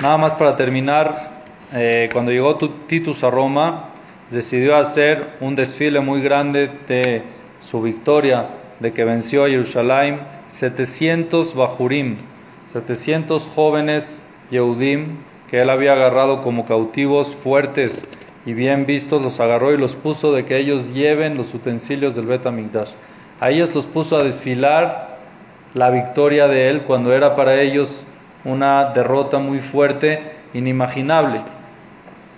Nada 0.00 0.16
más 0.16 0.34
para 0.34 0.56
terminar, 0.56 1.30
eh, 1.72 2.08
cuando 2.12 2.32
llegó 2.32 2.56
Titus 2.56 3.22
a 3.22 3.30
Roma, 3.30 3.90
decidió 4.30 4.76
hacer 4.76 5.36
un 5.40 5.54
desfile 5.54 6.00
muy 6.00 6.22
grande 6.22 6.70
de 6.88 7.22
su 7.60 7.82
victoria, 7.82 8.48
de 8.80 8.92
que 8.92 9.04
venció 9.04 9.44
a 9.44 9.48
Jerusalén, 9.48 10.20
700 10.48 11.54
bajurim, 11.54 12.16
700 12.72 13.42
jóvenes 13.54 14.22
Yehudim 14.50 15.18
que 15.50 15.60
él 15.60 15.68
había 15.68 15.92
agarrado 15.92 16.42
como 16.42 16.64
cautivos 16.64 17.34
fuertes 17.34 18.08
y 18.46 18.54
bien 18.54 18.86
vistos, 18.86 19.22
los 19.22 19.38
agarró 19.40 19.72
y 19.72 19.78
los 19.78 19.94
puso 19.96 20.32
de 20.32 20.44
que 20.44 20.56
ellos 20.56 20.94
lleven 20.94 21.36
los 21.36 21.52
utensilios 21.52 22.16
del 22.16 22.26
Bet 22.26 22.46
A 22.46 23.48
ellos 23.50 23.74
los 23.74 23.86
puso 23.86 24.16
a 24.16 24.24
desfilar 24.24 25.18
la 25.74 25.90
victoria 25.90 26.48
de 26.48 26.70
él 26.70 26.82
cuando 26.82 27.12
era 27.12 27.36
para 27.36 27.60
ellos 27.60 28.04
una 28.44 28.92
derrota 28.92 29.38
muy 29.38 29.60
fuerte, 29.60 30.32
inimaginable. 30.54 31.40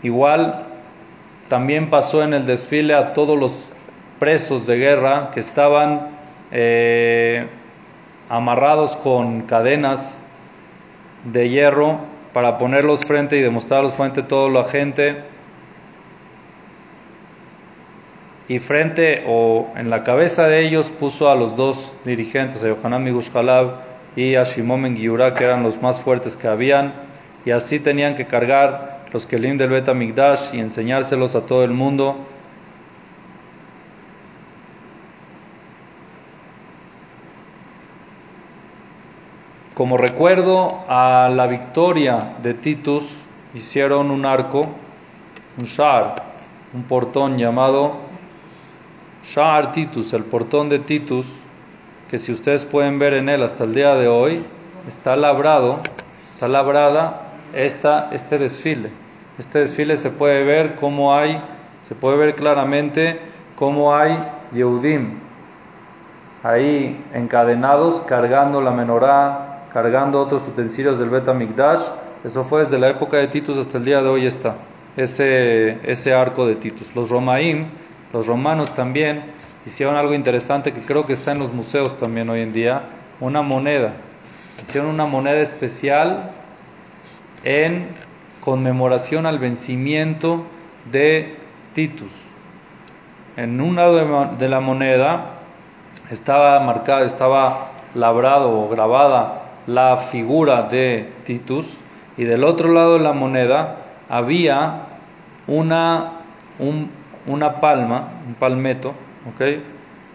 Igual 0.02 0.66
también 1.48 1.90
pasó 1.90 2.22
en 2.22 2.34
el 2.34 2.46
desfile 2.46 2.94
a 2.94 3.12
todos 3.12 3.38
los 3.38 3.52
presos 4.18 4.66
de 4.66 4.76
guerra 4.76 5.30
que 5.32 5.40
estaban 5.40 6.08
eh, 6.50 7.46
amarrados 8.28 8.96
con 8.96 9.42
cadenas 9.42 10.22
de 11.24 11.48
hierro 11.48 11.98
para 12.32 12.58
ponerlos 12.58 13.04
frente 13.04 13.36
y 13.36 13.40
demostrarlos 13.40 13.92
frente 13.94 14.20
a 14.20 14.28
toda 14.28 14.50
la 14.50 14.64
gente. 14.64 15.31
Y 18.48 18.58
frente 18.58 19.24
o 19.26 19.72
en 19.76 19.88
la 19.88 20.02
cabeza 20.02 20.46
de 20.48 20.66
ellos 20.66 20.86
puso 20.98 21.30
a 21.30 21.34
los 21.34 21.56
dos 21.56 21.92
dirigentes, 22.04 22.62
a 22.64 22.68
Yohanan 22.68 23.04
Migushkalab 23.04 23.76
y 24.16 24.34
a 24.34 24.44
Shimon 24.44 24.82
Ben 24.82 24.94
que 24.96 25.44
eran 25.44 25.62
los 25.62 25.80
más 25.80 26.00
fuertes 26.00 26.36
que 26.36 26.48
habían, 26.48 26.92
y 27.44 27.50
así 27.50 27.78
tenían 27.78 28.14
que 28.14 28.26
cargar 28.26 29.06
los 29.12 29.26
Kelim 29.26 29.56
del 29.58 29.70
Bet 29.70 29.88
y 30.52 30.60
enseñárselos 30.60 31.34
a 31.34 31.42
todo 31.42 31.64
el 31.64 31.70
mundo. 31.70 32.16
Como 39.74 39.96
recuerdo 39.96 40.84
a 40.88 41.30
la 41.34 41.46
victoria 41.46 42.34
de 42.42 42.54
Titus, 42.54 43.04
hicieron 43.54 44.10
un 44.10 44.26
arco, 44.26 44.66
un 45.56 45.64
shar, 45.64 46.14
un 46.74 46.84
portón 46.84 47.38
llamado 47.38 48.01
Shar 49.24 49.72
Titus, 49.72 50.12
el 50.12 50.24
portón 50.24 50.68
de 50.68 50.78
Titus, 50.78 51.26
que 52.10 52.18
si 52.18 52.32
ustedes 52.32 52.64
pueden 52.64 52.98
ver 52.98 53.14
en 53.14 53.28
él 53.28 53.42
hasta 53.42 53.64
el 53.64 53.74
día 53.74 53.94
de 53.94 54.08
hoy, 54.08 54.42
está 54.86 55.16
labrado, 55.16 55.80
está 56.34 56.48
labrada 56.48 57.32
esta, 57.54 58.10
este 58.12 58.38
desfile. 58.38 58.90
Este 59.38 59.60
desfile 59.60 59.96
se 59.96 60.10
puede 60.10 60.44
ver 60.44 60.74
cómo 60.76 61.14
hay, 61.14 61.40
se 61.82 61.94
puede 61.94 62.16
ver 62.16 62.34
claramente 62.34 63.20
cómo 63.56 63.94
hay 63.94 64.18
Yehudim 64.52 65.22
ahí 66.42 67.00
encadenados 67.14 68.00
cargando 68.02 68.60
la 68.60 68.72
menorá, 68.72 69.66
cargando 69.72 70.20
otros 70.20 70.42
utensilios 70.48 70.98
del 70.98 71.10
Bet 71.10 71.32
Mikdash. 71.32 71.80
Eso 72.24 72.44
fue 72.44 72.62
desde 72.62 72.78
la 72.78 72.88
época 72.88 73.16
de 73.16 73.28
Titus 73.28 73.56
hasta 73.58 73.78
el 73.78 73.84
día 73.84 74.02
de 74.02 74.08
hoy 74.08 74.26
está 74.26 74.56
ese, 74.96 75.78
ese 75.88 76.14
arco 76.14 76.46
de 76.46 76.56
Titus. 76.56 76.94
Los 76.94 77.10
Romaim, 77.10 77.66
los 78.12 78.26
romanos 78.26 78.74
también 78.74 79.24
hicieron 79.64 79.96
algo 79.96 80.14
interesante 80.14 80.72
que 80.72 80.80
creo 80.80 81.06
que 81.06 81.12
está 81.12 81.32
en 81.32 81.38
los 81.38 81.52
museos 81.52 81.96
también 81.96 82.28
hoy 82.28 82.40
en 82.40 82.52
día, 82.52 82.82
una 83.20 83.42
moneda. 83.42 83.92
Hicieron 84.60 84.90
una 84.90 85.06
moneda 85.06 85.40
especial 85.40 86.30
en 87.44 87.88
conmemoración 88.40 89.26
al 89.26 89.38
vencimiento 89.38 90.44
de 90.90 91.36
Titus. 91.74 92.10
En 93.36 93.60
un 93.60 93.76
lado 93.76 94.28
de 94.36 94.48
la 94.48 94.60
moneda 94.60 95.38
estaba 96.10 96.60
marcada, 96.60 97.04
estaba 97.04 97.70
labrado 97.94 98.50
o 98.60 98.68
grabada 98.68 99.42
la 99.66 99.96
figura 99.96 100.62
de 100.64 101.12
Titus 101.24 101.66
y 102.16 102.24
del 102.24 102.44
otro 102.44 102.68
lado 102.68 102.94
de 102.94 103.00
la 103.00 103.12
moneda 103.12 103.76
había 104.08 104.82
una, 105.46 106.12
una 107.26 107.60
palma, 107.60 108.22
un 108.26 108.34
palmeto, 108.34 108.94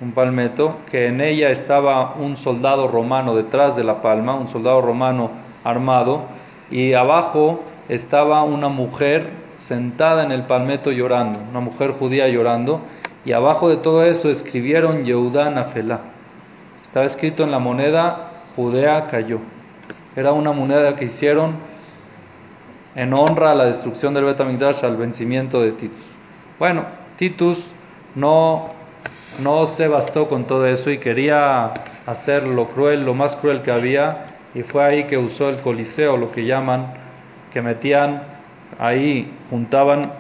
un 0.02 0.12
palmeto, 0.12 0.78
que 0.92 1.08
en 1.08 1.22
ella 1.22 1.50
estaba 1.50 2.16
un 2.16 2.38
soldado 2.38 2.88
romano 2.88 3.36
detrás 3.36 3.76
de 3.76 3.84
la 3.84 4.02
palma, 4.02 4.36
un 4.36 4.48
soldado 4.48 4.82
romano 4.82 5.32
armado, 5.64 6.24
y 6.70 6.94
abajo 6.94 7.64
estaba 7.90 8.44
una 8.44 8.68
mujer 8.68 9.30
sentada 9.54 10.24
en 10.24 10.32
el 10.32 10.44
palmeto 10.44 10.92
llorando, 10.92 11.40
una 11.50 11.62
mujer 11.62 11.92
judía 11.92 12.28
llorando, 12.28 12.82
y 13.26 13.32
abajo 13.32 13.70
de 13.70 13.78
todo 13.78 14.04
eso 14.04 14.30
escribieron 14.30 15.04
Yehudá 15.04 15.50
Nafelá. 15.50 16.02
Estaba 16.82 17.06
escrito 17.06 17.44
en 17.44 17.52
la 17.52 17.60
moneda, 17.60 18.32
Judea 18.56 19.08
cayó. 19.08 19.40
Era 20.16 20.32
una 20.32 20.52
moneda 20.52 20.96
que 20.96 21.06
hicieron 21.06 21.56
en 22.96 23.14
honra 23.14 23.52
a 23.52 23.56
la 23.56 23.66
destrucción 23.66 24.14
del 24.14 24.26
Betamigdash, 24.26 24.84
al 24.84 24.98
vencimiento 24.98 25.62
de 25.62 25.72
Titus. 25.74 26.17
Bueno, 26.60 26.86
Titus 27.18 27.68
no, 28.16 28.72
no 29.44 29.68
se 29.68 29.88
bastó 29.88 30.28
con 30.28 30.46
todo 30.46 30.66
eso 30.66 30.90
y 30.90 30.98
quería 30.98 31.72
hacer 32.08 32.48
lo 32.48 32.68
cruel, 32.68 33.06
lo 33.06 33.14
más 33.14 33.36
cruel 33.36 33.62
que 33.62 33.72
había, 33.72 34.26
y 34.56 34.64
fue 34.64 34.84
ahí 34.84 35.04
que 35.04 35.20
usó 35.20 35.50
el 35.50 35.58
Coliseo, 35.58 36.18
lo 36.18 36.32
que 36.32 36.46
llaman, 36.46 36.94
que 37.54 37.62
metían 37.62 38.24
ahí, 38.80 39.32
juntaban, 39.52 40.12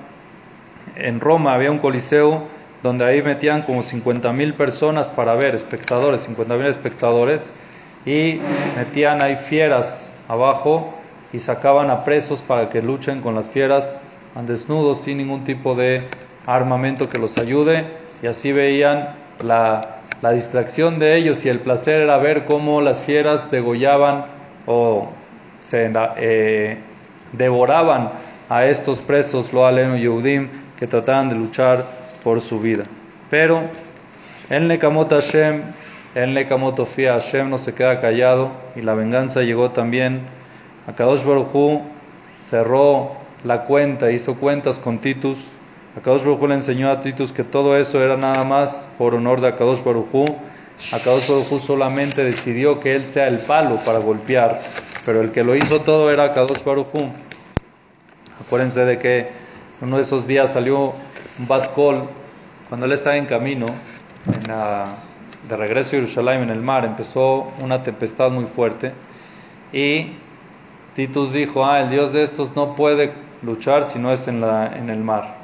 en 0.95 1.19
Roma. 1.19 1.55
Había 1.55 1.71
un 1.71 1.79
Coliseo 1.79 2.43
donde 2.83 3.05
ahí 3.05 3.23
metían 3.23 3.63
como 3.63 3.81
50 3.81 4.31
mil 4.31 4.53
personas 4.53 5.07
para 5.07 5.33
ver, 5.33 5.55
espectadores, 5.55 6.21
50 6.21 6.55
mil 6.55 6.67
espectadores, 6.67 7.55
y 8.05 8.39
metían 8.77 9.23
ahí 9.23 9.35
fieras 9.35 10.13
abajo 10.27 10.93
y 11.33 11.39
sacaban 11.39 11.89
a 11.89 12.05
presos 12.05 12.43
para 12.43 12.69
que 12.69 12.83
luchen 12.83 13.21
con 13.21 13.33
las 13.33 13.49
fieras 13.49 13.99
desnudos 14.45 15.01
sin 15.01 15.17
ningún 15.17 15.43
tipo 15.43 15.73
de 15.73 16.03
armamento 16.47 17.09
que 17.09 17.19
los 17.19 17.37
ayude 17.37 17.85
y 18.23 18.27
así 18.27 18.51
veían 18.51 19.09
la, 19.43 19.93
distracción 20.33 20.97
de 20.97 21.15
ellos 21.15 21.45
y 21.45 21.49
el 21.49 21.59
placer 21.59 22.01
era 22.01 22.17
ver 22.17 22.45
cómo 22.45 22.81
las 22.81 22.99
fieras 22.99 23.51
degollaban 23.51 24.25
o 24.65 25.09
se 25.61 25.91
eh, 26.17 26.77
devoraban 27.33 28.09
a 28.49 28.65
estos 28.65 28.99
presos, 28.99 29.53
lo 29.53 29.67
aleno 29.67 29.95
Yehudim, 29.95 30.49
que 30.79 30.87
trataban 30.87 31.29
de 31.29 31.35
luchar 31.35 31.85
por 32.23 32.41
su 32.41 32.59
vida. 32.59 32.83
Pero 33.29 33.61
en 34.49 34.67
Nekamot 34.67 35.11
Hashem, 35.11 35.61
en 36.15 36.33
Nekamot 36.33 36.79
Ofia 36.79 37.13
Hashem 37.13 37.49
no 37.49 37.57
se 37.57 37.75
queda 37.75 37.99
callado 37.99 38.51
y 38.75 38.81
la 38.81 38.95
venganza 38.95 39.41
llegó 39.41 39.71
también. 39.71 40.21
A 40.87 40.93
Kadosh 40.93 41.23
Baruj 41.23 41.81
cerró 42.39 43.11
la 43.43 43.65
cuenta, 43.65 44.11
hizo 44.11 44.35
cuentas 44.35 44.79
con 44.79 44.99
Titus. 44.99 45.37
Akadosh 45.97 46.21
Baruj 46.21 46.47
le 46.47 46.53
enseñó 46.53 46.91
a 46.91 47.01
Titus 47.01 47.31
que 47.31 47.43
todo 47.43 47.75
eso 47.75 48.03
era 48.03 48.15
nada 48.17 48.43
más 48.43 48.87
por 48.99 49.15
honor 49.15 49.41
de 49.41 49.47
Akadosh 49.47 49.83
Baruj 49.83 50.29
Akadosh 50.93 51.27
Baruj 51.27 51.59
solamente 51.59 52.23
decidió 52.23 52.79
que 52.79 52.95
él 52.95 53.07
sea 53.07 53.27
el 53.27 53.39
palo 53.39 53.77
para 53.83 53.97
golpear, 53.97 54.61
pero 55.07 55.21
el 55.21 55.31
que 55.31 55.43
lo 55.43 55.55
hizo 55.55 55.81
todo 55.81 56.11
era 56.11 56.25
Akadosh 56.25 56.63
Baruj 56.63 56.85
Acuérdense 58.39 58.85
de 58.85 58.99
que 58.99 59.27
uno 59.81 59.95
de 59.95 60.03
esos 60.03 60.27
días 60.27 60.53
salió 60.53 60.93
un 61.39 61.47
Baskol 61.47 62.03
cuando 62.69 62.85
él 62.85 62.91
estaba 62.91 63.17
en 63.17 63.25
camino 63.25 63.65
de 65.49 65.57
regreso 65.57 65.89
a 65.89 65.91
Jerusalén 65.93 66.43
en 66.43 66.51
el 66.51 66.61
mar, 66.61 66.85
empezó 66.85 67.47
una 67.59 67.81
tempestad 67.81 68.29
muy 68.29 68.45
fuerte 68.45 68.91
y 69.73 70.11
Titus 70.93 71.33
dijo, 71.33 71.65
ah, 71.65 71.81
el 71.81 71.89
Dios 71.89 72.13
de 72.13 72.21
estos 72.21 72.55
no 72.55 72.75
puede 72.75 73.13
luchar 73.41 73.83
si 73.83 73.97
no 73.97 74.11
es 74.11 74.27
en 74.27 74.43
el 74.43 74.99
mar. 74.99 75.36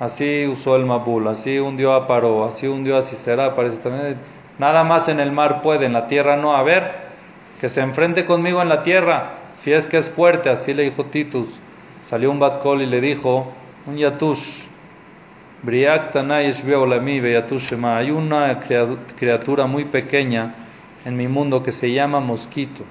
Así 0.00 0.46
usó 0.46 0.76
el 0.76 0.84
Mabul, 0.84 1.28
así 1.28 1.58
hundió 1.58 1.92
a 1.94 2.06
Paró, 2.06 2.44
así 2.44 2.66
hundió 2.66 2.96
a 2.96 3.00
Sisera, 3.00 3.54
parece 3.54 3.78
también. 3.78 4.16
Nada 4.58 4.84
más 4.84 5.08
en 5.08 5.20
el 5.20 5.32
mar 5.32 5.62
puede, 5.62 5.86
en 5.86 5.92
la 5.92 6.06
tierra 6.06 6.36
no. 6.36 6.54
A 6.54 6.62
ver, 6.62 6.92
que 7.60 7.68
se 7.68 7.80
enfrente 7.80 8.24
conmigo 8.24 8.60
en 8.62 8.68
la 8.68 8.82
tierra, 8.82 9.34
si 9.54 9.72
es 9.72 9.86
que 9.86 9.98
es 9.98 10.10
fuerte, 10.10 10.50
así 10.50 10.74
le 10.74 10.84
dijo 10.84 11.04
Titus. 11.04 11.48
Salió 12.04 12.30
un 12.30 12.38
Batkol 12.38 12.82
y 12.82 12.86
le 12.86 13.00
dijo, 13.00 13.52
un 13.86 13.96
Yatush, 13.96 14.66
hay 17.84 18.10
una 18.10 18.60
criatura 19.16 19.66
muy 19.66 19.84
pequeña 19.84 20.54
en 21.04 21.16
mi 21.16 21.28
mundo 21.28 21.62
que 21.62 21.70
se 21.70 21.92
llama 21.92 22.18
mosquito 22.18 22.84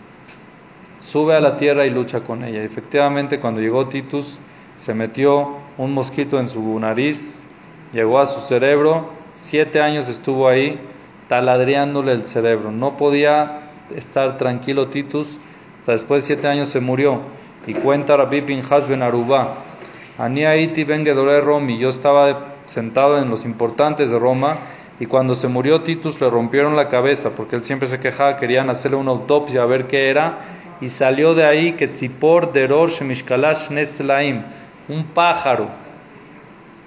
sube 1.01 1.35
a 1.35 1.39
la 1.41 1.57
tierra 1.57 1.85
y 1.85 1.89
lucha 1.89 2.21
con 2.21 2.43
ella. 2.43 2.63
Efectivamente, 2.63 3.39
cuando 3.39 3.59
llegó 3.59 3.87
Titus, 3.87 4.39
se 4.75 4.93
metió 4.93 5.57
un 5.81 5.95
mosquito 5.95 6.39
en 6.39 6.47
su 6.47 6.79
nariz, 6.79 7.47
llegó 7.91 8.19
a 8.19 8.27
su 8.27 8.39
cerebro, 8.41 9.09
siete 9.33 9.81
años 9.81 10.07
estuvo 10.07 10.47
ahí 10.47 10.79
taladreándole 11.27 12.11
el 12.11 12.21
cerebro. 12.21 12.71
No 12.71 12.97
podía 12.97 13.71
estar 13.95 14.37
tranquilo 14.37 14.89
Titus, 14.89 15.39
hasta 15.79 15.93
después 15.93 16.21
de 16.21 16.27
siete 16.27 16.47
años 16.47 16.67
se 16.67 16.79
murió. 16.79 17.21
Y 17.65 17.73
cuenta 17.73 18.15
Rabbi 18.15 18.41
Pinhas 18.41 18.87
ben 18.87 19.01
Arubá, 19.01 19.55
Iti 20.59 20.83
ben 20.83 21.03
Romi, 21.43 21.79
yo 21.79 21.89
estaba 21.89 22.53
sentado 22.65 23.17
en 23.17 23.31
los 23.31 23.43
importantes 23.43 24.11
de 24.11 24.19
Roma, 24.19 24.57
y 24.99 25.07
cuando 25.07 25.33
se 25.33 25.47
murió 25.47 25.81
Titus 25.81 26.21
le 26.21 26.29
rompieron 26.29 26.75
la 26.75 26.89
cabeza, 26.89 27.31
porque 27.31 27.55
él 27.55 27.63
siempre 27.63 27.87
se 27.87 27.99
quejaba, 27.99 28.37
querían 28.37 28.69
hacerle 28.69 28.97
una 28.97 29.11
autopsia 29.11 29.63
a 29.63 29.65
ver 29.65 29.87
qué 29.87 30.11
era, 30.11 30.37
y 30.79 30.89
salió 30.89 31.33
de 31.33 31.45
ahí 31.45 31.71
que 31.73 31.87
Tzipor 31.87 32.51
Deror 32.51 32.91
Shemishkalash 32.91 33.71
Neslaim, 33.71 34.43
un 34.87 35.03
pájaro. 35.05 35.69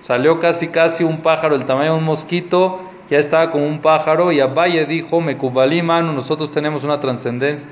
Salió 0.02 0.38
casi 0.38 0.68
casi 0.68 1.04
un 1.04 1.18
pájaro, 1.18 1.54
el 1.54 1.64
tamaño 1.64 1.92
de 1.92 1.98
un 1.98 2.04
mosquito, 2.04 2.80
ya 3.08 3.18
estaba 3.18 3.50
como 3.50 3.66
un 3.66 3.80
pájaro, 3.80 4.32
y 4.32 4.40
Abaye 4.40 4.86
dijo, 4.86 5.20
Mekubali 5.20 5.82
manu, 5.82 6.12
nosotros 6.12 6.50
tenemos 6.50 6.84
una 6.84 7.00
trascendencia, 7.00 7.70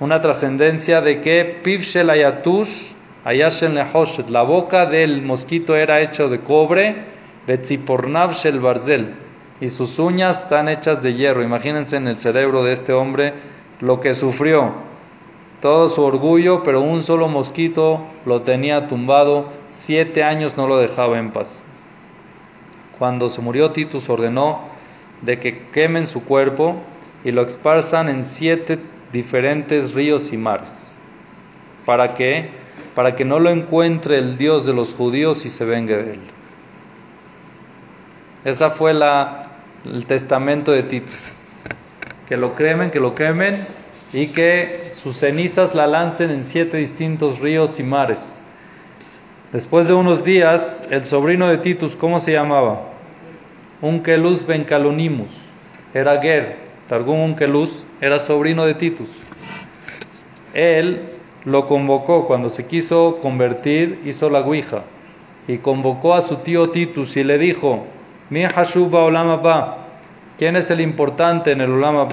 una 0.00 0.20
trascendencia 0.20 1.00
de 1.00 1.20
que 1.20 1.60
Pivshel 1.62 2.10
Ayatush, 2.10 2.92
Ayashen 3.24 3.74
Lehoshet, 3.74 4.28
la 4.28 4.42
boca 4.42 4.86
del 4.86 5.22
mosquito 5.22 5.76
era 5.76 6.00
hecho 6.00 6.28
de 6.28 6.40
cobre, 6.40 7.04
Betzipornav 7.46 8.32
Shel 8.34 8.60
Barzel, 8.60 9.14
y 9.60 9.68
sus 9.68 9.98
uñas 9.98 10.42
están 10.42 10.68
hechas 10.68 11.02
de 11.02 11.14
hierro. 11.14 11.42
Imagínense 11.42 11.96
en 11.96 12.08
el 12.08 12.18
cerebro 12.18 12.64
de 12.64 12.72
este 12.72 12.92
hombre 12.92 13.34
lo 13.80 14.00
que 14.00 14.12
sufrió 14.12 14.91
todo 15.62 15.88
su 15.88 16.02
orgullo, 16.02 16.64
pero 16.64 16.80
un 16.80 17.04
solo 17.04 17.28
mosquito 17.28 18.00
lo 18.26 18.42
tenía 18.42 18.88
tumbado, 18.88 19.46
siete 19.68 20.24
años 20.24 20.56
no 20.56 20.66
lo 20.66 20.76
dejaba 20.76 21.20
en 21.20 21.30
paz. 21.30 21.62
Cuando 22.98 23.28
se 23.28 23.40
murió 23.40 23.70
Titus 23.70 24.10
ordenó 24.10 24.60
de 25.20 25.38
que 25.38 25.68
quemen 25.68 26.08
su 26.08 26.24
cuerpo 26.24 26.74
y 27.24 27.30
lo 27.30 27.42
esparzan 27.42 28.08
en 28.08 28.22
siete 28.22 28.80
diferentes 29.12 29.94
ríos 29.94 30.32
y 30.32 30.36
mares. 30.36 30.96
¿Para 31.86 32.14
qué? 32.14 32.48
Para 32.96 33.14
que 33.14 33.24
no 33.24 33.38
lo 33.38 33.50
encuentre 33.50 34.18
el 34.18 34.38
Dios 34.38 34.66
de 34.66 34.72
los 34.72 34.92
judíos 34.92 35.46
y 35.46 35.48
se 35.48 35.64
vengue 35.64 35.96
de 35.96 36.12
él. 36.14 36.20
Esa 38.44 38.70
fue 38.70 38.94
la, 38.94 39.46
el 39.84 40.06
testamento 40.06 40.72
de 40.72 40.82
Titus. 40.82 41.20
Que 42.28 42.36
lo 42.36 42.56
cremen, 42.56 42.90
que 42.90 42.98
lo 42.98 43.14
quemen 43.14 43.54
y 44.12 44.26
que 44.28 44.72
sus 44.72 45.16
cenizas 45.16 45.74
la 45.74 45.86
lancen 45.86 46.30
en 46.30 46.44
siete 46.44 46.76
distintos 46.76 47.38
ríos 47.38 47.80
y 47.80 47.82
mares. 47.82 48.40
Después 49.52 49.88
de 49.88 49.94
unos 49.94 50.24
días, 50.24 50.86
el 50.90 51.04
sobrino 51.04 51.48
de 51.48 51.58
Titus, 51.58 51.96
¿cómo 51.96 52.20
se 52.20 52.32
llamaba? 52.32 52.82
Unkelus 53.80 54.46
ben 54.46 54.64
Calonimus, 54.64 55.30
era 55.92 56.20
Ger, 56.20 56.56
Targum 56.88 57.20
Unkelus, 57.20 57.84
era 58.00 58.18
sobrino 58.18 58.64
de 58.64 58.74
Titus. 58.74 59.08
Él 60.54 61.08
lo 61.44 61.66
convocó 61.66 62.26
cuando 62.26 62.48
se 62.48 62.66
quiso 62.66 63.18
convertir, 63.20 64.00
hizo 64.04 64.30
la 64.30 64.42
guija 64.42 64.82
y 65.48 65.58
convocó 65.58 66.14
a 66.14 66.22
su 66.22 66.36
tío 66.36 66.70
Titus 66.70 67.16
y 67.16 67.24
le 67.24 67.38
dijo: 67.38 67.84
Mi 68.30 68.44
Hashuba 68.44 69.04
Olama 69.04 69.76
¿quién 70.38 70.56
es 70.56 70.70
el 70.70 70.80
importante 70.80 71.52
en 71.52 71.60
el 71.60 71.72
Olama 71.72 72.08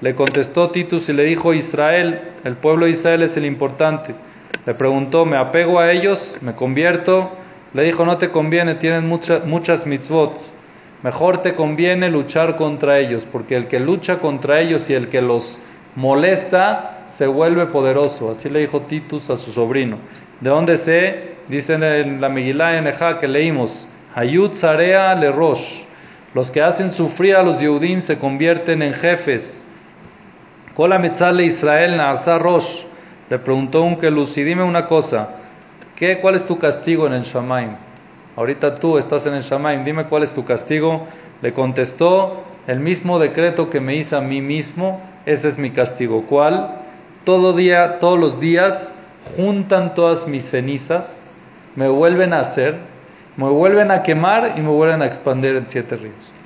le 0.00 0.14
contestó 0.14 0.70
Titus 0.70 1.08
y 1.08 1.12
le 1.12 1.24
dijo, 1.24 1.54
Israel, 1.54 2.20
el 2.44 2.56
pueblo 2.56 2.86
de 2.86 2.92
Israel 2.92 3.22
es 3.22 3.36
el 3.36 3.44
importante. 3.44 4.14
Le 4.64 4.74
preguntó, 4.74 5.24
¿me 5.24 5.36
apego 5.36 5.80
a 5.80 5.90
ellos? 5.90 6.36
¿Me 6.40 6.54
convierto? 6.54 7.32
Le 7.74 7.82
dijo, 7.82 8.04
no 8.04 8.18
te 8.18 8.30
conviene, 8.30 8.76
tienen 8.76 9.06
muchas 9.06 9.86
mitzvot. 9.86 10.38
Mejor 11.02 11.42
te 11.42 11.54
conviene 11.54 12.10
luchar 12.10 12.56
contra 12.56 12.98
ellos, 12.98 13.26
porque 13.30 13.56
el 13.56 13.66
que 13.66 13.80
lucha 13.80 14.18
contra 14.18 14.60
ellos 14.60 14.88
y 14.90 14.94
el 14.94 15.08
que 15.08 15.22
los 15.22 15.58
molesta 15.96 17.04
se 17.08 17.26
vuelve 17.26 17.66
poderoso. 17.66 18.30
Así 18.30 18.48
le 18.50 18.60
dijo 18.60 18.82
Titus 18.82 19.30
a 19.30 19.36
su 19.36 19.52
sobrino. 19.52 19.98
¿De 20.40 20.50
dónde 20.50 20.76
sé? 20.76 21.36
Dicen 21.48 21.82
en 21.82 22.20
la 22.20 22.28
Megillah 22.28 22.78
en 22.78 22.86
Ejá 22.86 23.18
que 23.18 23.26
leímos, 23.26 23.86
Hayut 24.14 24.54
Zarea 24.54 25.14
le 25.14 25.32
Rosh. 25.32 25.82
Los 26.34 26.50
que 26.50 26.62
hacen 26.62 26.90
sufrir 26.90 27.36
a 27.36 27.42
los 27.42 27.60
Yehudim 27.60 28.00
se 28.00 28.18
convierten 28.18 28.82
en 28.82 28.92
jefes. 28.92 29.64
Kola 30.78 30.96
Metzale 31.00 31.42
Israel 31.44 31.96
Naasa 31.96 32.38
Rosh. 32.38 32.84
Le 33.28 33.40
preguntó 33.40 33.82
un 33.82 33.96
Kelus, 33.96 34.36
y 34.38 34.44
dime 34.44 34.62
una 34.62 34.86
cosa, 34.86 35.30
¿qué, 35.96 36.20
¿cuál 36.20 36.36
es 36.36 36.46
tu 36.46 36.56
castigo 36.56 37.08
en 37.08 37.14
el 37.14 37.24
Shamaim? 37.24 37.70
Ahorita 38.36 38.78
tú 38.78 38.96
estás 38.96 39.26
en 39.26 39.34
el 39.34 39.42
Shamaim, 39.42 39.82
dime 39.82 40.04
cuál 40.04 40.22
es 40.22 40.32
tu 40.32 40.44
castigo. 40.44 41.08
Le 41.42 41.52
contestó, 41.52 42.44
el 42.68 42.78
mismo 42.78 43.18
decreto 43.18 43.70
que 43.70 43.80
me 43.80 43.96
hice 43.96 44.14
a 44.14 44.20
mí 44.20 44.40
mismo, 44.40 45.00
ese 45.26 45.48
es 45.48 45.58
mi 45.58 45.70
castigo. 45.70 46.26
¿Cuál? 46.28 46.76
Todo 47.24 47.54
día, 47.54 47.98
todos 47.98 48.16
los 48.16 48.38
días 48.38 48.94
juntan 49.36 49.96
todas 49.96 50.28
mis 50.28 50.48
cenizas, 50.48 51.34
me 51.74 51.88
vuelven 51.88 52.32
a 52.32 52.38
hacer, 52.38 52.76
me 53.36 53.48
vuelven 53.48 53.90
a 53.90 54.04
quemar 54.04 54.54
y 54.56 54.60
me 54.60 54.68
vuelven 54.68 55.02
a 55.02 55.06
expandir 55.06 55.56
en 55.56 55.66
siete 55.66 55.96
ríos. 55.96 56.37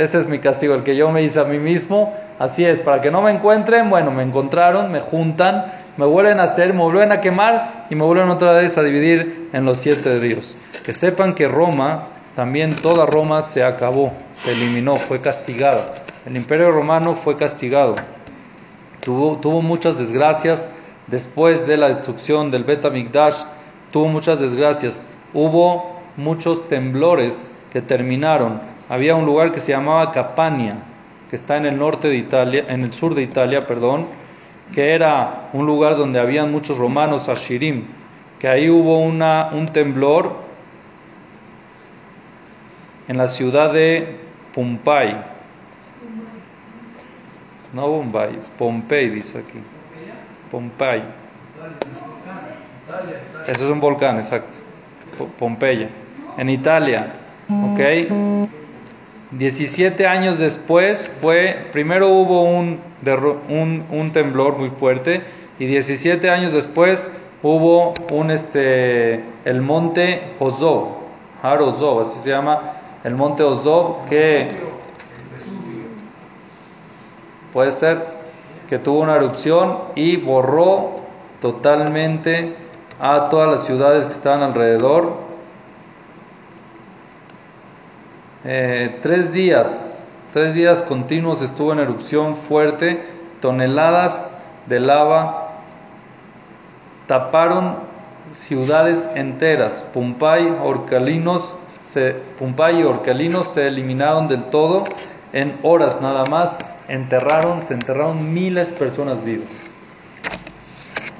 Ese 0.00 0.18
es 0.18 0.28
mi 0.28 0.38
castigo, 0.38 0.74
el 0.74 0.82
que 0.82 0.96
yo 0.96 1.10
me 1.10 1.20
hice 1.20 1.40
a 1.40 1.44
mí 1.44 1.58
mismo. 1.58 2.14
Así 2.38 2.64
es, 2.64 2.78
para 2.78 3.02
que 3.02 3.10
no 3.10 3.20
me 3.20 3.32
encuentren, 3.32 3.90
bueno, 3.90 4.10
me 4.10 4.22
encontraron, 4.22 4.90
me 4.90 5.02
juntan, 5.02 5.74
me 5.98 6.06
vuelven 6.06 6.40
a 6.40 6.44
hacer, 6.44 6.72
me 6.72 6.80
vuelven 6.80 7.12
a 7.12 7.20
quemar 7.20 7.84
y 7.90 7.96
me 7.96 8.04
vuelven 8.04 8.30
otra 8.30 8.52
vez 8.52 8.78
a 8.78 8.82
dividir 8.82 9.50
en 9.52 9.66
los 9.66 9.76
siete 9.76 10.18
ríos. 10.18 10.56
Que 10.86 10.94
sepan 10.94 11.34
que 11.34 11.48
Roma, 11.48 12.08
también 12.34 12.76
toda 12.76 13.04
Roma 13.04 13.42
se 13.42 13.62
acabó, 13.62 14.14
se 14.42 14.52
eliminó, 14.52 14.94
fue 14.94 15.20
castigada. 15.20 15.92
El 16.24 16.34
imperio 16.34 16.70
romano 16.70 17.14
fue 17.14 17.36
castigado. 17.36 17.94
Tuvo, 19.04 19.36
tuvo 19.36 19.60
muchas 19.60 19.98
desgracias 19.98 20.70
después 21.08 21.66
de 21.66 21.76
la 21.76 21.88
destrucción 21.88 22.50
del 22.50 22.64
Bet 22.64 22.90
Migdash, 22.90 23.42
tuvo 23.92 24.08
muchas 24.08 24.40
desgracias. 24.40 25.06
Hubo 25.34 26.00
muchos 26.16 26.68
temblores 26.68 27.50
que 27.70 27.80
terminaron. 27.80 28.60
Había 28.88 29.14
un 29.14 29.26
lugar 29.26 29.52
que 29.52 29.60
se 29.60 29.72
llamaba 29.72 30.10
Capania, 30.12 30.76
que 31.28 31.36
está 31.36 31.56
en 31.56 31.66
el 31.66 31.78
norte 31.78 32.08
de 32.08 32.16
Italia, 32.16 32.64
en 32.68 32.82
el 32.82 32.92
sur 32.92 33.14
de 33.14 33.22
Italia, 33.22 33.66
perdón, 33.66 34.06
que 34.72 34.94
era 34.94 35.48
un 35.52 35.66
lugar 35.66 35.96
donde 35.96 36.18
habían 36.20 36.50
muchos 36.50 36.78
romanos, 36.78 37.28
Ashirim, 37.28 37.84
que 38.38 38.48
ahí 38.48 38.70
hubo 38.70 38.98
una, 39.00 39.50
un 39.52 39.66
temblor 39.66 40.32
en 43.08 43.18
la 43.18 43.26
ciudad 43.26 43.72
de 43.72 44.18
Pompey. 44.54 45.16
No 47.72 47.88
Bombay, 47.88 48.38
Pompey 48.58 49.10
dice 49.10 49.38
aquí. 49.38 49.60
Pompey. 50.50 51.02
Eso 53.46 53.64
es 53.64 53.70
un 53.70 53.80
volcán, 53.80 54.16
exacto. 54.16 54.58
Pompeya. 55.38 55.88
En 56.36 56.48
Italia. 56.48 57.12
¿Ok? 57.50 57.80
17 59.32 60.06
años 60.06 60.38
después 60.38 61.08
fue, 61.20 61.68
primero 61.72 62.08
hubo 62.08 62.42
un, 62.42 62.80
un, 63.48 64.12
temblor 64.12 64.58
muy 64.58 64.70
fuerte 64.70 65.22
y 65.58 65.66
17 65.66 66.30
años 66.30 66.52
después 66.52 67.10
hubo 67.42 67.94
un, 68.12 68.30
este, 68.30 69.22
el 69.44 69.62
monte 69.62 70.34
Ozob, 70.40 70.88
Har 71.42 71.60
así 71.62 72.18
se 72.20 72.30
llama, 72.30 72.60
el 73.04 73.14
monte 73.14 73.42
Ozob, 73.44 74.08
que 74.08 74.48
puede 77.52 77.70
ser 77.70 78.04
que 78.68 78.78
tuvo 78.78 79.00
una 79.00 79.16
erupción 79.16 79.78
y 79.94 80.16
borró 80.16 80.96
totalmente 81.40 82.54
a 83.00 83.28
todas 83.30 83.50
las 83.50 83.64
ciudades 83.64 84.06
que 84.06 84.12
estaban 84.12 84.42
alrededor 84.42 85.29
Eh, 88.44 88.98
tres 89.02 89.32
días, 89.32 90.02
tres 90.32 90.54
días 90.54 90.82
continuos 90.82 91.42
estuvo 91.42 91.72
en 91.72 91.80
erupción 91.80 92.36
fuerte, 92.36 93.04
toneladas 93.40 94.30
de 94.66 94.80
lava 94.80 95.50
taparon 97.10 97.74
ciudades 98.30 99.10
enteras. 99.16 99.84
Pumpay, 99.92 100.56
Orcalinos, 100.62 101.56
se, 101.82 102.14
y 102.40 102.82
Orcalinos 102.84 103.48
se 103.48 103.66
eliminaron 103.66 104.28
del 104.28 104.44
todo 104.44 104.84
en 105.32 105.58
horas 105.64 106.00
nada 106.00 106.24
más. 106.26 106.56
Enterraron, 106.86 107.62
se 107.62 107.74
enterraron 107.74 108.32
miles 108.32 108.70
de 108.70 108.76
personas 108.76 109.24
vivas. 109.24 109.66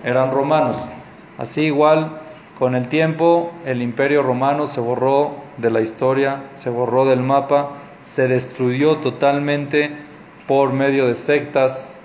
Eran 0.05 0.31
romanos. 0.31 0.77
Así 1.39 1.63
igual, 1.63 2.21
con 2.57 2.77
el 2.77 2.87
tiempo, 2.87 3.51
el 3.67 3.83
imperio 3.83 4.23
romano 4.23 4.69
se 4.69 4.81
borró 4.81 5.35
de 5.61 5.71
la 5.71 5.81
historia, 5.81 6.45
se 6.53 6.71
borró 6.71 7.05
del 7.05 7.21
mapa, 7.21 7.71
se 8.01 8.29
destruyó 8.29 8.97
totalmente 8.97 9.91
por 10.47 10.73
medio 10.73 11.07
de 11.07 11.15
sectas 11.15 11.97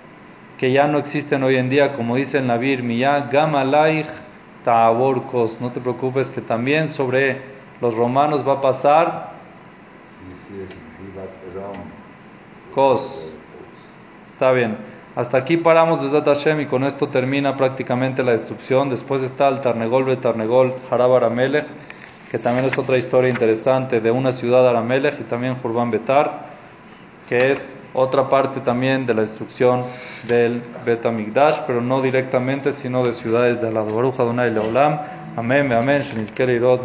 que 0.57 0.71
ya 0.71 0.87
no 0.87 0.97
existen 0.97 1.43
hoy 1.43 1.57
en 1.57 1.69
día, 1.69 1.93
como 1.93 2.15
dice 2.15 2.37
el 2.37 2.47
Nabir 2.47 2.83
Miyah, 2.83 3.29
Gamalaich 3.31 4.07
Ta'aborkos. 4.63 5.59
No 5.59 5.71
te 5.71 5.81
preocupes 5.81 6.29
que 6.29 6.41
también 6.41 6.87
sobre 6.87 7.41
los 7.81 7.95
romanos 7.95 8.47
va 8.47 8.53
a 8.53 8.61
pasar 8.61 9.35
Kos. 12.73 13.33
Está 14.27 14.51
bien. 14.51 14.77
Hasta 15.15 15.37
aquí 15.37 15.55
paramos 15.55 16.01
desde 16.01 16.21
Hashem 16.21 16.61
y 16.61 16.65
con 16.65 16.83
esto 16.83 17.07
termina 17.07 17.55
prácticamente 17.55 18.21
la 18.21 18.31
destrucción. 18.31 18.89
Después 18.89 19.21
está 19.21 19.47
el 19.47 19.61
Tarnegol 19.61 20.03
Betarnegol 20.03 20.73
Harabara 20.91 21.29
Melech 21.29 21.65
que 22.35 22.39
también 22.39 22.65
es 22.65 22.77
otra 22.77 22.97
historia 22.97 23.29
interesante 23.29 24.01
de 24.01 24.11
una 24.11 24.33
ciudad 24.33 24.67
Aramelech 24.67 25.21
y 25.21 25.23
también 25.23 25.55
Jurban 25.55 25.89
Betar, 25.89 26.47
que 27.29 27.49
es 27.49 27.77
otra 27.93 28.27
parte 28.27 28.59
también 28.59 29.05
de 29.05 29.13
la 29.13 29.21
destrucción 29.21 29.83
del 30.27 30.61
Betamigdash, 30.85 31.59
pero 31.65 31.79
no 31.79 32.01
directamente, 32.01 32.71
sino 32.71 33.05
de 33.05 33.13
ciudades 33.13 33.61
de 33.61 33.71
la 33.71 33.83
Baruch 33.83 34.19
Adonai 34.19 34.51
Leolam. 34.51 34.99
Amén, 35.37 35.71
amén, 35.71 36.01
Shenisker 36.01 36.49
Irod 36.49 36.81